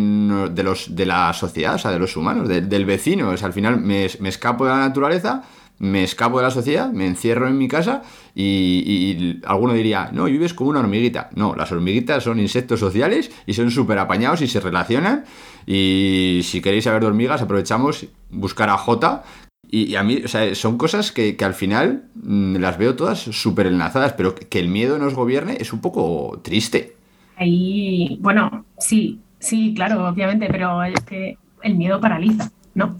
los, 0.63 0.95
de 0.95 1.05
la 1.05 1.33
sociedad, 1.33 1.75
o 1.75 1.77
sea, 1.79 1.91
de 1.91 1.99
los 1.99 2.15
humanos, 2.15 2.47
del 2.47 2.85
vecino. 2.85 3.29
O 3.29 3.31
al 3.31 3.53
final 3.53 3.81
me, 3.81 4.05
escapo 4.05 4.65
de 4.65 4.71
la 4.71 4.77
naturaleza, 4.77 5.43
me 5.79 6.03
escapo 6.03 6.37
de 6.37 6.43
la 6.43 6.51
sociedad, 6.51 6.91
me 6.91 7.07
encierro 7.07 7.47
en 7.47 7.57
mi 7.57 7.67
casa 7.67 8.03
y, 8.35 9.39
alguno 9.45 9.73
diría, 9.73 10.11
no, 10.13 10.25
vives 10.25 10.53
como 10.53 10.69
una 10.69 10.81
hormiguita. 10.81 11.31
No, 11.35 11.55
las 11.55 11.71
hormiguitas 11.71 12.23
son 12.23 12.39
insectos 12.39 12.79
sociales 12.79 13.31
y 13.47 13.53
son 13.53 13.71
súper 13.71 13.97
apañados 13.97 14.41
y 14.41 14.47
se 14.47 14.59
relacionan. 14.59 15.25
Y 15.65 16.41
si 16.43 16.61
queréis 16.61 16.83
saber 16.83 17.01
de 17.01 17.07
hormigas, 17.07 17.41
aprovechamos 17.41 18.05
buscar 18.29 18.69
a 18.69 18.77
J. 18.77 19.23
Y, 19.67 19.95
a 19.95 20.03
mí, 20.03 20.21
o 20.23 20.27
sea, 20.27 20.53
son 20.53 20.77
cosas 20.77 21.11
que, 21.11 21.35
que 21.37 21.45
al 21.45 21.53
final 21.55 22.03
mm, 22.15 22.57
las 22.57 22.77
veo 22.77 22.95
todas 22.95 23.19
súper 23.19 23.65
enlazadas, 23.65 24.13
pero 24.13 24.35
que 24.35 24.59
el 24.59 24.67
miedo 24.67 24.99
nos 24.99 25.15
gobierne 25.15 25.57
es 25.59 25.73
un 25.73 25.81
poco 25.81 26.39
triste. 26.43 27.00
Ahí, 27.41 28.19
bueno, 28.21 28.67
sí, 28.77 29.19
sí, 29.39 29.73
claro, 29.73 30.07
obviamente, 30.07 30.47
pero 30.47 30.83
es 30.83 31.01
que 31.01 31.39
el 31.63 31.75
miedo 31.75 31.99
paraliza, 31.99 32.51
¿no? 32.75 32.99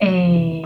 Eh, 0.00 0.62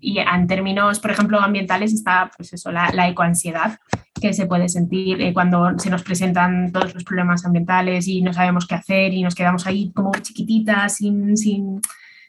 y 0.00 0.18
en 0.18 0.46
términos, 0.48 0.98
por 0.98 1.12
ejemplo, 1.12 1.38
ambientales 1.38 1.92
está, 1.92 2.32
pues 2.36 2.52
eso, 2.52 2.72
la, 2.72 3.08
ecoansiedad 3.08 3.78
que 4.20 4.32
se 4.32 4.46
puede 4.46 4.68
sentir 4.68 5.22
eh, 5.22 5.32
cuando 5.32 5.78
se 5.78 5.88
nos 5.88 6.02
presentan 6.02 6.72
todos 6.72 6.94
los 6.94 7.04
problemas 7.04 7.46
ambientales 7.46 8.08
y 8.08 8.22
no 8.22 8.32
sabemos 8.32 8.66
qué 8.66 8.74
hacer 8.74 9.14
y 9.14 9.22
nos 9.22 9.36
quedamos 9.36 9.64
ahí 9.68 9.92
como 9.94 10.10
chiquititas 10.20 10.96
sin, 10.96 11.36
sin, 11.36 11.80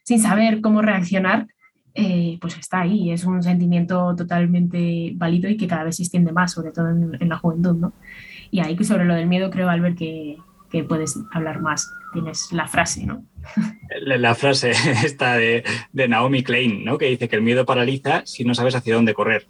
sin 0.03 0.19
saber 0.19 0.61
cómo 0.61 0.83
reaccionar. 0.83 1.47
Eh, 1.95 2.37
pues 2.39 2.57
está 2.57 2.81
ahí, 2.81 3.11
es 3.11 3.25
un 3.25 3.41
sentimiento 3.41 4.15
totalmente 4.15 5.11
válido 5.15 5.49
y 5.49 5.57
que 5.57 5.67
cada 5.67 5.83
vez 5.83 5.97
se 5.97 6.03
extiende 6.03 6.31
más, 6.31 6.53
sobre 6.53 6.71
todo 6.71 6.89
en, 6.89 7.29
la 7.29 7.37
juventud, 7.37 7.75
¿no? 7.75 7.93
Y 8.51 8.59
ahí 8.59 8.81
sobre 8.83 9.05
lo 9.05 9.15
del 9.15 9.27
miedo 9.27 9.49
creo, 9.49 9.69
Albert, 9.69 9.97
que, 9.97 10.37
puedes 10.87 11.19
hablar 11.31 11.61
más. 11.61 11.91
Tienes 12.13 12.51
la 12.51 12.67
frase, 12.67 13.05
¿no? 13.05 13.23
La, 14.01 14.35
frase 14.35 14.71
esta 15.03 15.35
de, 15.35 15.63
Naomi 15.93 16.43
Klein, 16.43 16.83
¿no? 16.85 16.97
que 16.97 17.05
dice 17.05 17.27
que 17.27 17.35
el 17.35 17.41
miedo 17.41 17.65
paraliza 17.65 18.23
si 18.25 18.43
no 18.43 18.53
sabes 18.53 18.75
hacia 18.75 18.95
dónde 18.95 19.13
correr. 19.13 19.47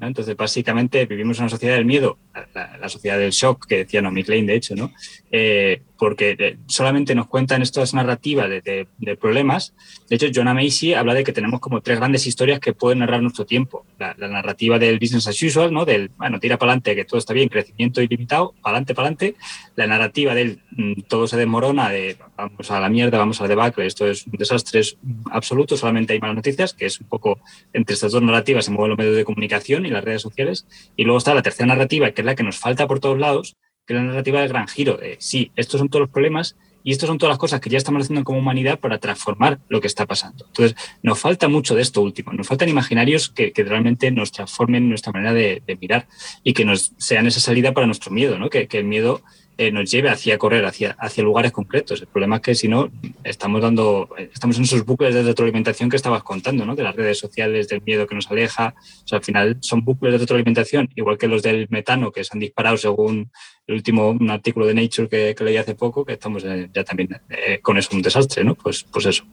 Entonces, 0.00 0.36
básicamente, 0.36 1.06
vivimos 1.06 1.38
en 1.38 1.44
una 1.44 1.50
sociedad 1.50 1.76
del 1.76 1.86
miedo, 1.86 2.18
la, 2.54 2.88
sociedad 2.88 3.18
del 3.18 3.30
shock, 3.30 3.66
que 3.66 3.78
decía 3.78 4.02
Naomi 4.02 4.24
Klein, 4.24 4.46
de 4.46 4.54
hecho, 4.54 4.74
¿no? 4.74 4.92
Eh, 5.30 5.82
porque 5.98 6.36
eh, 6.38 6.58
solamente 6.66 7.14
nos 7.14 7.26
cuentan 7.26 7.62
estas 7.62 7.94
narrativas 7.94 8.48
de, 8.48 8.86
problemas. 9.20 9.74
De 10.08 10.16
hecho, 10.16 10.26
Jonah 10.32 10.54
Macy 10.54 10.94
habla 10.94 11.14
de 11.14 11.24
que 11.24 11.32
tenemos 11.32 11.60
como 11.60 11.80
tres 11.80 11.98
grandes 11.98 12.26
historias 12.26 12.60
que 12.60 12.72
pueden 12.72 12.98
narrar 13.00 13.22
nuestro 13.22 13.46
tiempo. 13.46 13.86
La, 13.98 14.14
narrativa 14.14 14.78
del 14.78 14.98
business 14.98 15.28
as 15.28 15.42
usual, 15.42 15.72
¿no? 15.72 15.84
Del, 15.84 16.10
bueno, 16.16 16.38
tira 16.40 16.58
para 16.58 16.72
adelante, 16.72 16.94
que 16.94 17.04
todo 17.04 17.18
está 17.18 17.32
bien, 17.32 17.48
crecimiento 17.48 18.02
ilimitado, 18.02 18.54
para 18.60 18.76
adelante, 18.76 18.94
para 18.94 19.08
adelante. 19.08 19.36
La 19.76 19.86
narrativa 19.86 20.34
del 20.34 20.60
mm, 20.72 21.02
todo 21.08 21.26
se 21.26 21.36
desmorona, 21.36 21.88
de 21.90 22.16
vamos 22.36 22.70
a 22.70 22.80
la 22.80 22.88
mierda, 22.88 23.18
vamos 23.18 23.40
a 23.40 23.44
la 23.44 23.48
debacle, 23.48 23.86
esto 23.86 24.06
es 24.06 24.26
un 24.26 24.32
desastre 24.32 24.82
absoluto, 25.30 25.76
solamente 25.76 26.12
hay 26.12 26.20
malas 26.20 26.36
noticias, 26.36 26.74
que 26.74 26.86
es 26.86 27.00
un 27.00 27.08
poco 27.08 27.38
entre 27.72 27.94
estas 27.94 28.12
dos 28.12 28.22
narrativas 28.22 28.66
se 28.66 28.70
mueven 28.70 28.90
los 28.90 28.98
medios 28.98 29.16
de 29.16 29.24
comunicación 29.24 29.86
y 29.86 29.90
las 29.90 30.04
redes 30.04 30.22
sociales. 30.22 30.66
Y 30.96 31.04
luego 31.04 31.18
está 31.18 31.34
la 31.34 31.42
tercera 31.42 31.66
narrativa, 31.66 32.10
que 32.10 32.20
es 32.20 32.26
la 32.26 32.34
que 32.34 32.42
nos 32.42 32.58
falta 32.58 32.86
por 32.86 33.00
todos 33.00 33.18
lados, 33.18 33.56
que 33.86 33.94
la 33.94 34.02
narrativa 34.02 34.40
del 34.40 34.48
gran 34.48 34.68
giro, 34.68 34.96
de 34.96 35.16
sí, 35.20 35.52
estos 35.56 35.78
son 35.78 35.88
todos 35.88 36.02
los 36.02 36.10
problemas 36.10 36.56
y 36.82 36.92
estas 36.92 37.08
son 37.08 37.18
todas 37.18 37.32
las 37.32 37.38
cosas 37.38 37.60
que 37.60 37.70
ya 37.70 37.78
estamos 37.78 38.02
haciendo 38.02 38.24
como 38.24 38.38
humanidad 38.38 38.78
para 38.78 38.98
transformar 38.98 39.58
lo 39.68 39.80
que 39.80 39.86
está 39.86 40.06
pasando. 40.06 40.44
Entonces, 40.46 40.76
nos 41.02 41.18
falta 41.18 41.48
mucho 41.48 41.74
de 41.74 41.82
esto 41.82 42.00
último, 42.00 42.32
nos 42.32 42.46
faltan 42.46 42.68
imaginarios 42.68 43.28
que, 43.28 43.52
realmente 43.56 44.10
nos 44.10 44.30
transformen 44.30 44.88
nuestra 44.88 45.12
manera 45.12 45.32
de, 45.32 45.62
mirar 45.80 46.06
y 46.44 46.52
que 46.52 46.64
nos 46.64 46.92
sean 46.96 47.26
esa 47.26 47.40
salida 47.40 47.72
para 47.72 47.86
nuestro 47.86 48.12
miedo, 48.12 48.38
¿no? 48.38 48.50
que 48.50 48.68
el 48.70 48.84
miedo 48.84 49.22
eh, 49.58 49.70
nos 49.70 49.90
lleve 49.90 50.10
hacia 50.10 50.36
correr, 50.38 50.64
hacia, 50.64 50.92
hacia 50.98 51.24
lugares 51.24 51.52
concretos. 51.52 52.00
El 52.00 52.08
problema 52.08 52.36
es 52.36 52.42
que 52.42 52.54
si 52.54 52.68
no, 52.68 52.90
estamos 53.24 53.62
dando, 53.62 54.08
estamos 54.32 54.58
en 54.58 54.64
esos 54.64 54.84
bucles 54.84 55.14
de 55.14 55.22
retroalimentación 55.22 55.88
que 55.88 55.96
estabas 55.96 56.22
contando, 56.22 56.66
¿no? 56.66 56.76
De 56.76 56.82
las 56.82 56.94
redes 56.94 57.18
sociales, 57.18 57.68
del 57.68 57.82
miedo 57.82 58.06
que 58.06 58.14
nos 58.14 58.30
aleja. 58.30 58.74
O 59.04 59.08
sea, 59.08 59.18
al 59.18 59.24
final 59.24 59.56
son 59.60 59.84
bucles 59.84 60.12
de 60.12 60.18
retroalimentación, 60.18 60.90
igual 60.94 61.16
que 61.16 61.28
los 61.28 61.42
del 61.42 61.66
metano, 61.70 62.12
que 62.12 62.24
se 62.24 62.30
han 62.34 62.40
disparado 62.40 62.76
según 62.76 63.30
el 63.66 63.74
último 63.74 64.10
un 64.10 64.30
artículo 64.30 64.66
de 64.66 64.74
Nature 64.74 65.08
que, 65.34 65.44
leí 65.44 65.56
hace 65.56 65.74
poco, 65.74 66.04
que 66.04 66.12
estamos 66.12 66.44
eh, 66.44 66.68
ya 66.72 66.84
también 66.84 67.08
eh, 67.30 67.60
con 67.62 67.78
eso 67.78 67.90
un 67.94 68.02
desastre, 68.02 68.44
¿no? 68.44 68.54
Pues, 68.54 68.84
pues 68.84 69.06
eso. 69.06 69.24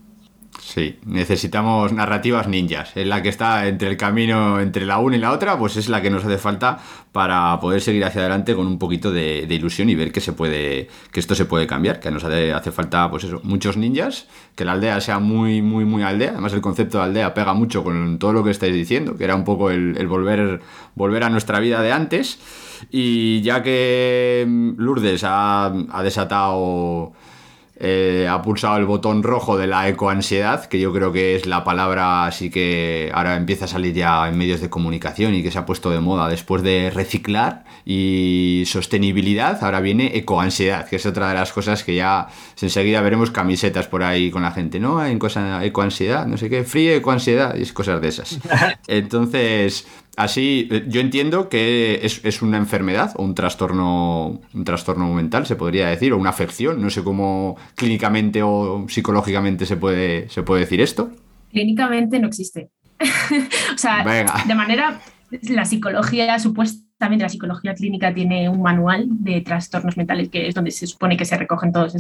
Sí, 0.66 0.98
necesitamos 1.06 1.92
narrativas 1.92 2.48
ninjas. 2.48 2.96
Es 2.96 3.06
la 3.06 3.22
que 3.22 3.30
está 3.30 3.68
entre 3.68 3.90
el 3.90 3.98
camino 3.98 4.60
entre 4.60 4.86
la 4.86 4.98
una 4.98 5.18
y 5.18 5.20
la 5.20 5.32
otra, 5.32 5.58
pues 5.60 5.76
es 5.76 5.90
la 5.90 6.02
que 6.02 6.10
nos 6.10 6.24
hace 6.24 6.38
falta 6.38 6.80
para 7.12 7.60
poder 7.60 7.82
seguir 7.82 8.04
hacia 8.06 8.22
adelante 8.22 8.56
con 8.56 8.66
un 8.66 8.80
poquito 8.80 9.12
de, 9.12 9.46
ilusión 9.50 9.90
y 9.90 9.96
ver 9.96 10.12
que 10.12 10.22
se 10.22 10.32
puede, 10.34 10.88
que 11.12 11.20
esto 11.20 11.36
se 11.36 11.46
puede 11.46 11.68
cambiar, 11.68 12.00
que 12.00 12.10
nos 12.10 12.24
hace, 12.24 12.54
hace, 12.54 12.72
falta, 12.72 13.12
pues 13.12 13.26
eso, 13.26 13.42
muchos 13.44 13.78
ninjas, 13.78 14.28
que 14.56 14.64
la 14.66 14.72
aldea 14.72 15.00
sea 15.02 15.20
muy, 15.20 15.62
muy, 15.62 15.86
muy 15.86 16.02
aldea. 16.02 16.32
Además, 16.32 16.54
el 16.54 16.62
concepto 16.62 16.98
de 16.98 17.04
aldea 17.04 17.34
pega 17.34 17.54
mucho 17.54 17.84
con 17.84 18.18
todo 18.18 18.34
lo 18.34 18.44
que 18.44 18.52
estáis 18.52 18.74
diciendo, 18.74 19.18
que 19.18 19.26
era 19.26 19.36
un 19.36 19.44
poco 19.44 19.70
el, 19.70 20.08
volver, 20.08 20.62
volver 20.96 21.24
a 21.24 21.30
nuestra 21.30 21.60
vida 21.60 21.82
de 21.82 21.92
antes. 21.92 22.40
Y 22.90 23.42
ya 23.42 23.62
que 23.62 24.46
Lourdes 24.78 25.24
ha, 25.24 25.66
ha 25.66 26.04
desatado 26.04 27.14
eh, 27.80 28.28
ha 28.30 28.42
pulsado 28.42 28.78
el 28.78 28.86
botón 28.86 29.24
rojo 29.24 29.58
de 29.58 29.68
la 29.68 29.90
ecoansiedad, 29.90 30.66
que 30.66 30.80
yo 30.80 30.94
creo 30.94 31.12
que 31.12 31.36
es 31.36 31.48
la 31.48 31.64
palabra 31.64 32.26
así 32.26 32.50
que 32.50 33.12
ahora 33.14 33.36
empieza 33.36 33.66
a 33.66 33.68
salir 33.68 33.94
ya 33.94 34.30
en 34.30 34.38
medios 34.38 34.62
de 34.62 34.70
comunicación 34.70 35.34
y 35.34 35.42
que 35.42 35.50
se 35.50 35.58
ha 35.58 35.66
puesto 35.66 35.90
de 35.90 36.00
moda 36.00 36.30
después 36.30 36.62
de 36.62 36.92
reciclar 36.94 37.64
y 37.84 38.64
sostenibilidad, 38.68 39.64
ahora 39.64 39.82
viene 39.82 40.16
ecoansiedad, 40.18 40.88
que 40.88 40.98
es 40.98 41.06
otra 41.06 41.30
de 41.30 41.34
las 41.34 41.52
cosas 41.52 41.84
que 41.84 41.96
ya 41.96 42.28
enseguida 42.62 43.02
veremos 43.02 43.32
camisetas 43.32 43.88
por 43.88 44.04
ahí 44.04 44.32
con 44.32 44.44
la 44.44 44.52
gente, 44.52 44.80
¿no? 44.80 45.04
En 45.06 45.20
cosa 45.20 45.66
ecoansiedad, 45.66 46.28
no 46.28 46.38
sé 46.38 46.50
qué, 46.50 46.64
frío 46.64 46.94
ecoansiedad 46.94 47.56
y 47.56 47.66
cosas 47.68 48.02
de 48.02 48.08
esas. 48.08 48.40
Entonces, 48.88 49.88
Así, 50.16 50.68
eh, 50.72 50.86
yo 50.88 51.02
entiendo 51.02 51.50
que 51.50 52.02
es, 52.04 52.42
una 52.42 52.58
enfermedad 52.58 53.14
o 53.16 53.24
un 53.24 53.34
trastorno, 53.34 54.42
un 54.54 54.64
trastorno 54.64 55.12
mental, 55.14 55.48
se 55.48 55.56
podría 55.56 55.88
decir, 55.88 56.14
o 56.14 56.18
una 56.18 56.30
afección. 56.30 56.82
No 56.82 56.90
sé 56.90 57.04
cómo 57.04 57.58
clínicamente 57.76 58.44
o 58.44 58.86
psicológicamente 58.88 59.66
se 59.66 59.76
puede, 59.78 60.30
se 60.30 60.44
puede 60.44 60.62
decir 60.62 60.82
esto. 60.82 61.12
Clínicamente 61.52 62.20
no 62.20 62.28
existe. 62.28 62.70
o 63.74 63.78
sea, 63.78 64.04
de 64.48 64.56
manera, 64.56 65.02
la 65.50 65.66
psicología 65.66 66.38
supuesta 66.40 66.84
también 67.04 67.22
la 67.22 67.28
psicología 67.28 67.74
clínica 67.74 68.14
tiene 68.14 68.48
un 68.48 68.62
manual 68.62 69.08
de 69.10 69.42
trastornos 69.42 69.98
mentales 69.98 70.30
que 70.30 70.48
es 70.48 70.56
donde 70.56 70.72
se 70.72 70.88
supone 70.88 71.18
que 71.18 71.26
se 71.26 71.36
recogen 71.36 71.74
todas 71.74 71.94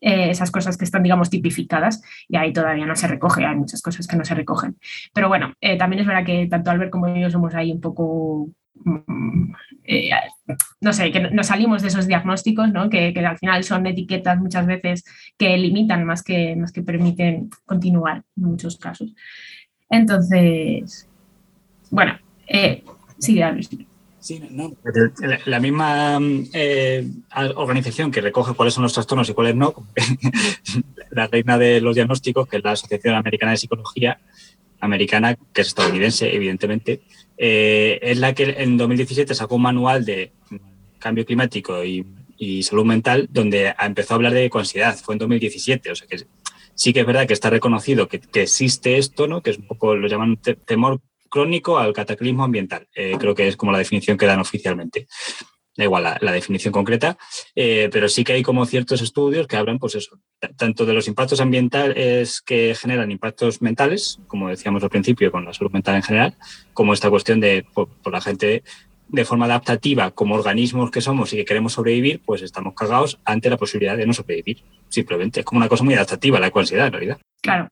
eh, 0.00 0.30
esas 0.30 0.50
cosas 0.50 0.78
que 0.78 0.86
están, 0.86 1.02
digamos, 1.02 1.28
tipificadas 1.28 2.02
y 2.26 2.38
ahí 2.38 2.50
todavía 2.50 2.86
no 2.86 2.96
se 2.96 3.06
recoge, 3.06 3.44
hay 3.44 3.54
muchas 3.54 3.82
cosas 3.82 4.06
que 4.06 4.16
no 4.16 4.24
se 4.24 4.34
recogen. 4.34 4.78
Pero 5.12 5.28
bueno, 5.28 5.52
eh, 5.60 5.76
también 5.76 6.00
es 6.00 6.06
verdad 6.06 6.24
que 6.24 6.46
tanto 6.46 6.70
Albert 6.70 6.90
como 6.90 7.14
yo 7.14 7.28
somos 7.28 7.54
ahí 7.54 7.70
un 7.70 7.82
poco 7.82 8.48
mm, 8.82 9.52
eh, 9.84 10.08
no 10.80 10.94
sé, 10.94 11.12
que 11.12 11.20
nos 11.20 11.48
salimos 11.48 11.82
de 11.82 11.88
esos 11.88 12.06
diagnósticos, 12.06 12.72
¿no? 12.72 12.88
que, 12.88 13.12
al 13.18 13.36
final 13.36 13.62
son 13.62 13.86
etiquetas 13.86 14.38
muchas 14.38 14.64
veces 14.64 15.04
que 15.36 15.54
limitan 15.58 16.06
más 16.06 16.22
que, 16.22 16.56
más 16.56 16.72
que 16.72 16.80
permiten 16.80 17.50
continuar 17.66 18.22
en 18.38 18.44
muchos 18.44 18.78
casos. 18.78 19.12
Entonces, 19.90 21.06
bueno, 21.90 22.14
eh, 22.48 22.82
sigue 23.18 23.44
Albert. 23.44 23.89
Sí, 24.20 24.42
no, 24.50 24.76
la, 25.46 25.60
misma 25.60 26.18
eh, 26.52 27.08
organización 27.56 28.10
que 28.10 28.20
recoge 28.20 28.52
cuáles 28.54 28.74
son 28.74 28.82
los 28.82 28.92
trastornos 28.92 29.30
y 29.30 29.32
cuáles 29.32 29.54
no, 29.54 29.74
la 31.10 31.26
reina 31.26 31.56
de 31.56 31.80
los 31.80 31.94
diagnósticos, 31.94 32.46
que 32.46 32.58
es 32.58 32.64
la 32.64 32.72
Asociación 32.72 33.14
Americana 33.14 33.52
de 33.52 33.56
Psicología, 33.56 34.20
americana, 34.80 35.36
que 35.52 35.62
es 35.62 35.68
estadounidense, 35.68 36.34
evidentemente, 36.34 37.00
eh, 37.38 37.98
es 38.02 38.18
la 38.18 38.34
que 38.34 38.56
en 38.58 38.76
2017 38.76 39.34
sacó 39.34 39.56
un 39.56 39.62
manual 39.62 40.04
de 40.04 40.32
cambio 40.98 41.24
climático 41.24 41.82
y, 41.84 42.04
salud 42.62 42.84
mental, 42.84 43.28
donde 43.30 43.74
empezó 43.78 44.14
a 44.14 44.16
hablar 44.16 44.32
de 44.32 44.50
ansiedad. 44.52 44.96
Fue 44.96 45.14
en 45.14 45.18
2017, 45.18 45.90
o 45.90 45.94
sea 45.94 46.06
que 46.06 46.24
sí 46.74 46.92
que 46.94 47.00
es 47.00 47.06
verdad 47.06 47.26
que 47.26 47.34
está 47.34 47.50
reconocido 47.50 48.08
que, 48.08 48.18
que 48.20 48.42
existe 48.42 48.96
esto, 48.96 49.26
¿no? 49.26 49.42
que 49.42 49.50
es 49.50 49.58
un 49.58 49.66
poco, 49.66 49.94
lo 49.94 50.08
llaman 50.08 50.38
temor 50.64 51.00
crónico 51.30 51.78
al 51.78 51.94
cataclismo 51.94 52.44
ambiental. 52.44 52.86
Eh, 52.94 53.16
creo 53.18 53.34
que 53.34 53.48
es 53.48 53.56
como 53.56 53.72
la 53.72 53.78
definición 53.78 54.18
que 54.18 54.26
dan 54.26 54.40
oficialmente. 54.40 55.06
da 55.76 55.84
igual 55.84 56.18
la, 56.20 56.32
definición 56.32 56.72
concreta, 56.72 57.16
eh, 57.54 57.88
pero 57.90 58.08
sí 58.08 58.24
que 58.24 58.34
hay 58.34 58.42
como 58.42 58.66
ciertos 58.66 59.00
estudios 59.00 59.46
que 59.46 59.56
hablan, 59.56 59.78
pues 59.78 59.94
eso, 59.94 60.18
tanto 60.56 60.84
de 60.84 60.92
los 60.92 61.08
impactos 61.08 61.40
ambientales 61.40 62.42
que 62.42 62.74
generan 62.74 63.10
impactos 63.10 63.62
mentales, 63.62 64.18
como 64.26 64.48
decíamos 64.48 64.82
al 64.82 64.90
principio 64.90 65.30
con 65.30 65.44
la 65.46 65.54
salud 65.54 65.70
mental 65.70 65.94
en 65.94 66.02
general, 66.02 66.34
como 66.74 66.92
esta 66.92 67.08
cuestión 67.08 67.40
de 67.40 67.64
por, 67.72 67.88
la 68.12 68.20
gente 68.20 68.62
de 69.08 69.24
forma 69.24 69.46
adaptativa 69.46 70.10
como 70.10 70.34
organismos 70.34 70.90
que 70.90 71.00
somos 71.00 71.32
y 71.32 71.36
que 71.36 71.44
queremos 71.44 71.72
sobrevivir, 71.72 72.20
pues 72.24 72.42
estamos 72.42 72.74
cagados 72.74 73.18
ante 73.24 73.48
la 73.48 73.56
posibilidad 73.56 73.96
de 73.96 74.06
no 74.06 74.12
sobrevivir. 74.12 74.62
Simplemente 74.88 75.40
es 75.40 75.46
como 75.46 75.58
una 75.58 75.68
cosa 75.68 75.84
muy 75.84 75.94
adaptativa 75.94 76.38
la 76.40 76.48
ecoansiedad 76.48 76.88
en 76.88 76.92
realidad. 76.92 77.18
Claro, 77.40 77.68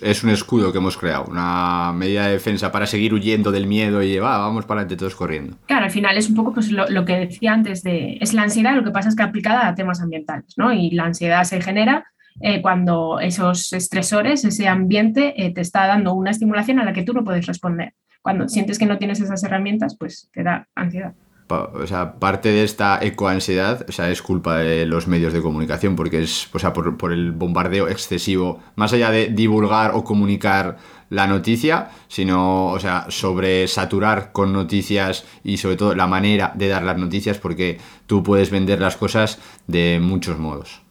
es 0.00 0.22
un 0.22 0.30
escudo 0.30 0.72
que 0.72 0.78
hemos 0.78 0.96
creado, 0.96 1.24
una 1.24 1.92
medida 1.94 2.26
de 2.26 2.32
defensa 2.32 2.70
para 2.70 2.86
seguir 2.86 3.14
huyendo 3.14 3.50
del 3.50 3.66
miedo 3.66 4.02
y 4.02 4.18
va, 4.18 4.38
vamos 4.38 4.66
para 4.66 4.80
adelante 4.80 4.98
todos 4.98 5.14
corriendo. 5.14 5.56
Claro, 5.66 5.86
al 5.86 5.90
final 5.90 6.16
es 6.16 6.28
un 6.28 6.34
poco 6.34 6.52
pues, 6.52 6.70
lo, 6.70 7.04
que 7.04 7.14
decía 7.14 7.52
antes 7.52 7.82
de, 7.82 8.18
es 8.20 8.34
la 8.34 8.42
ansiedad, 8.42 8.74
lo 8.74 8.84
que 8.84 8.90
pasa 8.90 9.08
es 9.08 9.16
que 9.16 9.22
aplicada 9.22 9.66
a 9.66 9.74
temas 9.74 10.00
ambientales, 10.00 10.54
¿no? 10.56 10.72
Y 10.72 10.90
la 10.90 11.04
ansiedad 11.04 11.44
se 11.44 11.60
genera 11.60 12.04
eh, 12.40 12.60
cuando 12.60 13.20
esos 13.20 13.72
estresores, 13.72 14.44
ese 14.44 14.68
ambiente 14.68 15.34
eh, 15.42 15.54
te 15.54 15.62
está 15.62 15.86
dando 15.86 16.12
una 16.12 16.30
estimulación 16.30 16.78
a 16.78 16.84
la 16.84 16.92
que 16.92 17.02
tú 17.02 17.14
no 17.14 17.24
puedes 17.24 17.46
responder. 17.46 17.94
Cuando 18.20 18.48
sientes 18.48 18.78
que 18.78 18.86
no 18.86 18.98
tienes 18.98 19.20
esas 19.20 19.42
herramientas, 19.44 19.96
pues 19.98 20.28
te 20.32 20.42
da 20.42 20.68
ansiedad 20.74 21.14
o 21.48 21.86
sea, 21.86 22.14
parte 22.14 22.50
de 22.50 22.64
esta 22.64 22.98
ecoansiedad 23.02 23.86
o 23.88 23.92
sea, 23.92 24.10
es 24.10 24.22
culpa 24.22 24.58
de 24.58 24.86
los 24.86 25.06
medios 25.06 25.32
de 25.32 25.42
comunicación, 25.42 25.96
porque 25.96 26.22
es 26.22 26.48
o 26.52 26.58
sea, 26.58 26.72
por, 26.72 27.12
el 27.12 27.32
bombardeo 27.32 27.88
excesivo, 27.88 28.60
más 28.74 28.92
allá 28.92 29.10
de 29.10 29.28
divulgar 29.28 29.92
o 29.94 30.04
comunicar 30.04 30.78
la 31.08 31.26
noticia, 31.28 31.90
sino, 32.08 32.72
o 32.72 32.80
sea, 32.80 33.06
sobre 33.10 33.68
saturar 33.68 34.32
con 34.32 34.52
noticias 34.52 35.24
y 35.44 35.58
sobre 35.58 35.76
todo 35.76 35.94
la 35.94 36.08
manera 36.08 36.52
de 36.56 36.68
dar 36.68 36.82
las 36.82 36.98
noticias, 36.98 37.38
porque 37.38 37.78
tú 38.06 38.22
puedes 38.24 38.50
vender 38.50 38.80
las 38.80 38.96
cosas 38.96 39.38
de 39.68 40.00
muchos 40.02 40.38
modos. 40.38 40.82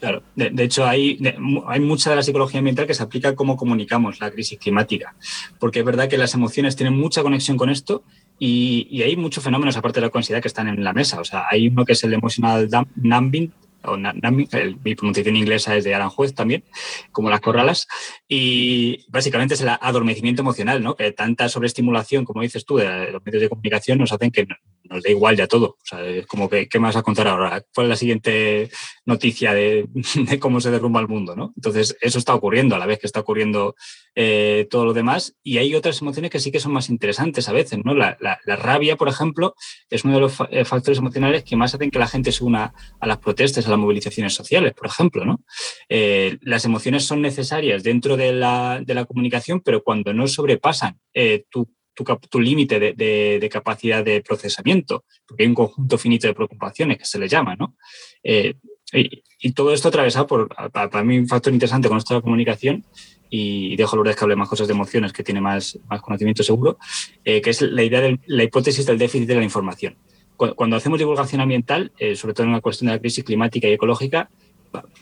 Claro, 0.00 0.22
de, 0.36 0.62
hecho 0.62 0.86
hay, 0.86 1.18
hay 1.66 1.80
mucha 1.80 2.10
de 2.10 2.16
la 2.16 2.22
psicología 2.22 2.58
ambiental 2.58 2.86
que 2.86 2.94
se 2.94 3.02
aplica 3.02 3.30
a 3.30 3.34
cómo 3.34 3.56
comunicamos 3.56 4.20
la 4.20 4.30
crisis 4.30 4.56
climática, 4.56 5.16
porque 5.58 5.80
es 5.80 5.84
verdad 5.84 6.08
que 6.08 6.16
las 6.16 6.34
emociones 6.34 6.76
tienen 6.76 6.96
mucha 6.96 7.22
conexión 7.22 7.56
con 7.56 7.68
esto 7.68 8.04
y, 8.38 9.02
hay 9.02 9.16
muchos 9.16 9.42
fenómenos, 9.42 9.76
aparte 9.76 10.00
de 10.00 10.06
la 10.06 10.10
considerar 10.10 10.42
que 10.42 10.48
están 10.48 10.68
en 10.68 10.82
la 10.84 10.92
mesa. 10.92 11.20
O 11.20 11.24
sea, 11.24 11.46
hay 11.50 11.68
uno 11.68 11.84
que 11.84 11.92
es 11.92 12.04
el 12.04 12.12
emotional 12.12 12.68
numbing, 12.96 13.52
o 13.84 13.96
mi 13.96 14.94
pronunciación 14.94 15.36
inglesa 15.36 15.76
es 15.76 15.84
de 15.84 15.94
Aranjuez 15.94 16.34
también, 16.34 16.64
como 17.12 17.30
las 17.30 17.40
corralas, 17.40 17.86
y 18.28 19.04
básicamente 19.08 19.54
es 19.54 19.60
el 19.60 19.68
adormecimiento 19.68 20.42
emocional, 20.42 20.82
¿no? 20.82 20.96
Que 20.96 21.12
tanta 21.12 21.48
sobreestimulación, 21.48 22.24
como 22.24 22.42
dices 22.42 22.64
tú, 22.64 22.76
de 22.76 23.12
los 23.12 23.24
medios 23.24 23.42
de 23.42 23.48
comunicación 23.48 23.98
nos 23.98 24.12
hacen 24.12 24.30
que 24.30 24.46
nos 24.88 25.02
da 25.02 25.10
igual 25.10 25.36
ya 25.36 25.46
todo. 25.46 25.76
O 25.80 25.84
sea, 25.84 26.00
como 26.26 26.48
que, 26.48 26.68
¿qué 26.68 26.78
me 26.78 26.86
vas 26.86 26.96
a 26.96 27.02
contar 27.02 27.28
ahora? 27.28 27.62
¿Cuál 27.74 27.86
es 27.86 27.90
la 27.90 27.96
siguiente 27.96 28.70
noticia 29.04 29.54
de, 29.54 29.88
cómo 30.40 30.60
se 30.60 30.70
derrumba 30.70 31.00
el 31.00 31.08
mundo? 31.08 31.36
¿no? 31.36 31.52
Entonces, 31.56 31.96
eso 32.00 32.18
está 32.18 32.34
ocurriendo 32.34 32.74
a 32.74 32.78
la 32.78 32.86
vez 32.86 32.98
que 32.98 33.06
está 33.06 33.20
ocurriendo 33.20 33.74
eh, 34.14 34.66
todo 34.70 34.84
lo 34.84 34.92
demás. 34.92 35.36
Y 35.42 35.58
hay 35.58 35.74
otras 35.74 36.00
emociones 36.00 36.30
que 36.30 36.40
sí 36.40 36.50
que 36.50 36.60
son 36.60 36.72
más 36.72 36.88
interesantes 36.88 37.48
a 37.48 37.52
veces. 37.52 37.78
¿no? 37.84 37.94
La, 37.94 38.16
rabia, 38.44 38.96
por 38.96 39.08
ejemplo, 39.08 39.54
es 39.90 40.04
uno 40.04 40.14
de 40.14 40.20
los 40.20 40.36
eh, 40.50 40.64
factores 40.64 40.98
emocionales 40.98 41.44
que 41.44 41.56
más 41.56 41.74
hacen 41.74 41.90
que 41.90 41.98
la 41.98 42.08
gente 42.08 42.32
se 42.32 42.44
una 42.44 42.72
a 43.00 43.06
las 43.06 43.18
protestas, 43.18 43.66
a 43.66 43.70
las 43.70 43.78
movilizaciones 43.78 44.34
sociales, 44.34 44.74
por 44.74 44.86
ejemplo. 44.86 45.24
¿no? 45.24 45.42
Eh, 45.88 46.38
las 46.42 46.64
emociones 46.64 47.04
son 47.04 47.22
necesarias 47.22 47.82
dentro 47.82 48.16
de 48.16 48.32
la, 48.32 48.80
de 48.84 48.94
la 48.94 49.04
comunicación, 49.04 49.60
pero 49.60 49.82
cuando 49.82 50.12
no 50.12 50.26
sobrepasan 50.26 50.98
tu 51.50 51.68
tu, 52.04 52.40
límite 52.40 52.78
de, 52.78 53.48
capacidad 53.50 54.04
de 54.04 54.20
procesamiento, 54.22 55.04
porque 55.26 55.44
hay 55.44 55.48
un 55.48 55.54
conjunto 55.54 55.98
finito 55.98 56.26
de 56.26 56.34
preocupaciones 56.34 56.98
que 56.98 57.04
se 57.04 57.18
le 57.18 57.28
llama, 57.28 57.56
¿no? 57.56 57.76
Eh, 58.22 58.54
y, 58.92 59.52
todo 59.52 59.72
esto 59.72 59.88
atravesado 59.88 60.26
por, 60.26 60.48
para, 60.48 61.04
mí, 61.04 61.18
un 61.18 61.28
factor 61.28 61.52
interesante 61.52 61.88
con 61.88 61.98
esto 61.98 62.14
de 62.14 62.18
la 62.18 62.22
comunicación, 62.22 62.84
y 63.30 63.76
dejo 63.76 63.94
a 63.94 63.96
Lourdes 63.96 64.16
que 64.16 64.24
hable 64.24 64.36
más 64.36 64.48
cosas 64.48 64.66
de 64.66 64.74
emociones, 64.74 65.12
que 65.12 65.22
tiene 65.22 65.40
más, 65.40 65.78
más 65.88 66.00
conocimiento 66.00 66.42
seguro, 66.42 66.78
eh, 67.24 67.40
que 67.42 67.50
es 67.50 67.60
la 67.60 67.82
idea 67.82 68.00
de 68.00 68.18
la 68.26 68.44
hipótesis 68.44 68.86
del 68.86 68.98
déficit 68.98 69.28
de 69.28 69.34
la 69.34 69.44
información. 69.44 69.96
Cuando, 70.36 70.76
hacemos 70.76 70.98
divulgación 70.98 71.40
ambiental, 71.40 71.92
eh, 71.98 72.14
sobre 72.14 72.32
todo 72.32 72.46
en 72.46 72.52
la 72.52 72.60
cuestión 72.60 72.86
de 72.86 72.94
la 72.94 73.00
crisis 73.00 73.24
climática 73.24 73.68
y 73.68 73.72
ecológica, 73.72 74.30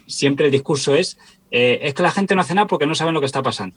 siempre 0.07 0.47
el 0.47 0.53
discurso 0.53 0.95
es, 0.95 1.19
es 1.51 1.93
que 1.93 2.03
la 2.03 2.11
gente 2.11 2.35
no 2.35 2.41
hace 2.41 2.55
nada 2.55 2.67
porque 2.67 2.87
no 2.87 2.95
saben 2.95 3.13
lo 3.13 3.21
que 3.21 3.27
está 3.27 3.43
pasando. 3.43 3.77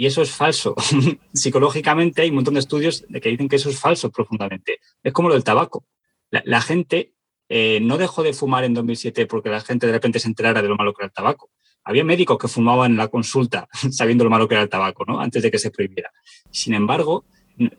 Y 0.00 0.06
eso 0.06 0.22
es 0.22 0.30
falso. 0.30 0.74
Psicológicamente 1.34 2.22
hay 2.22 2.30
un 2.30 2.36
montón 2.36 2.54
de 2.54 2.60
estudios 2.60 3.04
que 3.20 3.28
dicen 3.28 3.50
que 3.50 3.56
eso 3.56 3.68
es 3.68 3.78
falso 3.78 4.10
profundamente. 4.10 4.80
Es 5.02 5.12
como 5.12 5.28
lo 5.28 5.34
del 5.34 5.44
tabaco. 5.44 5.84
La, 6.30 6.62
gente 6.62 7.12
eh, 7.50 7.80
no 7.82 7.98
dejó 7.98 8.22
de 8.22 8.32
fumar 8.32 8.64
en 8.64 8.72
2007 8.72 9.26
porque 9.26 9.50
la 9.50 9.60
gente 9.60 9.86
de 9.86 9.92
repente 9.92 10.18
se 10.18 10.28
enterara 10.28 10.62
de 10.62 10.68
lo 10.68 10.76
malo 10.76 10.94
que 10.94 11.02
era 11.02 11.08
el 11.08 11.12
tabaco. 11.12 11.50
Había 11.84 12.02
médicos 12.02 12.38
que 12.38 12.48
fumaban 12.48 12.92
en 12.92 12.96
la 12.96 13.08
consulta 13.08 13.68
sabiendo 13.90 14.24
lo 14.24 14.30
malo 14.30 14.48
que 14.48 14.54
era 14.54 14.62
el 14.62 14.70
tabaco, 14.70 15.04
¿no? 15.06 15.20
Antes 15.20 15.42
de 15.42 15.50
que 15.50 15.58
se 15.58 15.70
prohibiera. 15.70 16.10
Sin 16.50 16.72
embargo, 16.72 17.26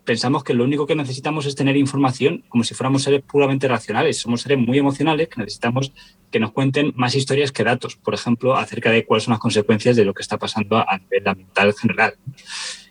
pensamos 0.03 0.43
que 0.43 0.53
lo 0.53 0.63
único 0.63 0.85
que 0.85 0.95
necesitamos 0.95 1.45
es 1.45 1.55
tener 1.55 1.77
información 1.77 2.43
como 2.49 2.63
si 2.63 2.73
fuéramos 2.73 3.03
seres 3.03 3.21
puramente 3.21 3.67
racionales. 3.67 4.19
Somos 4.19 4.41
seres 4.41 4.59
muy 4.59 4.77
emocionales 4.77 5.27
que 5.27 5.39
necesitamos 5.39 5.91
que 6.29 6.39
nos 6.39 6.51
cuenten 6.51 6.93
más 6.95 7.15
historias 7.15 7.51
que 7.51 7.63
datos, 7.63 7.95
por 7.95 8.13
ejemplo, 8.13 8.55
acerca 8.55 8.91
de 8.91 9.05
cuáles 9.05 9.23
son 9.23 9.33
las 9.33 9.39
consecuencias 9.39 9.95
de 9.95 10.05
lo 10.05 10.13
que 10.13 10.21
está 10.21 10.37
pasando 10.37 10.77
a 10.77 10.97
nivel 10.97 11.27
ambiental 11.27 11.73
general. 11.73 12.13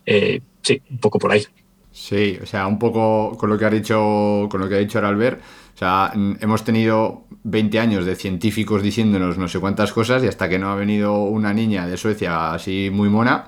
Eh, 0.05 0.41
sí, 0.61 0.81
un 0.89 0.97
poco 0.97 1.19
por 1.19 1.31
ahí. 1.31 1.45
Sí, 1.91 2.37
o 2.41 2.45
sea, 2.45 2.67
un 2.67 2.79
poco 2.79 3.37
con 3.37 3.49
lo 3.49 3.57
que 3.57 3.65
ha 3.65 3.69
dicho, 3.69 4.47
con 4.49 4.61
lo 4.61 4.69
que 4.69 4.75
ha 4.75 4.79
dicho 4.79 4.99
Albert, 4.99 5.41
o 5.75 5.77
sea, 5.77 6.11
hemos 6.13 6.63
tenido 6.63 7.25
20 7.43 7.79
años 7.79 8.05
de 8.05 8.15
científicos 8.15 8.83
diciéndonos 8.83 9.37
no 9.37 9.47
sé 9.47 9.59
cuántas 9.59 9.91
cosas 9.91 10.23
y 10.23 10.27
hasta 10.27 10.47
que 10.47 10.59
no 10.59 10.69
ha 10.69 10.75
venido 10.75 11.23
una 11.23 11.53
niña 11.53 11.87
de 11.87 11.97
Suecia 11.97 12.53
así 12.53 12.89
muy 12.91 13.09
mona, 13.09 13.45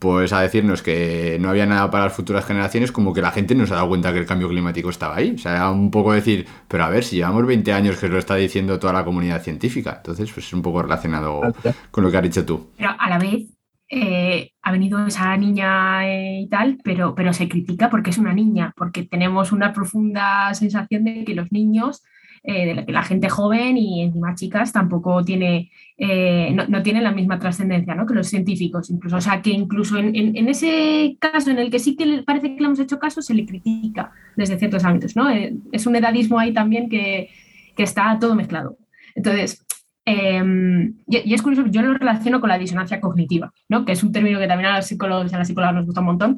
pues 0.00 0.32
a 0.32 0.40
decirnos 0.40 0.82
que 0.82 1.36
no 1.40 1.50
había 1.50 1.66
nada 1.66 1.90
para 1.90 2.04
las 2.04 2.14
futuras 2.14 2.46
generaciones, 2.46 2.90
como 2.90 3.12
que 3.12 3.20
la 3.20 3.30
gente 3.32 3.54
no 3.54 3.66
se 3.66 3.74
ha 3.74 3.76
dado 3.76 3.88
cuenta 3.90 4.12
que 4.14 4.18
el 4.18 4.26
cambio 4.26 4.48
climático 4.48 4.88
estaba 4.88 5.16
ahí. 5.16 5.32
O 5.34 5.38
sea, 5.38 5.70
un 5.70 5.90
poco 5.90 6.14
decir, 6.14 6.46
pero 6.66 6.84
a 6.84 6.88
ver, 6.88 7.04
si 7.04 7.16
llevamos 7.16 7.46
20 7.46 7.70
años 7.74 7.98
que 7.98 8.08
lo 8.08 8.18
está 8.18 8.34
diciendo 8.36 8.78
toda 8.78 8.94
la 8.94 9.04
comunidad 9.04 9.42
científica. 9.42 9.96
Entonces, 9.98 10.32
pues 10.32 10.46
es 10.46 10.52
un 10.54 10.62
poco 10.62 10.82
relacionado 10.82 11.42
con 11.90 12.02
lo 12.02 12.10
que 12.10 12.16
has 12.16 12.22
dicho 12.22 12.46
tú. 12.46 12.70
Pero 12.78 12.96
a 12.98 13.10
la 13.10 13.18
vez, 13.18 13.46
eh, 13.90 14.52
ha 14.62 14.72
venido 14.72 15.06
esa 15.06 15.36
niña 15.36 16.08
eh, 16.08 16.40
y 16.44 16.48
tal, 16.48 16.78
pero, 16.82 17.14
pero 17.14 17.34
se 17.34 17.46
critica 17.46 17.90
porque 17.90 18.08
es 18.08 18.16
una 18.16 18.32
niña, 18.32 18.72
porque 18.76 19.02
tenemos 19.02 19.52
una 19.52 19.74
profunda 19.74 20.54
sensación 20.54 21.04
de 21.04 21.24
que 21.26 21.34
los 21.34 21.52
niños 21.52 22.02
eh, 22.42 22.84
de 22.86 22.92
la 22.92 23.02
gente 23.02 23.28
joven 23.28 23.76
y 23.76 24.00
encima 24.00 24.34
chicas 24.34 24.72
tampoco 24.72 25.22
tiene, 25.22 25.70
eh, 25.98 26.50
no, 26.68 26.82
tiene 26.82 27.02
la 27.02 27.12
misma 27.12 27.38
trascendencia 27.38 27.94
¿no? 27.94 28.06
que 28.06 28.14
los 28.14 28.28
científicos, 28.28 28.88
incluso. 28.88 29.16
O 29.16 29.20
sea, 29.20 29.42
que 29.42 29.50
incluso 29.50 29.98
en, 29.98 30.48
ese 30.48 31.18
caso 31.18 31.50
en 31.50 31.58
el 31.58 31.70
que 31.70 31.78
sí 31.78 31.96
que 31.96 32.22
parece 32.24 32.54
que 32.54 32.60
le 32.60 32.66
hemos 32.66 32.80
hecho 32.80 32.98
caso, 32.98 33.20
se 33.20 33.34
le 33.34 33.44
critica 33.44 34.12
desde 34.36 34.58
ciertos 34.58 34.84
ámbitos. 34.84 35.16
¿no? 35.16 35.28
Eh, 35.28 35.54
es 35.70 35.86
un 35.86 35.96
edadismo 35.96 36.38
ahí 36.38 36.54
también 36.54 36.88
que, 36.88 37.28
que 37.76 37.82
está 37.82 38.16
todo 38.18 38.34
mezclado. 38.34 38.78
Entonces, 39.14 39.66
em, 40.06 40.94
y, 41.08 41.34
es 41.34 41.42
curioso, 41.42 41.68
yo 41.70 41.82
lo 41.82 41.92
relaciono 41.92 42.40
con 42.40 42.48
la 42.48 42.56
disonancia 42.58 43.02
cognitiva, 43.02 43.52
¿no? 43.68 43.84
que 43.84 43.92
es 43.92 44.02
un 44.02 44.12
término 44.12 44.38
que 44.38 44.48
también 44.48 44.70
a 44.70 44.76
los 44.78 44.86
psicólogos 44.86 45.30
y 45.30 45.34
a 45.34 45.38
las 45.38 45.48
psicólogas 45.48 45.74
nos 45.74 45.84
gusta 45.84 46.00
un 46.00 46.06
montón, 46.06 46.36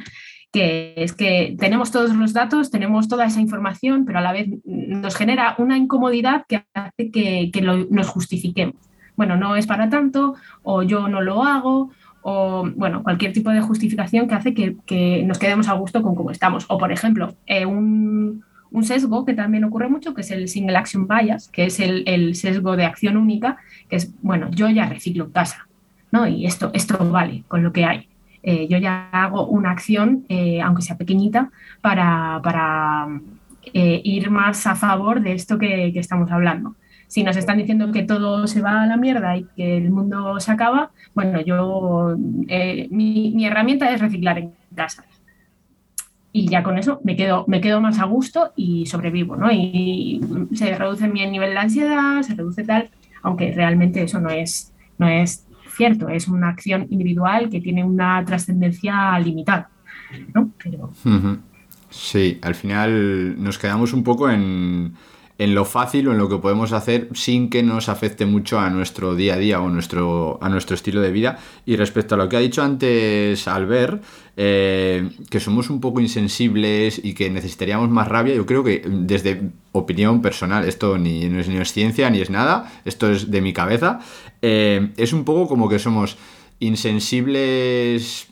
que 0.53 0.93
es 0.97 1.15
que 1.15 1.57
tenemos 1.59 1.91
todos 1.91 2.15
los 2.15 2.35
datos, 2.35 2.71
tenemos 2.71 3.09
toda 3.09 3.25
esa 3.25 3.41
información, 3.41 4.05
pero 4.05 4.19
a 4.19 4.23
la 4.23 4.33
vez 4.33 4.49
nos 4.65 5.17
genera 5.17 5.55
una 5.59 5.79
incomodidad 5.79 6.45
que 6.47 6.65
hace 6.75 7.11
que, 7.11 7.51
nos 7.91 8.09
justifiquemos. 8.09 8.77
Bueno, 9.17 9.37
no 9.37 9.57
es 9.57 9.67
para 9.67 9.89
tanto, 9.89 10.35
o 10.63 10.83
yo 10.83 11.09
no 11.09 11.23
lo 11.23 11.43
hago, 11.43 11.91
o 12.21 12.69
bueno, 12.77 13.03
cualquier 13.03 13.33
tipo 13.33 13.51
de 13.51 13.63
justificación 13.63 14.29
que 14.29 14.35
hace 14.35 14.55
que, 14.55 15.25
nos 15.27 15.39
quedemos 15.39 15.69
a 15.69 15.73
gusto 15.73 16.03
con 16.03 16.15
cómo 16.15 16.31
estamos. 16.31 16.67
O, 16.69 16.77
por 16.77 16.93
ejemplo, 16.93 17.35
eh, 17.47 17.65
un, 17.65 18.45
sesgo 18.83 19.25
que 19.25 19.35
también 19.35 19.65
ocurre 19.65 19.89
mucho, 19.89 20.13
que 20.13 20.21
es 20.21 20.31
el 20.31 20.49
single 20.49 20.77
action 20.77 21.09
bias, 21.09 21.49
que 21.49 21.65
es 21.65 21.81
el, 21.81 22.05
el, 22.07 22.35
sesgo 22.35 22.77
de 22.77 22.85
acción 22.85 23.17
única, 23.17 23.57
que 23.89 23.97
es, 23.97 24.13
bueno, 24.23 24.51
yo 24.51 24.69
ya 24.69 24.87
reciclo 24.87 25.31
casa, 25.31 25.67
¿no? 26.11 26.27
Y 26.27 26.47
esto, 26.47 26.71
esto 26.75 26.99
vale 27.11 27.45
con 27.49 27.63
lo 27.63 27.73
que 27.73 27.85
hay. 27.85 28.12
Eh, 28.43 28.67
yo 28.69 28.79
ya 28.79 29.09
hago 29.13 29.47
una 29.47 29.71
acción, 29.71 30.25
eh, 30.29 30.61
aunque 30.61 30.83
sea 30.83 30.97
pequeñita, 30.97 31.51
para, 31.81 33.07
eh, 33.73 34.01
ir 34.05 34.31
más 34.31 34.67
a 34.67 34.75
favor 34.75 35.21
de 35.21 35.33
esto 35.33 35.59
que, 35.59 35.93
estamos 35.95 36.31
hablando. 36.31 36.75
Si 37.07 37.23
nos 37.23 37.37
están 37.37 37.59
diciendo 37.59 37.93
que 37.93 38.03
todo 38.03 38.47
se 38.47 38.63
va 38.63 38.83
a 38.83 38.87
la 38.87 38.97
mierda 38.97 39.37
y 39.37 39.45
que 39.55 39.77
el 39.77 39.91
mundo 39.91 40.41
se 40.41 40.51
acaba, 40.51 40.91
bueno, 41.15 41.41
yo, 41.43 42.17
mi, 42.17 43.45
herramienta 43.47 43.93
es 43.93 44.01
reciclar 44.01 44.39
en 44.39 44.53
casa. 44.75 45.05
Y 46.33 46.49
ya 46.49 46.63
con 46.63 46.79
eso 46.79 47.01
me 47.05 47.15
quedo, 47.15 47.45
me 47.47 47.61
quedo 47.61 47.83
más 47.83 47.99
a 47.99 48.05
gusto 48.07 48.53
y 48.57 48.87
sobrevivo, 48.87 49.37
¿no? 49.37 49.53
Y 49.53 50.21
se 50.55 50.75
reduce 50.75 51.07
mi 51.07 51.25
nivel 51.27 51.51
de 51.51 51.59
ansiedad, 51.59 52.23
se 52.23 52.35
reduce 52.35 52.65
tal, 52.65 52.91
aunque 53.23 53.53
realmente 53.53 54.03
eso 54.03 54.19
no 54.19 54.31
es, 54.31 54.73
no 54.97 55.07
es 55.07 55.47
cierto, 55.77 56.09
es 56.09 56.29
una 56.29 56.49
acción 56.49 56.87
individual 56.91 57.49
que 57.51 57.61
tiene 57.61 57.85
una 57.85 58.25
trascendencia 58.25 59.19
limitada. 59.19 59.71
¿no? 60.35 60.51
Sí, 61.91 62.39
al 62.43 62.55
final 62.55 63.43
nos 63.43 63.59
quedamos 63.59 63.93
un 63.93 64.03
poco 64.03 64.31
en, 64.31 64.95
en 65.43 65.57
lo 65.57 65.65
fácil 65.65 66.07
o 66.07 66.13
en 66.13 66.19
lo 66.19 66.29
que 66.29 66.37
podemos 66.37 66.73
hacer 66.73 67.09
sin 67.15 67.51
que 67.51 67.65
nos 67.65 67.89
afecte 67.89 68.27
mucho 68.27 68.61
a 68.61 68.71
nuestro 68.71 69.17
día 69.17 69.35
a 69.35 69.39
día 69.39 69.61
o 69.61 69.69
nuestro, 69.69 70.39
a 70.41 70.49
nuestro 70.49 70.77
estilo 70.77 71.01
de 71.01 71.11
vida. 71.11 71.39
Y 71.67 71.75
respecto 71.75 72.15
a 72.15 72.19
lo 72.19 72.29
que 72.29 72.37
ha 72.37 72.41
dicho 72.41 72.63
antes 72.63 73.49
Albert, 73.49 74.05
eh, 74.37 75.11
que 75.29 75.41
somos 75.41 75.69
un 75.69 75.81
poco 75.81 76.01
insensibles 76.01 77.01
y 77.03 77.15
que 77.15 77.29
necesitaríamos 77.29 77.91
más 77.91 78.07
rabia, 78.07 78.35
yo 78.37 78.47
creo 78.47 78.63
que 78.63 78.85
desde 78.87 79.51
opinión 79.73 80.23
personal, 80.23 80.69
esto 80.69 80.97
ni, 80.97 81.25
es, 81.25 81.49
ni 81.49 81.57
es 81.57 81.73
ciencia 81.73 82.09
ni 82.09 82.21
es 82.21 82.31
nada, 82.31 82.73
esto 82.85 83.11
es 83.11 83.31
de 83.31 83.41
mi 83.41 83.53
cabeza, 83.53 83.99
eh, 84.43 84.93
es 84.97 85.13
un 85.13 85.25
poco 85.25 85.49
como 85.49 85.69
que 85.69 85.81
somos 85.81 86.19
insensibles 86.61 88.29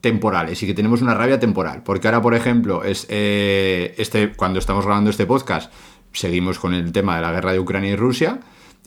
temporales 0.00 0.62
y 0.62 0.66
que 0.66 0.74
tenemos 0.74 1.02
una 1.02 1.14
rabia 1.14 1.38
temporal. 1.38 1.82
Porque 1.82 2.08
ahora, 2.08 2.22
por 2.22 2.34
ejemplo, 2.34 2.84
es, 2.84 3.06
eh, 3.10 3.94
este, 3.98 4.32
cuando 4.32 4.58
estamos 4.58 4.84
grabando 4.84 5.10
este 5.10 5.26
podcast, 5.26 5.72
seguimos 6.14 6.58
con 6.58 6.72
el 6.72 6.92
tema 6.92 7.16
de 7.16 7.22
la 7.22 7.32
guerra 7.32 7.52
de 7.52 7.60
Ucrania 7.60 7.90
y 7.90 7.96
Rusia. 7.96 8.40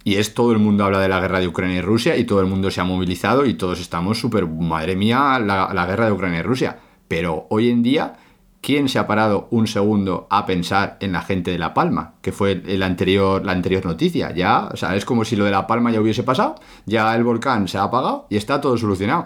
Y 0.03 0.15
es 0.15 0.34
todo 0.34 0.53
el 0.53 0.59
mundo 0.59 0.86
habla 0.86 0.99
de 0.99 1.09
la 1.09 1.19
guerra 1.19 1.39
de 1.41 1.47
Ucrania 1.47 1.78
y 1.78 1.82
Rusia 1.82 2.15
y 2.15 2.23
todo 2.23 2.39
el 2.39 2.47
mundo 2.47 2.71
se 2.71 2.80
ha 2.80 2.86
movilizado 2.86 3.45
y 3.45 3.55
todos 3.55 3.80
estamos 3.82 4.17
súper, 4.17 4.47
madre 4.47 4.95
mía, 4.95 5.38
la, 5.39 5.86
guerra 5.86 6.05
de 6.05 6.13
Ucrania 6.13 6.39
y 6.39 6.43
Rusia. 6.43 6.80
Pero 7.09 7.45
hoy 7.49 7.69
en 7.69 7.84
día, 7.84 8.15
¿quién 8.61 8.88
se 8.88 8.99
ha 8.99 9.07
parado 9.07 9.49
un 9.51 9.67
segundo 9.67 10.25
a 10.30 10.45
pensar 10.45 10.97
en 11.01 11.11
la 11.11 11.21
gente 11.21 11.51
de 11.51 11.59
La 11.59 11.73
Palma? 11.73 12.13
Que 12.21 12.32
fue 12.32 12.63
el 12.65 12.84
anterior, 12.84 13.43
la 13.43 13.51
anterior 13.51 13.86
noticia. 13.86 14.34
Ya, 14.34 14.69
o 14.71 14.78
sea, 14.78 14.95
es 14.95 15.03
como 15.03 15.25
si 15.25 15.36
lo 15.36 15.43
de 15.43 15.51
La 15.51 15.67
Palma 15.67 15.91
ya 15.91 15.99
hubiese 15.99 16.23
pasado, 16.23 16.55
ya 16.86 17.13
el 17.13 17.25
volcán 17.25 17.67
se 17.67 17.78
ha 17.78 17.84
apagado 17.84 18.28
y 18.30 18.38
está 18.38 18.61
todo 18.61 18.78
solucionado. 18.78 19.25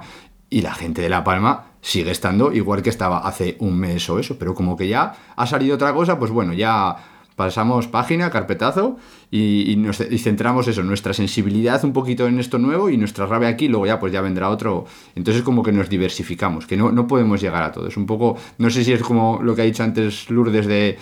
Y 0.50 0.62
la 0.62 0.74
gente 0.74 1.04
de 1.04 1.10
La 1.10 1.24
Palma 1.24 1.66
sigue 1.82 2.12
estando 2.12 2.52
igual 2.54 2.82
que 2.82 2.90
estaba 2.90 3.20
hace 3.20 3.58
un 3.60 3.78
mes 3.78 4.10
o 4.10 4.18
eso, 4.18 4.38
pero 4.40 4.56
como 4.56 4.76
que 4.76 4.88
ya 4.88 5.14
ha 5.36 5.46
salido 5.46 5.76
otra 5.76 5.94
cosa, 5.94 6.18
pues 6.18 6.32
bueno, 6.32 6.54
ya 6.54 7.11
pasamos 7.36 7.88
página, 7.88 8.30
carpetazo 8.30 8.98
y, 9.30 9.76
nos, 9.78 9.98
centramos 9.98 10.68
eso, 10.68 10.84
nuestra 10.84 11.14
sensibilidad 11.14 11.84
un 11.84 11.94
poquito 11.94 12.28
en 12.28 12.40
esto 12.40 12.58
nuevo 12.58 12.90
y 12.90 12.98
nuestra 12.98 13.26
rabia 13.26 13.50
aquí, 13.50 13.68
luego 13.68 13.86
ya 13.86 14.00
pues 14.00 14.12
ya 14.14 14.22
vendrá 14.22 14.50
otro. 14.50 14.86
Entonces 15.16 15.42
como 15.44 15.64
que 15.64 15.72
nos 15.72 15.90
diversificamos, 15.90 16.66
que 16.66 16.78
no, 16.78 16.92
no 16.92 17.08
podemos 17.08 17.42
llegar 17.42 17.64
a 17.64 17.72
todo. 17.72 17.88
Es 17.88 17.98
un 17.98 18.06
poco, 18.06 18.38
no 18.58 18.70
sé 18.70 18.84
si 18.84 18.94
es 18.94 19.02
como 19.02 19.40
lo 19.42 19.56
que 19.56 19.62
ha 19.62 19.66
dicho 19.66 19.84
antes 19.84 20.30
Lourdes 20.30 20.66
de 20.66 20.98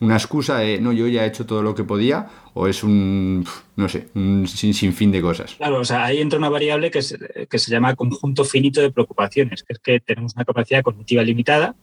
una 0.00 0.16
excusa 0.16 0.58
de 0.58 0.80
no, 0.80 0.92
yo 0.92 1.06
ya 1.06 1.24
he 1.24 1.28
hecho 1.28 1.46
todo 1.46 1.62
lo 1.62 1.74
que 1.74 1.84
podía, 1.84 2.26
o 2.54 2.66
es 2.66 2.82
un, 2.82 3.44
no 3.76 3.88
sé, 3.88 4.08
un 4.14 4.48
sin, 4.48 4.72
sinfín 4.72 5.12
de 5.12 5.20
cosas. 5.20 5.54
Claro, 5.56 5.80
o 5.80 5.84
sea, 5.84 6.04
ahí 6.04 6.20
entra 6.20 6.38
una 6.38 6.48
variable 6.48 6.90
que, 6.90 7.00
que 7.48 7.58
se 7.58 7.70
llama 7.70 7.94
conjunto 7.94 8.44
finito 8.44 8.80
de 8.80 8.90
preocupaciones, 8.90 9.62
que 9.62 9.74
es 9.74 9.78
que 9.78 10.00
tenemos 10.00 10.34
una 10.34 10.44
capacidad 10.44 10.82
cognitiva 10.82 11.22
limitada 11.22 11.74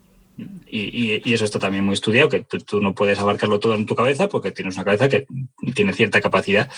y, 0.70 1.34
eso 1.34 1.46
está 1.46 1.60
también 1.60 1.84
muy 1.84 1.94
estudiado, 1.94 2.30
que 2.30 2.42
tú, 2.42 2.82
no 2.82 2.94
puedes 2.94 3.18
abarcarlo 3.20 3.60
todo 3.60 3.74
en 3.74 3.86
tu 3.86 3.96
cabeza 3.96 4.30
porque 4.30 4.52
tienes 4.52 4.76
una 4.76 4.86
cabeza 4.86 5.10
que 5.10 5.26
tiene 5.74 5.94
cierta 5.94 6.22
capacidad. 6.22 6.70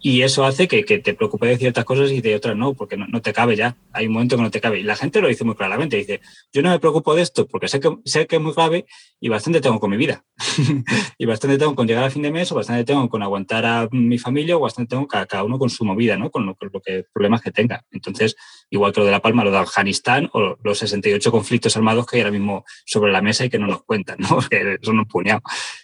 Y 0.00 0.22
eso 0.22 0.44
hace 0.44 0.68
que, 0.68 0.82
te 0.84 1.14
preocupe 1.14 1.46
de 1.46 1.56
ciertas 1.56 1.84
cosas 1.84 2.12
y 2.12 2.20
de 2.20 2.36
otras 2.36 2.56
no, 2.56 2.74
porque 2.74 2.96
no, 2.96 3.20
te 3.20 3.32
cabe 3.32 3.56
ya. 3.56 3.76
Hay 3.92 4.06
un 4.06 4.12
momento 4.12 4.36
que 4.36 4.42
no 4.42 4.50
te 4.50 4.60
cabe. 4.60 4.78
Y 4.78 4.82
la 4.84 4.94
gente 4.94 5.20
lo 5.20 5.26
dice 5.26 5.44
muy 5.44 5.56
claramente. 5.56 5.96
Dice, 5.96 6.20
yo 6.52 6.62
no 6.62 6.70
me 6.70 6.78
preocupo 6.78 7.14
de 7.16 7.22
esto 7.22 7.48
porque 7.48 7.66
sé 7.66 7.80
que, 7.80 7.96
sé 8.04 8.26
que 8.26 8.36
es 8.36 8.42
muy 8.42 8.52
grave 8.52 8.86
y 9.20 9.28
bastante 9.28 9.60
tengo 9.60 9.80
con 9.80 9.90
mi 9.90 9.96
vida. 9.96 10.24
y 11.18 11.26
bastante 11.26 11.58
tengo 11.58 11.74
con 11.74 11.88
llegar 11.88 12.04
a 12.04 12.10
fin 12.10 12.22
de 12.22 12.30
mes 12.30 12.52
o 12.52 12.54
bastante 12.54 12.84
tengo 12.84 13.08
con 13.08 13.22
aguantar 13.24 13.66
a 13.66 13.88
mi 13.90 14.18
familia 14.18 14.56
o 14.56 14.60
bastante 14.60 14.90
tengo 14.90 15.08
cada, 15.08 15.26
cada 15.26 15.42
uno 15.42 15.58
con 15.58 15.68
su 15.68 15.84
movida, 15.84 16.16
¿no? 16.16 16.30
Con 16.30 16.46
lo, 16.46 16.54
con 16.54 16.70
lo 16.72 16.80
que 16.80 17.04
problemas 17.12 17.42
que 17.42 17.50
tenga. 17.50 17.84
Entonces, 17.90 18.36
igual 18.70 18.92
que 18.92 19.00
lo 19.00 19.06
de 19.06 19.12
La 19.12 19.22
Palma, 19.22 19.44
lo 19.44 19.50
de 19.50 19.58
Afganistán 19.58 20.28
o 20.32 20.56
los 20.62 20.78
68 20.78 21.30
conflictos 21.30 21.76
armados 21.76 22.06
que 22.06 22.16
hay 22.16 22.22
ahora 22.22 22.32
mismo 22.32 22.64
sobre 22.84 23.12
la 23.12 23.22
mesa 23.22 23.44
y 23.44 23.50
que 23.50 23.58
no 23.58 23.66
nos 23.66 23.82
cuentan, 23.82 24.18
¿no? 24.18 24.38
que 24.50 24.78
son 24.82 24.98
un 24.98 25.06
puñado. 25.06 25.42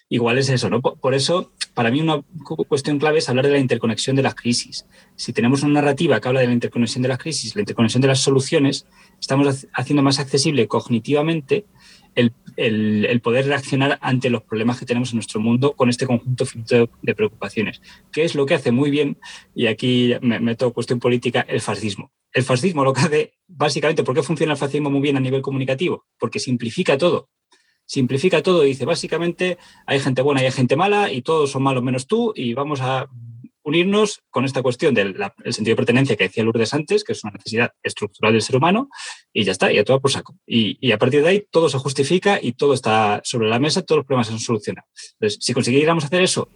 Igual 0.08 0.38
es 0.38 0.48
eso, 0.50 0.68
¿no? 0.68 0.80
Por 0.80 1.14
eso, 1.14 1.52
para 1.72 1.90
mí 1.90 2.00
una 2.00 2.22
cuestión 2.68 2.98
clave 2.98 3.18
es 3.18 3.28
hablar 3.28 3.46
de 3.46 3.52
la 3.52 3.58
interconexión 3.58 4.16
de 4.16 4.22
las 4.22 4.34
crisis. 4.34 4.86
Si 5.16 5.32
tenemos 5.32 5.62
una 5.62 5.74
narrativa 5.74 6.20
que 6.20 6.28
habla 6.28 6.40
de 6.40 6.46
la 6.46 6.52
interconexión 6.52 7.02
de 7.02 7.08
las 7.08 7.18
crisis, 7.18 7.54
la 7.54 7.62
interconexión 7.62 8.02
de 8.02 8.08
las 8.08 8.20
soluciones, 8.20 8.86
estamos 9.18 9.66
haciendo 9.72 10.02
más 10.02 10.18
accesible 10.18 10.68
cognitivamente 10.68 11.64
el, 12.14 12.32
el, 12.56 13.20
poder 13.20 13.46
reaccionar 13.46 13.98
ante 14.00 14.30
los 14.30 14.42
problemas 14.42 14.78
que 14.78 14.86
tenemos 14.86 15.10
en 15.10 15.16
nuestro 15.16 15.40
mundo 15.40 15.72
con 15.72 15.88
este 15.88 16.06
conjunto 16.06 16.46
finito 16.46 16.88
de 17.02 17.14
preocupaciones, 17.14 17.82
que 18.12 18.22
es 18.22 18.36
lo 18.36 18.46
que 18.46 18.54
hace 18.54 18.70
muy 18.70 18.90
bien, 18.90 19.18
y 19.52 19.66
aquí 19.66 20.14
me 20.20 20.38
meto 20.38 20.72
cuestión 20.72 21.00
política, 21.00 21.44
el 21.48 21.60
fascismo 21.60 22.12
el 22.34 22.42
fascismo 22.42 22.84
lo 22.84 22.92
que 22.92 23.00
hace, 23.00 23.34
básicamente, 23.46 24.02
¿por 24.02 24.14
qué 24.14 24.22
funciona 24.22 24.52
el 24.52 24.58
fascismo 24.58 24.90
muy 24.90 25.00
bien 25.00 25.16
a 25.16 25.20
nivel 25.20 25.40
comunicativo? 25.40 26.04
Porque 26.18 26.40
simplifica 26.40 26.98
todo. 26.98 27.30
Simplifica 27.86 28.42
todo 28.42 28.62
dice, 28.62 28.84
básicamente, 28.84 29.56
hay 29.86 30.00
gente 30.00 30.20
buena 30.20 30.42
y 30.42 30.46
hay 30.46 30.52
gente 30.52 30.74
mala 30.74 31.12
y 31.12 31.22
todos 31.22 31.50
son 31.50 31.62
malos 31.62 31.82
menos 31.82 32.06
tú 32.06 32.32
y 32.34 32.52
vamos 32.54 32.80
a 32.80 33.08
unirnos 33.62 34.20
con 34.30 34.44
esta 34.44 34.62
cuestión 34.62 34.94
del 34.94 35.16
sentido 35.46 35.72
de 35.72 35.76
pertenencia 35.76 36.16
que 36.16 36.24
decía 36.24 36.44
Lourdes 36.44 36.74
antes, 36.74 37.02
que 37.02 37.12
es 37.12 37.24
una 37.24 37.32
necesidad 37.32 37.70
estructural 37.82 38.32
del 38.32 38.42
ser 38.42 38.56
humano, 38.56 38.90
y 39.32 39.44
ya 39.44 39.52
está, 39.52 39.72
y 39.72 39.78
a 39.78 39.84
todo 39.84 40.00
por 40.00 40.10
saco. 40.10 40.36
Y, 40.46 40.92
a 40.92 40.98
partir 40.98 41.22
de 41.22 41.28
ahí 41.28 41.46
todo 41.50 41.68
se 41.68 41.78
justifica 41.78 42.38
y 42.42 42.52
todo 42.52 42.74
está 42.74 43.22
sobre 43.24 43.48
la 43.48 43.58
mesa, 43.58 43.82
todos 43.82 44.00
los 44.00 44.06
problemas 44.06 44.26
se 44.26 44.34
han 44.34 44.38
solucionado. 44.40 44.86
Entonces, 45.14 45.38
si 45.40 45.54
consiguiéramos 45.54 46.04
hacer 46.04 46.22
eso 46.22 46.48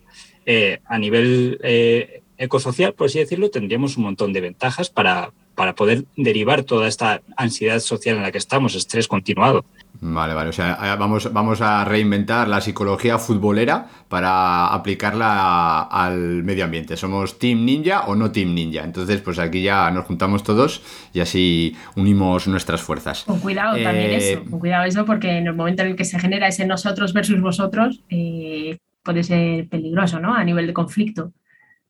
eh, 0.44 0.80
a 0.84 0.98
nivel 0.98 1.58
eh, 1.62 2.24
ecosocial, 2.36 2.94
por 2.94 3.06
así 3.06 3.18
decirlo, 3.18 3.48
tendríamos 3.48 3.96
un 3.96 4.04
montón 4.04 4.34
de 4.34 4.42
ventajas 4.42 4.90
para, 4.90 5.32
para 5.58 5.74
poder 5.74 6.04
derivar 6.16 6.62
toda 6.62 6.86
esta 6.86 7.20
ansiedad 7.36 7.80
social 7.80 8.16
en 8.16 8.22
la 8.22 8.30
que 8.30 8.38
estamos, 8.38 8.76
estrés 8.76 9.08
continuado. 9.08 9.64
Vale, 10.00 10.32
vale. 10.32 10.50
O 10.50 10.52
sea, 10.52 10.94
vamos, 10.96 11.32
vamos 11.32 11.60
a 11.60 11.84
reinventar 11.84 12.46
la 12.46 12.60
psicología 12.60 13.18
futbolera 13.18 13.88
para 14.08 14.68
aplicarla 14.68 15.82
al 15.82 16.44
medio 16.44 16.64
ambiente. 16.64 16.96
¿Somos 16.96 17.40
Team 17.40 17.64
Ninja 17.64 18.02
o 18.06 18.14
no 18.14 18.30
Team 18.30 18.54
Ninja? 18.54 18.84
Entonces, 18.84 19.20
pues 19.20 19.40
aquí 19.40 19.60
ya 19.60 19.90
nos 19.90 20.04
juntamos 20.04 20.44
todos 20.44 20.80
y 21.12 21.18
así 21.18 21.76
unimos 21.96 22.46
nuestras 22.46 22.80
fuerzas. 22.80 23.24
Con 23.24 23.40
cuidado 23.40 23.82
también 23.82 24.12
eh, 24.12 24.16
eso, 24.34 24.44
con 24.48 24.60
cuidado 24.60 24.84
eso, 24.84 25.04
porque 25.04 25.38
en 25.38 25.48
el 25.48 25.54
momento 25.54 25.82
en 25.82 25.88
el 25.88 25.96
que 25.96 26.04
se 26.04 26.20
genera 26.20 26.46
ese 26.46 26.66
nosotros 26.66 27.12
versus 27.12 27.40
vosotros, 27.40 28.00
eh, 28.10 28.78
puede 29.02 29.24
ser 29.24 29.68
peligroso, 29.68 30.20
¿no? 30.20 30.36
A 30.36 30.44
nivel 30.44 30.68
de 30.68 30.72
conflicto 30.72 31.32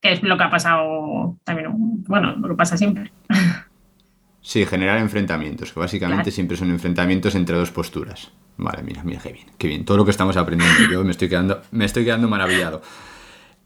que 0.01 0.13
es 0.13 0.23
lo 0.23 0.37
que 0.37 0.43
ha 0.43 0.49
pasado 0.49 1.37
también, 1.43 2.03
bueno, 2.05 2.35
lo 2.35 2.47
que 2.49 2.55
pasa 2.55 2.77
siempre. 2.77 3.11
Sí, 4.41 4.65
generar 4.65 4.97
enfrentamientos, 4.99 5.73
que 5.73 5.79
básicamente 5.79 6.31
siempre 6.31 6.57
son 6.57 6.71
enfrentamientos 6.71 7.35
entre 7.35 7.57
dos 7.57 7.71
posturas. 7.71 8.31
Vale, 8.57 8.83
mira, 8.83 9.03
mira, 9.03 9.19
qué 9.21 9.31
bien, 9.31 9.47
qué 9.57 9.67
bien. 9.67 9.85
Todo 9.85 9.97
lo 9.97 10.05
que 10.05 10.11
estamos 10.11 10.37
aprendiendo, 10.37 10.91
yo 10.91 11.03
me 11.03 11.11
estoy 11.11 11.29
quedando, 11.29 11.61
me 11.71 11.85
estoy 11.85 12.03
quedando 12.03 12.27
maravillado. 12.27 12.81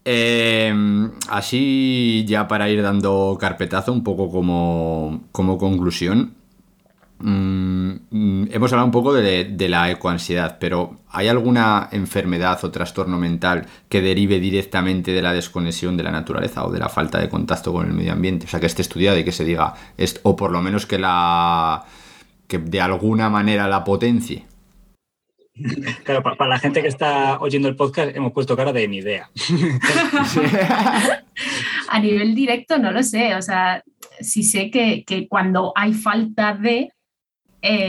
Em, 0.04 1.10
así, 1.30 2.24
ya 2.28 2.46
para 2.46 2.68
ir 2.68 2.82
dando 2.82 3.36
carpetazo, 3.40 3.92
un 3.92 4.04
poco 4.04 4.30
como, 4.30 5.24
como 5.32 5.56
conclusión, 5.56 6.34
Mm, 7.26 8.00
mm, 8.10 8.48
hemos 8.52 8.70
hablado 8.70 8.84
un 8.84 8.92
poco 8.92 9.14
de, 9.14 9.68
la 9.70 9.90
ecoansiedad, 9.90 10.58
pero 10.60 11.00
¿hay 11.08 11.28
alguna 11.28 11.88
enfermedad 11.90 12.62
o 12.62 12.70
trastorno 12.70 13.16
mental 13.16 13.64
que 13.88 14.02
derive 14.02 14.38
directamente 14.38 15.12
de 15.12 15.22
la 15.22 15.32
desconexión 15.32 15.96
de 15.96 16.02
la 16.02 16.10
naturaleza 16.10 16.66
o 16.66 16.70
de 16.70 16.80
la 16.80 16.90
falta 16.90 17.18
de 17.18 17.30
contacto 17.30 17.72
con 17.72 17.86
el 17.86 17.94
medio 17.94 18.12
ambiente? 18.12 18.44
O 18.44 18.48
sea, 18.50 18.60
que 18.60 18.66
esté 18.66 18.82
estudiado 18.82 19.18
y 19.18 19.24
que 19.24 19.32
se 19.32 19.44
diga, 19.44 19.72
o 20.22 20.36
por 20.36 20.50
lo 20.50 20.60
menos 20.60 20.84
que 20.84 20.98
la 20.98 21.86
que 22.46 22.58
de 22.58 22.82
alguna 22.82 23.30
manera 23.30 23.68
la 23.68 23.84
potencie. 23.84 24.44
Claro, 26.02 26.22
para, 26.22 26.46
la 26.46 26.58
gente 26.58 26.82
que 26.82 26.88
está 26.88 27.38
oyendo 27.40 27.68
el 27.68 27.76
podcast 27.76 28.14
hemos 28.14 28.32
puesto 28.32 28.54
cara 28.54 28.74
de 28.74 28.86
ni 28.86 28.98
idea. 28.98 29.30
A 31.88 32.00
nivel 32.00 32.34
directo 32.34 32.76
no 32.76 32.90
lo 32.90 33.02
sé, 33.02 33.34
o 33.34 33.40
sea, 33.40 33.82
sí 34.20 34.42
sé 34.42 34.70
que, 34.70 35.04
que 35.06 35.26
cuando 35.26 35.72
hay 35.74 35.94
falta 35.94 36.54
de, 36.54 36.92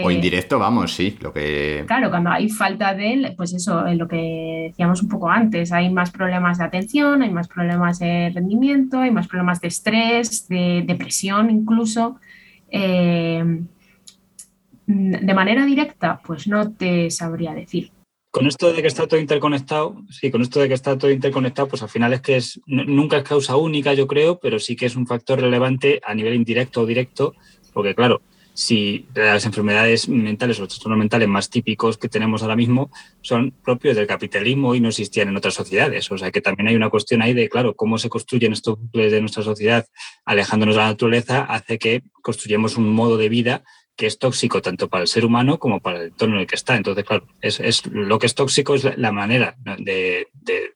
o 0.03 0.09
eh, 0.09 0.13
indirecto, 0.13 0.57
vamos, 0.57 0.93
sí, 0.93 1.17
lo 1.19 1.34
que... 1.34 1.84
Claro, 1.86 2.09
cuando 2.09 2.30
hay 2.30 2.47
falta 2.49 2.93
de, 2.93 3.34
pues 3.36 3.53
eso, 3.53 3.84
lo 3.93 4.07
que 4.07 4.67
decíamos 4.69 5.03
un 5.03 5.09
poco 5.09 5.30
antes, 5.30 5.73
hay 5.73 5.89
más 5.89 6.11
problemas 6.11 6.59
de 6.59 6.63
atención, 6.63 7.21
hay 7.21 7.30
más 7.30 7.49
problemas 7.49 7.99
de 7.99 8.32
rendimiento, 8.34 8.99
hay 8.99 9.11
más 9.11 9.28
problemas 9.28 9.59
de 9.59 9.67
estrés, 9.67 10.47
de 10.47 10.84
depresión 10.88 11.49
incluso. 11.49 12.19
Eh, 12.69 13.43
de 14.88 15.34
manera 15.34 15.65
directa, 15.65 16.21
pues 16.26 16.47
no 16.47 16.71
te 16.71 17.09
sabría 17.11 17.53
decir. 17.53 17.91
Con 18.32 18.47
esto 18.47 18.71
de 18.71 18.82
que 18.82 18.88
está 18.88 19.07
todo 19.07 19.19
interconectado, 19.19 20.03
sí, 20.09 20.30
con 20.30 20.41
esto 20.41 20.59
de 20.59 20.67
que 20.67 20.73
está 20.73 20.97
todo 20.97 21.11
interconectado, 21.11 21.67
pues 21.67 21.82
al 21.82 21.89
final 21.89 22.13
es 22.13 22.21
que 22.21 22.36
es, 22.38 22.61
nunca 22.65 23.17
es 23.17 23.23
causa 23.23 23.55
única, 23.55 23.93
yo 23.93 24.07
creo, 24.07 24.39
pero 24.39 24.59
sí 24.59 24.76
que 24.76 24.86
es 24.86 24.95
un 24.95 25.07
factor 25.07 25.41
relevante 25.41 26.01
a 26.05 26.13
nivel 26.13 26.36
indirecto 26.36 26.82
o 26.82 26.86
directo, 26.86 27.34
porque 27.73 27.95
claro, 27.95 28.21
si 28.56 29.06
las 29.14 29.45
enfermedades 29.45 30.08
mentales 30.08 30.58
o 30.58 30.62
los 30.62 30.70
trastornos 30.70 30.97
mentales 30.97 31.28
más 31.28 31.49
típicos 31.49 31.97
que 31.97 32.08
tenemos 32.08 32.41
ahora 32.41 32.56
mismo 32.56 32.89
son 33.22 33.51
propios 33.51 33.97
del 33.97 34.08
capitalismo 34.08 34.74
y 34.76 34.80
no 34.80 34.88
existían 34.88 35.28
en 35.28 35.36
otras 35.36 35.53
sociedades. 35.53 36.10
O 36.10 36.18
sea 36.18 36.32
que 36.32 36.39
también 36.39 36.70
hay 36.70 36.76
una 36.76 36.89
cuestión 36.89 37.22
ahí 37.22 37.34
de, 37.34 37.49
claro, 37.49 37.76
cómo 37.76 37.97
se 37.97 38.08
construyen 38.08 38.53
estos 38.53 38.80
bucles 38.80 39.12
de 39.12 39.20
nuestra 39.20 39.43
sociedad 39.43 39.86
alejándonos 40.24 40.76
de 40.76 40.82
la 40.82 40.88
naturaleza 40.88 41.41
hace 41.41 41.78
que 41.78 42.03
construyamos 42.22 42.78
un 42.78 42.93
modo 42.93 43.18
de 43.18 43.28
vida 43.28 43.64
que 43.97 44.08
es 44.08 44.20
tóxico 44.20 44.62
tanto 44.62 44.89
para 44.89 45.01
el 45.01 45.08
ser 45.08 45.26
humano 45.26 45.60
como 45.60 45.82
para 45.82 45.99
el 45.99 46.08
entorno 46.08 46.36
en 46.36 46.41
el 46.41 46.47
que 46.47 46.56
está. 46.56 46.76
Entonces, 46.78 47.03
claro, 47.03 47.28
es, 47.41 47.86
lo 47.88 48.20
que 48.20 48.26
es 48.26 48.36
tóxico 48.36 48.76
es 48.76 48.97
la, 48.97 49.12
manera 49.12 49.56
de, 49.80 50.28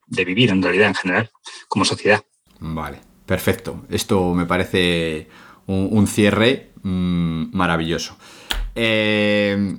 vivir 0.08 0.50
en 0.50 0.62
realidad 0.62 0.88
en 0.88 0.94
general, 0.94 1.30
como 1.68 1.84
sociedad. 1.84 2.22
Vale, 2.58 2.98
perfecto. 3.26 3.84
Esto 3.90 4.34
me 4.34 4.46
parece 4.46 5.28
un, 5.70 6.06
cierre 6.06 6.70
mm, 6.82 7.56
maravilloso. 7.56 8.16
Eh, 8.74 9.76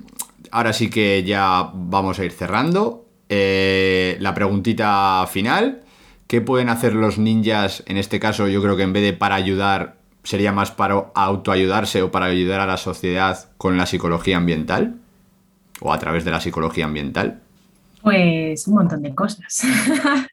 ahora 0.50 0.72
sí 0.72 0.90
que 0.90 1.24
ya 1.24 1.70
vamos 1.74 2.18
a 2.18 2.24
ir 2.24 2.32
cerrando. 2.32 3.06
Eh, 3.28 4.16
la 4.20 4.34
preguntita 4.34 5.26
final. 5.30 5.82
¿Qué 6.26 6.40
pueden 6.40 6.68
hacer 6.68 6.94
los 6.94 7.18
ninjas? 7.18 7.82
En 7.86 7.96
este 7.96 8.18
caso, 8.18 8.48
yo 8.48 8.62
creo 8.62 8.76
que 8.76 8.82
en 8.84 8.92
vez 8.92 9.02
de 9.02 9.12
para 9.12 9.34
ayudar, 9.34 9.96
sería 10.24 10.52
más 10.52 10.70
para 10.70 11.10
autoayudarse 11.14 12.02
o 12.02 12.10
para 12.10 12.26
ayudar 12.26 12.60
a 12.60 12.66
la 12.66 12.76
sociedad 12.76 13.50
con 13.58 13.76
la 13.76 13.86
psicología 13.86 14.38
ambiental 14.38 14.96
o 15.82 15.92
a 15.92 15.98
través 15.98 16.24
de 16.24 16.30
la 16.30 16.40
psicología 16.40 16.84
ambiental? 16.84 17.40
Pues 18.02 18.66
un 18.66 18.74
montón 18.74 19.02
de 19.02 19.14
cosas. 19.14 19.62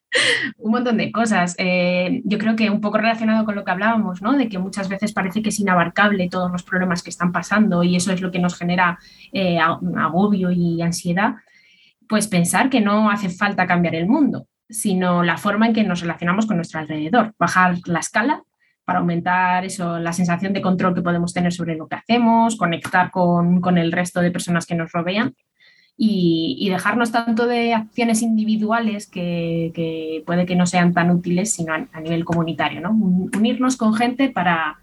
un 0.57 0.71
montón 0.71 0.97
de 0.97 1.11
cosas. 1.11 1.55
Eh, 1.57 2.21
yo 2.25 2.37
creo 2.37 2.55
que 2.55 2.69
un 2.69 2.81
poco 2.81 2.97
relacionado 2.97 3.45
con 3.45 3.55
lo 3.55 3.63
que 3.63 3.71
hablábamos, 3.71 4.21
¿no? 4.21 4.33
De 4.33 4.49
que 4.49 4.57
muchas 4.57 4.89
veces 4.89 5.13
parece 5.13 5.41
que 5.41 5.49
es 5.49 5.59
inabarcable 5.59 6.29
todos 6.29 6.51
los 6.51 6.63
problemas 6.63 7.03
que 7.03 7.09
están 7.09 7.31
pasando 7.31 7.83
y 7.83 7.95
eso 7.95 8.11
es 8.11 8.21
lo 8.21 8.31
que 8.31 8.39
nos 8.39 8.57
genera 8.57 8.99
eh, 9.33 9.59
agobio 9.59 10.51
y 10.51 10.81
ansiedad. 10.81 11.35
Pues 12.07 12.27
pensar 12.27 12.69
que 12.69 12.81
no 12.81 13.09
hace 13.11 13.29
falta 13.29 13.67
cambiar 13.67 13.95
el 13.95 14.07
mundo, 14.07 14.47
sino 14.69 15.23
la 15.23 15.37
forma 15.37 15.67
en 15.67 15.73
que 15.73 15.83
nos 15.83 16.01
relacionamos 16.01 16.45
con 16.45 16.55
nuestro 16.55 16.79
alrededor. 16.79 17.33
Bajar 17.37 17.77
la 17.85 17.99
escala 17.99 18.43
para 18.89 18.99
aumentar 19.01 19.63
eso, 19.65 19.99
la 19.99 20.13
sensación 20.13 20.51
de 20.51 20.63
control 20.63 20.95
que 20.95 21.03
podemos 21.03 21.31
tener 21.31 21.53
sobre 21.53 21.75
lo 21.75 21.87
que 21.87 21.97
hacemos, 21.97 22.55
conectar 22.55 23.11
con, 23.11 23.77
el 23.77 23.91
resto 23.91 24.19
de 24.19 24.31
personas 24.31 24.65
que 24.65 24.73
nos 24.73 24.91
rodean 24.91 25.35
y, 26.01 26.69
dejarnos 26.69 27.11
tanto 27.11 27.45
de 27.45 27.73
acciones 27.73 28.21
individuales 28.21 29.05
que, 29.05 30.23
puede 30.25 30.45
que 30.45 30.55
no 30.55 30.65
sean 30.65 30.93
tan 30.93 31.11
útiles, 31.11 31.51
sino 31.51 31.73
a, 31.73 31.99
nivel 31.99 32.23
comunitario, 32.23 32.79
¿no? 32.79 32.91
Unirnos 32.91 33.75
con 33.75 33.93
gente 33.93 34.29
para, 34.29 34.79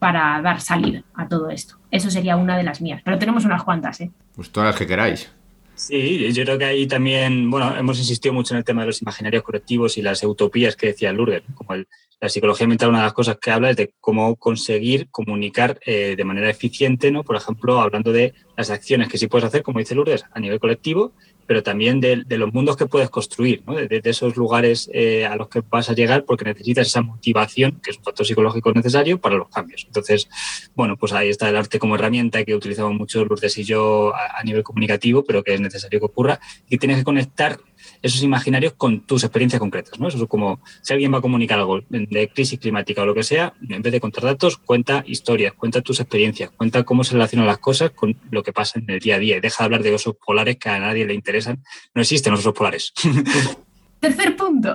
para 0.00 0.42
dar 0.42 0.60
salida 0.60 1.04
a 1.14 1.28
todo 1.28 1.50
esto. 1.50 1.76
Eso 1.92 2.10
sería 2.10 2.36
una 2.36 2.56
de 2.56 2.64
las 2.64 2.80
mías, 2.80 3.02
pero 3.04 3.18
tenemos 3.18 3.44
unas 3.44 3.62
cuantas, 3.62 4.00
¿eh? 4.00 4.10
Pues 4.34 4.50
todas 4.50 4.70
las 4.70 4.76
que 4.76 4.88
queráis. 4.88 5.30
Sí, 5.78 6.32
yo 6.32 6.44
creo 6.44 6.58
que 6.58 6.64
ahí 6.64 6.86
también, 6.88 7.50
bueno, 7.50 7.74
hemos 7.76 7.98
insistido 7.98 8.34
mucho 8.34 8.52
en 8.52 8.58
el 8.58 8.64
tema 8.64 8.82
de 8.82 8.88
los 8.88 9.00
imaginarios 9.00 9.44
colectivos 9.44 9.96
y 9.96 10.02
las 10.02 10.22
utopías 10.24 10.74
que 10.74 10.88
decía 10.88 11.12
Lourdes, 11.12 11.42
como 11.54 11.74
el, 11.74 11.86
la 12.20 12.28
psicología 12.28 12.66
mental, 12.66 12.88
una 12.88 12.98
de 12.98 13.04
las 13.04 13.12
cosas 13.12 13.38
que 13.38 13.52
habla 13.52 13.70
es 13.70 13.76
de 13.76 13.94
cómo 14.00 14.34
conseguir 14.34 15.08
comunicar 15.10 15.78
eh, 15.86 16.14
de 16.16 16.24
manera 16.24 16.50
eficiente, 16.50 17.12
¿no? 17.12 17.22
Por 17.22 17.36
ejemplo, 17.36 17.80
hablando 17.80 18.10
de 18.12 18.34
las 18.56 18.70
acciones 18.70 19.08
que 19.08 19.18
sí 19.18 19.28
puedes 19.28 19.46
hacer, 19.46 19.62
como 19.62 19.78
dice 19.78 19.94
Lourdes, 19.94 20.24
a 20.32 20.40
nivel 20.40 20.58
colectivo, 20.58 21.12
pero 21.48 21.62
también 21.62 21.98
de, 21.98 22.24
los 22.28 22.52
mundos 22.52 22.76
que 22.76 22.84
puedes 22.84 23.08
construir, 23.08 23.62
¿no? 23.66 23.74
de, 23.74 24.02
esos 24.04 24.36
lugares 24.36 24.90
eh, 24.92 25.24
a 25.24 25.34
los 25.34 25.48
que 25.48 25.62
vas 25.70 25.88
a 25.88 25.94
llegar 25.94 26.26
porque 26.26 26.44
necesitas 26.44 26.88
esa 26.88 27.00
motivación, 27.00 27.80
que 27.82 27.90
es 27.90 27.96
un 27.96 28.04
factor 28.04 28.26
psicológico 28.26 28.70
necesario 28.70 29.18
para 29.18 29.36
los 29.36 29.48
cambios. 29.48 29.84
Entonces, 29.86 30.28
bueno, 30.76 30.98
pues 30.98 31.14
ahí 31.14 31.30
está 31.30 31.48
el 31.48 31.56
arte 31.56 31.78
como 31.78 31.94
herramienta 31.94 32.44
que 32.44 32.54
utilizamos 32.54 32.92
mucho 32.92 33.24
Lourdes 33.24 33.56
y 33.56 33.64
yo 33.64 34.14
a, 34.14 34.38
a 34.38 34.44
nivel 34.44 34.62
comunicativo, 34.62 35.24
pero 35.24 35.42
que 35.42 35.54
es 35.54 35.60
necesario 35.62 35.98
que 35.98 36.04
ocurra 36.04 36.38
y 36.68 36.76
tienes 36.76 36.98
que 36.98 37.04
conectar 37.04 37.58
esos 38.02 38.22
imaginarios 38.22 38.74
con 38.74 39.00
tus 39.00 39.24
experiencias 39.24 39.60
concretas. 39.60 39.98
¿no? 39.98 40.08
Eso 40.08 40.18
es 40.22 40.28
como 40.28 40.60
si 40.82 40.92
alguien 40.92 41.12
va 41.12 41.18
a 41.18 41.22
comunicar 41.22 41.58
algo 41.58 41.80
de 41.88 42.28
crisis 42.28 42.58
climática 42.58 43.02
o 43.02 43.06
lo 43.06 43.14
que 43.14 43.22
sea, 43.22 43.54
en 43.68 43.82
vez 43.82 43.92
de 43.92 44.00
contar 44.00 44.24
datos, 44.24 44.56
cuenta 44.58 45.04
historias, 45.06 45.52
cuenta 45.54 45.80
tus 45.80 46.00
experiencias, 46.00 46.50
cuenta 46.50 46.84
cómo 46.84 47.04
se 47.04 47.14
relacionan 47.14 47.46
las 47.46 47.58
cosas 47.58 47.90
con 47.90 48.16
lo 48.30 48.42
que 48.42 48.52
pasa 48.52 48.78
en 48.78 48.88
el 48.90 49.00
día 49.00 49.16
a 49.16 49.18
día 49.18 49.36
y 49.36 49.40
deja 49.40 49.62
de 49.62 49.64
hablar 49.64 49.82
de 49.82 49.94
osos 49.94 50.16
polares 50.24 50.56
que 50.56 50.68
a 50.68 50.78
nadie 50.78 51.06
le 51.06 51.14
interesan. 51.14 51.62
No 51.94 52.02
existen 52.02 52.32
osos 52.34 52.54
polares. 52.54 52.92
Tercer 54.00 54.36
punto. 54.36 54.74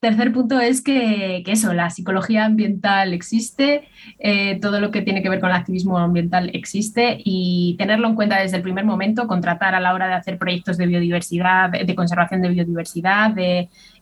Tercer 0.00 0.32
punto 0.32 0.60
es 0.60 0.82
que, 0.82 1.42
eso, 1.46 1.72
la 1.72 1.90
psicología 1.90 2.44
ambiental 2.44 3.12
existe, 3.12 3.88
eh, 4.18 4.58
todo 4.60 4.80
lo 4.80 4.90
que 4.90 5.02
tiene 5.02 5.22
que 5.22 5.28
ver 5.28 5.40
con 5.40 5.50
el 5.50 5.56
activismo 5.56 5.98
ambiental 5.98 6.50
existe 6.52 7.18
y 7.24 7.76
tenerlo 7.78 8.08
en 8.08 8.14
cuenta 8.14 8.40
desde 8.40 8.56
el 8.56 8.62
primer 8.62 8.84
momento, 8.84 9.26
contratar 9.26 9.74
a 9.74 9.80
la 9.80 9.94
hora 9.94 10.08
de 10.08 10.14
hacer 10.14 10.38
proyectos 10.38 10.76
de 10.76 10.86
biodiversidad, 10.86 11.70
de, 11.70 11.94
conservación 11.94 12.42
de 12.42 12.48
biodiversidad, 12.48 13.34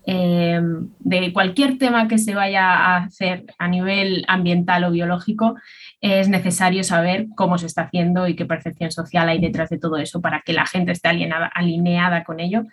em, 0.04 0.88
de 0.98 1.32
cualquier 1.32 1.78
tema 1.78 2.08
que 2.08 2.18
se 2.18 2.34
vaya 2.34 2.72
a 2.72 2.96
hacer 3.04 3.44
a 3.58 3.68
nivel 3.68 4.24
ambiental 4.28 4.84
o 4.84 4.90
biológico, 4.90 5.56
es 6.00 6.28
necesario 6.28 6.82
saber 6.82 7.26
cómo 7.36 7.58
se 7.58 7.66
está 7.66 7.82
haciendo 7.82 8.26
y 8.26 8.34
qué 8.34 8.44
percepción 8.44 8.90
social 8.90 9.28
hay 9.28 9.40
detrás 9.40 9.70
de 9.70 9.78
todo 9.78 9.98
eso 9.98 10.20
para 10.20 10.40
que 10.40 10.52
la 10.52 10.66
gente 10.66 10.92
esté 10.92 11.08
alineada 11.08 12.24
con 12.24 12.40
ello 12.40 12.64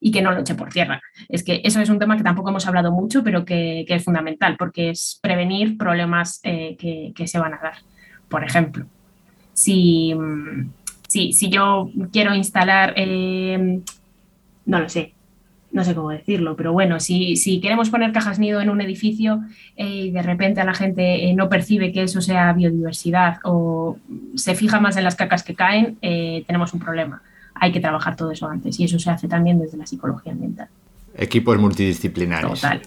y 0.00 0.10
que 0.10 0.22
no 0.22 0.32
lo 0.32 0.40
eche 0.40 0.54
por 0.54 0.70
tierra. 0.70 1.00
Es 1.28 1.42
que 1.42 1.60
eso 1.64 1.80
es 1.80 1.88
un 1.88 1.98
tema 1.98 2.16
que 2.16 2.22
tampoco 2.22 2.50
hemos 2.50 2.66
hablado 2.66 2.92
mucho, 2.92 3.22
pero 3.24 3.44
que, 3.44 3.84
es 3.88 4.04
fundamental, 4.04 4.56
porque 4.56 4.90
es 4.90 5.18
prevenir 5.22 5.76
problemas 5.76 6.40
eh, 6.42 6.76
que, 6.78 7.26
se 7.26 7.38
van 7.38 7.54
a 7.54 7.58
dar. 7.58 7.74
Por 8.28 8.44
ejemplo, 8.44 8.86
si, 9.52 10.14
mm, 10.14 10.70
si, 11.08 11.50
yo 11.50 11.90
quiero 12.12 12.34
instalar, 12.34 12.94
em, 12.96 13.82
no 14.66 14.80
lo 14.80 14.88
sé, 14.88 15.14
no 15.72 15.84
sé 15.84 15.94
cómo 15.94 16.10
decirlo, 16.10 16.56
pero 16.56 16.72
bueno, 16.72 17.00
si, 17.00 17.36
si 17.36 17.60
queremos 17.60 17.90
poner 17.90 18.12
cajas 18.12 18.38
nido 18.38 18.60
en 18.60 18.70
un 18.70 18.80
edificio 18.80 19.42
eh, 19.76 20.06
y 20.06 20.10
de 20.10 20.22
repente 20.22 20.60
a 20.60 20.64
la 20.64 20.74
gente 20.74 21.28
eh, 21.28 21.34
no 21.34 21.48
percibe 21.48 21.92
que 21.92 22.04
eso 22.04 22.20
sea 22.22 22.52
biodiversidad 22.52 23.38
o 23.44 23.98
se 24.34 24.54
fija 24.54 24.80
más 24.80 24.96
en 24.96 25.04
las 25.04 25.16
cacas 25.16 25.42
que 25.42 25.54
caen, 25.54 25.98
tenemos 26.00 26.72
un 26.72 26.80
problema 26.80 27.22
hay 27.60 27.72
que 27.72 27.80
trabajar 27.80 28.16
todo 28.16 28.30
eso 28.30 28.48
antes 28.48 28.78
y 28.80 28.84
eso 28.84 28.98
se 28.98 29.10
hace 29.10 29.28
también 29.28 29.58
desde 29.58 29.76
la 29.76 29.86
psicología 29.86 30.32
ambiental. 30.32 30.68
Equipos 31.14 31.58
multidisciplinarios. 31.58 32.60
Total. 32.60 32.82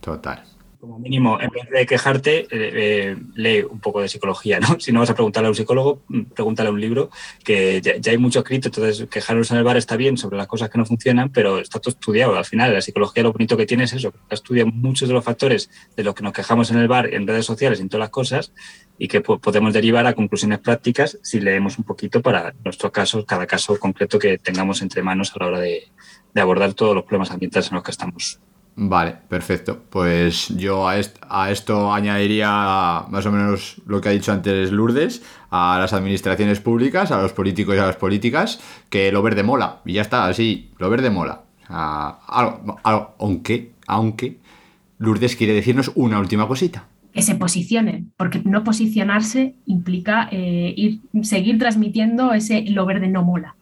Total. 0.00 0.42
Como 0.86 1.00
mínimo, 1.00 1.40
en 1.40 1.50
vez 1.50 1.68
de 1.68 1.84
quejarte, 1.84 2.42
eh, 2.42 2.46
eh, 2.52 3.16
lee 3.34 3.64
un 3.68 3.80
poco 3.80 4.00
de 4.00 4.08
psicología, 4.08 4.60
¿no? 4.60 4.68
Si 4.78 4.92
no 4.92 5.00
vas 5.00 5.10
a 5.10 5.14
preguntarle 5.14 5.48
a 5.48 5.50
un 5.50 5.56
psicólogo, 5.56 6.04
mm, 6.06 6.20
pregúntale 6.32 6.68
a 6.68 6.72
un 6.72 6.80
libro, 6.80 7.10
que 7.42 7.80
ya, 7.80 8.12
hay 8.12 8.18
mucho 8.18 8.38
escrito, 8.38 8.68
entonces 8.68 9.08
quejarnos 9.08 9.50
en 9.50 9.56
el 9.56 9.64
bar 9.64 9.76
está 9.76 9.96
bien 9.96 10.16
sobre 10.16 10.36
las 10.36 10.46
cosas 10.46 10.70
que 10.70 10.78
no 10.78 10.86
funcionan, 10.86 11.30
pero 11.30 11.58
está 11.58 11.80
todo 11.80 11.90
estudiado. 11.90 12.36
Al 12.36 12.44
final, 12.44 12.72
la 12.72 12.80
psicología 12.80 13.24
lo 13.24 13.32
bonito 13.32 13.56
que 13.56 13.66
tiene 13.66 13.82
es 13.82 13.94
eso, 13.94 14.12
que 14.12 14.18
estudia 14.30 14.64
muchos 14.64 15.08
de 15.08 15.14
los 15.14 15.24
factores 15.24 15.70
de 15.96 16.04
los 16.04 16.14
que 16.14 16.22
nos 16.22 16.32
quejamos 16.32 16.70
en 16.70 16.78
el 16.78 16.86
bar, 16.86 17.12
en 17.12 17.26
redes 17.26 17.46
sociales, 17.46 17.80
en 17.80 17.88
todas 17.88 18.02
las 18.02 18.10
cosas, 18.10 18.52
y 18.96 19.08
que 19.08 19.22
podemos 19.22 19.74
derivar 19.74 20.06
a 20.06 20.14
conclusiones 20.14 20.60
prácticas 20.60 21.18
si 21.20 21.40
leemos 21.40 21.78
un 21.78 21.84
poquito 21.84 22.22
para 22.22 22.54
nuestro 22.64 22.92
caso, 22.92 23.26
cada 23.26 23.48
caso 23.48 23.76
concreto 23.80 24.20
que 24.20 24.38
tengamos 24.38 24.82
entre 24.82 25.02
manos 25.02 25.32
a 25.34 25.40
la 25.40 25.46
hora 25.48 25.58
de, 25.58 25.88
abordar 26.36 26.74
todos 26.74 26.94
los 26.94 27.02
problemas 27.04 27.32
ambientales 27.32 27.70
en 27.70 27.74
los 27.74 27.82
que 27.82 27.90
estamos. 27.90 28.40
Vale, 28.78 29.16
perfecto. 29.28 29.84
Pues 29.88 30.48
yo 30.50 30.86
a, 30.86 30.98
esto 31.50 31.92
añadiría 31.92 33.04
más 33.08 33.24
o 33.24 33.32
menos 33.32 33.80
lo 33.86 34.02
que 34.02 34.10
ha 34.10 34.12
dicho 34.12 34.32
antes 34.32 34.70
Lourdes, 34.70 35.22
a 35.50 35.78
las 35.80 35.94
administraciones 35.94 36.60
públicas, 36.60 37.10
a 37.10 37.22
los 37.22 37.32
políticos 37.32 37.74
y 37.74 37.78
a 37.78 37.86
las 37.86 37.96
políticas, 37.96 38.60
que 38.90 39.10
lo 39.10 39.22
verde 39.22 39.42
mola. 39.42 39.80
Y 39.86 39.94
ya 39.94 40.02
está, 40.02 40.26
así, 40.26 40.70
lo 40.78 40.90
verde 40.90 41.08
mola. 41.08 41.42
aunque, 43.18 43.72
aunque 43.86 44.40
Lourdes 44.98 45.36
quiere 45.36 45.54
decirnos 45.54 45.90
una 45.94 46.20
última 46.20 46.46
cosita 46.46 46.86
que 47.16 47.22
se 47.22 47.34
posicionen, 47.34 48.12
porque 48.18 48.42
no 48.44 48.62
posicionarse 48.62 49.54
implica 49.64 50.28
eh, 50.30 50.74
ir, 50.76 51.00
seguir 51.22 51.58
transmitiendo 51.58 52.34
ese 52.34 52.60
lo 52.68 52.84
verde 52.84 53.08
no 53.08 53.24
mola. 53.24 53.56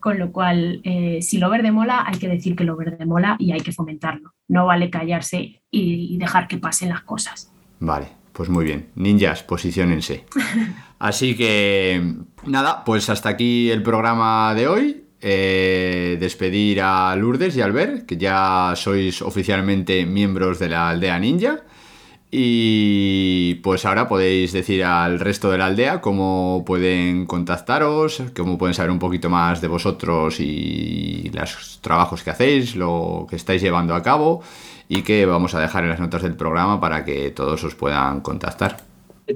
Con 0.00 0.18
lo 0.18 0.30
cual, 0.30 0.80
eh, 0.84 1.18
si 1.22 1.38
lo 1.38 1.50
verde 1.50 1.72
mola, 1.72 2.04
hay 2.06 2.18
que 2.18 2.28
decir 2.28 2.54
que 2.54 2.64
lo 2.64 2.76
verde 2.76 3.04
mola 3.04 3.36
y 3.38 3.52
hay 3.52 3.60
que 3.60 3.72
fomentarlo. 3.72 4.34
No 4.46 4.66
vale 4.66 4.90
callarse 4.90 5.62
y, 5.70 6.16
dejar 6.18 6.46
que 6.46 6.58
pasen 6.58 6.90
las 6.90 7.02
cosas. 7.02 7.52
Vale, 7.80 8.06
pues 8.32 8.48
muy 8.48 8.64
bien. 8.64 8.88
Ninjas, 8.94 9.42
posicionense. 9.42 10.24
Así 10.98 11.36
que, 11.36 12.14
nada, 12.46 12.84
pues 12.84 13.08
hasta 13.10 13.28
aquí 13.28 13.70
el 13.70 13.82
programa 13.82 14.54
de 14.54 14.68
hoy. 14.68 15.04
Eh, 15.20 16.16
despedir 16.20 16.80
a 16.80 17.16
Lourdes 17.16 17.56
y 17.56 17.60
Albert, 17.60 18.06
que 18.06 18.16
ya 18.16 18.72
sois 18.76 19.20
oficialmente 19.20 20.06
miembros 20.06 20.60
de 20.60 20.68
la 20.68 20.90
aldea 20.90 21.18
ninja. 21.18 21.64
Y 22.30 23.54
pues 23.62 23.86
ahora 23.86 24.06
podéis 24.06 24.52
decir 24.52 24.84
al 24.84 25.18
resto 25.18 25.50
de 25.50 25.56
la 25.56 25.66
aldea 25.66 26.02
cómo 26.02 26.62
pueden 26.66 27.24
contactaros, 27.24 28.22
cómo 28.36 28.58
pueden 28.58 28.74
saber 28.74 28.90
un 28.90 28.98
poquito 28.98 29.30
más 29.30 29.62
de 29.62 29.68
vosotros 29.68 30.38
y 30.40 31.30
los 31.32 31.78
trabajos 31.80 32.22
que 32.22 32.30
hacéis, 32.30 32.76
lo 32.76 33.26
que 33.30 33.36
estáis 33.36 33.62
llevando 33.62 33.94
a 33.94 34.02
cabo 34.02 34.42
y 34.88 35.02
que 35.02 35.24
vamos 35.24 35.54
a 35.54 35.60
dejar 35.60 35.84
en 35.84 35.90
las 35.90 36.00
notas 36.00 36.22
del 36.22 36.36
programa 36.36 36.80
para 36.80 37.04
que 37.04 37.30
todos 37.30 37.64
os 37.64 37.74
puedan 37.74 38.20
contactar. 38.20 38.76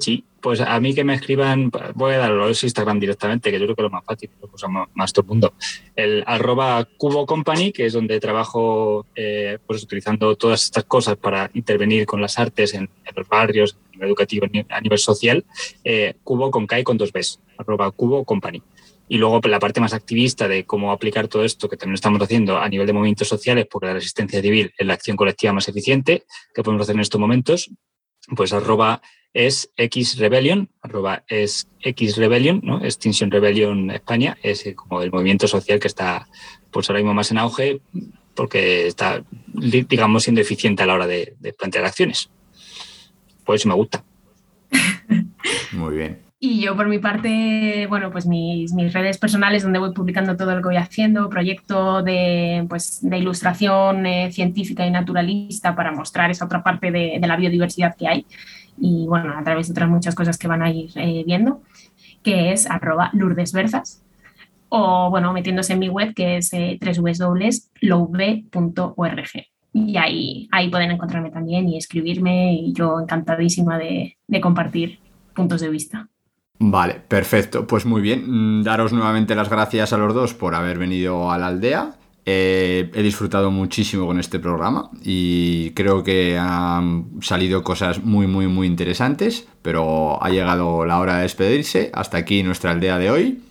Sí, 0.00 0.24
pues 0.40 0.60
a 0.60 0.80
mí 0.80 0.94
que 0.94 1.04
me 1.04 1.14
escriban, 1.14 1.70
voy 1.94 2.14
a 2.14 2.18
dar 2.18 2.30
los 2.30 2.64
Instagram 2.64 2.98
directamente, 2.98 3.50
que 3.50 3.58
yo 3.58 3.66
creo 3.66 3.76
que 3.76 3.82
es 3.82 3.84
lo 3.84 3.90
más 3.90 4.04
fácil, 4.04 4.30
lo 4.40 4.48
usa 4.52 4.68
más, 4.94 5.12
todo 5.12 5.24
el 5.24 5.28
mundo. 5.28 5.54
El 5.94 6.24
arroba 6.26 6.88
Cubo 6.96 7.26
Company, 7.26 7.72
que 7.72 7.86
es 7.86 7.92
donde 7.92 8.18
trabajo 8.18 9.06
eh, 9.14 9.58
pues 9.66 9.82
utilizando 9.82 10.34
todas 10.36 10.64
estas 10.64 10.84
cosas 10.84 11.16
para 11.16 11.50
intervenir 11.54 12.06
con 12.06 12.20
las 12.20 12.38
artes 12.38 12.72
en, 12.74 12.88
los 13.14 13.28
barrios, 13.28 13.76
a 13.88 13.92
nivel 13.92 14.08
educativo, 14.08 14.46
a 14.70 14.80
nivel 14.80 14.98
social. 14.98 15.44
Eh, 15.84 16.14
Cubo 16.24 16.50
con 16.50 16.66
K 16.66 16.80
y 16.80 16.84
con 16.84 16.96
dos 16.96 17.12
Bs, 17.12 17.40
arroba 17.58 17.90
Cubo 17.90 18.24
Company. 18.24 18.62
Y 19.08 19.18
luego 19.18 19.40
la 19.46 19.58
parte 19.58 19.80
más 19.80 19.92
activista 19.92 20.48
de 20.48 20.64
cómo 20.64 20.90
aplicar 20.90 21.28
todo 21.28 21.44
esto 21.44 21.68
que 21.68 21.76
también 21.76 21.96
estamos 21.96 22.20
haciendo 22.22 22.56
a 22.56 22.68
nivel 22.68 22.86
de 22.86 22.94
movimientos 22.94 23.28
sociales, 23.28 23.66
porque 23.70 23.88
la 23.88 23.94
resistencia 23.94 24.40
civil 24.40 24.72
es 24.76 24.86
la 24.86 24.94
acción 24.94 25.18
colectiva 25.18 25.52
más 25.52 25.68
eficiente 25.68 26.24
que 26.54 26.62
podemos 26.62 26.84
hacer 26.84 26.94
en 26.94 27.02
estos 27.02 27.20
momentos, 27.20 27.70
pues 28.34 28.52
arroba 28.54 29.02
es 29.34 29.70
X 29.76 30.18
Rebellion, 30.18 30.68
arroba 30.82 31.24
es 31.28 31.68
X 31.80 32.16
Rebellion, 32.16 32.60
¿no? 32.62 32.84
Extinction 32.84 33.30
Rebellion 33.30 33.90
España, 33.90 34.36
es 34.42 34.64
como 34.76 35.02
el 35.02 35.10
movimiento 35.10 35.48
social 35.48 35.80
que 35.80 35.88
está 35.88 36.28
pues 36.70 36.88
ahora 36.88 37.00
mismo 37.00 37.14
más 37.14 37.30
en 37.30 37.38
auge 37.38 37.80
porque 38.34 38.86
está, 38.86 39.22
digamos, 39.52 40.22
siendo 40.24 40.40
eficiente 40.40 40.82
a 40.82 40.86
la 40.86 40.94
hora 40.94 41.06
de, 41.06 41.34
de 41.38 41.52
plantear 41.52 41.84
acciones. 41.84 42.30
Pues 43.44 43.60
eso 43.60 43.68
me 43.68 43.74
gusta. 43.74 44.04
Muy 45.72 45.96
bien. 45.96 46.32
Y 46.44 46.60
yo 46.60 46.74
por 46.74 46.88
mi 46.88 46.98
parte, 46.98 47.86
bueno, 47.88 48.10
pues 48.10 48.26
mis, 48.26 48.72
mis, 48.72 48.92
redes 48.92 49.16
personales 49.16 49.62
donde 49.62 49.78
voy 49.78 49.92
publicando 49.92 50.36
todo 50.36 50.56
lo 50.56 50.60
que 50.60 50.70
voy 50.70 50.76
haciendo, 50.76 51.30
proyecto 51.30 52.02
de, 52.02 52.66
pues, 52.68 52.98
de 53.00 53.18
ilustración 53.18 54.04
eh, 54.06 54.32
científica 54.32 54.84
y 54.84 54.90
naturalista 54.90 55.76
para 55.76 55.92
mostrar 55.92 56.32
esa 56.32 56.46
otra 56.46 56.64
parte 56.64 56.90
de, 56.90 57.18
de, 57.20 57.26
la 57.28 57.36
biodiversidad 57.36 57.94
que 57.94 58.08
hay 58.08 58.26
y 58.84 59.06
bueno, 59.06 59.32
a 59.38 59.44
través 59.44 59.68
de 59.68 59.72
otras 59.72 59.88
muchas 59.88 60.14
cosas 60.16 60.36
que 60.36 60.48
van 60.48 60.60
a 60.60 60.70
ir 60.70 60.90
eh, 60.96 61.22
viendo, 61.24 61.62
que 62.24 62.52
es 62.52 62.68
arroba 62.68 63.10
lourdesberzas 63.12 64.02
o 64.70 65.08
bueno, 65.08 65.32
metiéndose 65.32 65.74
en 65.74 65.78
mi 65.78 65.88
web 65.88 66.12
que 66.14 66.38
es 66.38 66.52
eh, 66.52 66.78
y 69.74 69.96
ahí, 69.96 70.48
ahí 70.50 70.68
pueden 70.68 70.90
encontrarme 70.90 71.30
también 71.30 71.68
y 71.68 71.78
escribirme 71.78 72.54
y 72.54 72.72
yo 72.72 72.98
encantadísima 73.00 73.78
de, 73.78 74.18
de 74.26 74.40
compartir 74.40 74.98
puntos 75.32 75.60
de 75.60 75.70
vista. 75.70 76.08
Vale, 76.58 76.94
perfecto. 77.06 77.66
Pues 77.66 77.86
muy 77.86 78.02
bien. 78.02 78.58
Mm, 78.58 78.62
daros 78.64 78.92
nuevamente 78.92 79.34
las 79.34 79.48
gracias 79.48 79.92
a 79.92 79.96
los 79.96 80.12
dos 80.12 80.34
por 80.34 80.54
haber 80.54 80.78
venido 80.78 81.30
a 81.30 81.38
la 81.38 81.46
aldea. 81.46 81.94
Eh, 82.24 82.90
he 82.94 83.02
disfrutado 83.02 83.50
muchísimo 83.50 84.06
con 84.06 84.20
este 84.20 84.38
programa 84.38 84.90
y 85.02 85.70
creo 85.72 86.04
que 86.04 86.38
han 86.38 87.06
salido 87.20 87.64
cosas 87.64 88.04
muy, 88.04 88.28
muy, 88.28 88.46
muy 88.46 88.68
interesantes, 88.68 89.48
pero 89.60 90.22
ha 90.22 90.30
llegado 90.30 90.84
la 90.86 91.00
hora 91.00 91.16
de 91.16 91.22
despedirse. 91.22 91.90
Hasta 91.92 92.18
aquí 92.18 92.42
nuestra 92.42 92.70
aldea 92.70 92.98
de 92.98 93.10
hoy. 93.10 93.42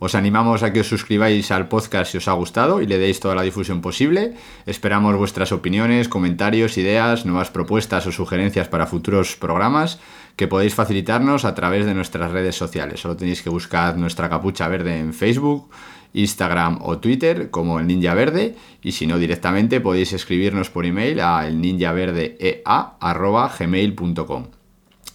Os 0.00 0.14
animamos 0.14 0.62
a 0.62 0.72
que 0.72 0.80
os 0.80 0.88
suscribáis 0.88 1.50
al 1.50 1.68
podcast 1.68 2.12
si 2.12 2.18
os 2.18 2.28
ha 2.28 2.32
gustado 2.32 2.82
y 2.82 2.86
le 2.86 2.98
deis 2.98 3.20
toda 3.20 3.34
la 3.34 3.42
difusión 3.42 3.80
posible. 3.80 4.34
Esperamos 4.66 5.16
vuestras 5.16 5.52
opiniones, 5.52 6.08
comentarios, 6.08 6.76
ideas, 6.76 7.24
nuevas 7.24 7.50
propuestas 7.50 8.06
o 8.06 8.12
sugerencias 8.12 8.68
para 8.68 8.86
futuros 8.86 9.36
programas 9.36 10.00
que 10.36 10.48
podéis 10.48 10.74
facilitarnos 10.74 11.44
a 11.44 11.54
través 11.54 11.86
de 11.86 11.94
nuestras 11.94 12.32
redes 12.32 12.56
sociales. 12.56 13.00
Solo 13.00 13.16
tenéis 13.16 13.42
que 13.42 13.50
buscar 13.50 13.96
nuestra 13.96 14.28
capucha 14.28 14.68
verde 14.68 14.98
en 14.98 15.14
Facebook, 15.14 15.70
Instagram 16.14 16.78
o 16.80 16.96
Twitter 16.98 17.50
como 17.50 17.78
el 17.78 17.86
Ninja 17.86 18.14
Verde 18.14 18.56
y 18.82 18.92
si 18.92 19.06
no 19.06 19.18
directamente 19.18 19.80
podéis 19.80 20.14
escribirnos 20.14 20.70
por 20.70 20.86
email 20.86 21.20
a 21.20 21.46
elninjaverdea@gmail.com. 21.46 24.46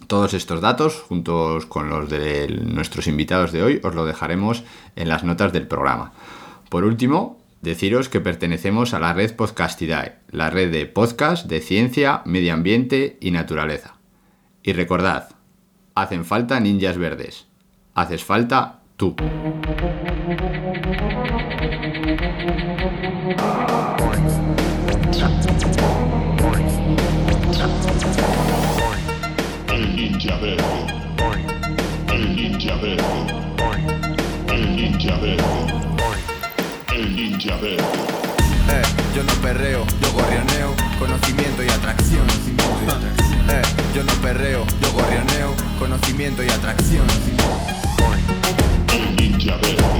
Todos 0.08 0.34
estos 0.34 0.62
datos, 0.62 1.02
juntos 1.02 1.66
con 1.66 1.89
los 1.89 2.10
de 2.10 2.47
nuestros 2.47 3.08
invitados 3.08 3.52
de 3.52 3.64
hoy, 3.64 3.82
os 3.84 3.95
lo 3.95 4.06
dejaremos 4.06 4.64
en 4.95 5.10
las 5.10 5.24
notas 5.24 5.54
del 5.54 5.68
programa. 5.68 6.14
Por 6.70 6.84
último, 6.84 7.39
deciros 7.62 8.10
que 8.10 8.20
pertenecemos 8.20 8.93
a 8.93 9.00
la 9.00 9.14
red 9.14 9.36
Podcastidae, 9.36 10.20
la 10.32 10.50
red 10.50 10.72
de 10.72 10.86
podcast 10.86 11.47
de 11.47 11.62
ciencia, 11.62 12.22
medio 12.26 12.54
ambiente 12.54 13.18
y 13.22 13.32
naturaleza. 13.32 13.95
Y 14.64 14.74
recordad, 14.74 15.30
hacen 15.95 16.26
falta 16.26 16.60
ninjas 16.60 16.97
verdes. 16.97 17.47
Haces 17.93 18.24
falta 18.24 18.78
tú. 19.00 19.16
El 29.70 29.95
ninja 29.95 30.36
verde. 30.39 30.64
El 32.14 32.36
ninja 32.36 32.76
verde. 32.76 33.04
El 34.50 34.76
ninja 34.76 35.16
verde. 35.16 35.43
El 36.93 37.16
ninja 37.16 37.56
verde. 37.56 37.84
Eh, 38.70 38.99
yo 39.16 39.24
no 39.24 39.34
perreo, 39.41 39.86
yo 40.01 40.12
gorrioneo, 40.14 40.76
conocimiento 40.99 41.64
y 41.64 41.70
atracción. 41.70 42.28
Eh, 43.49 43.62
yo 43.95 44.03
no 44.03 44.14
perreo, 44.22 44.66
yo 44.82 44.91
gorrioneo, 44.93 45.55
conocimiento 45.80 46.43
y 46.43 46.49
atracción. 46.49 47.05
El 48.93 49.16
ninja 49.16 49.55
verde. 49.57 49.99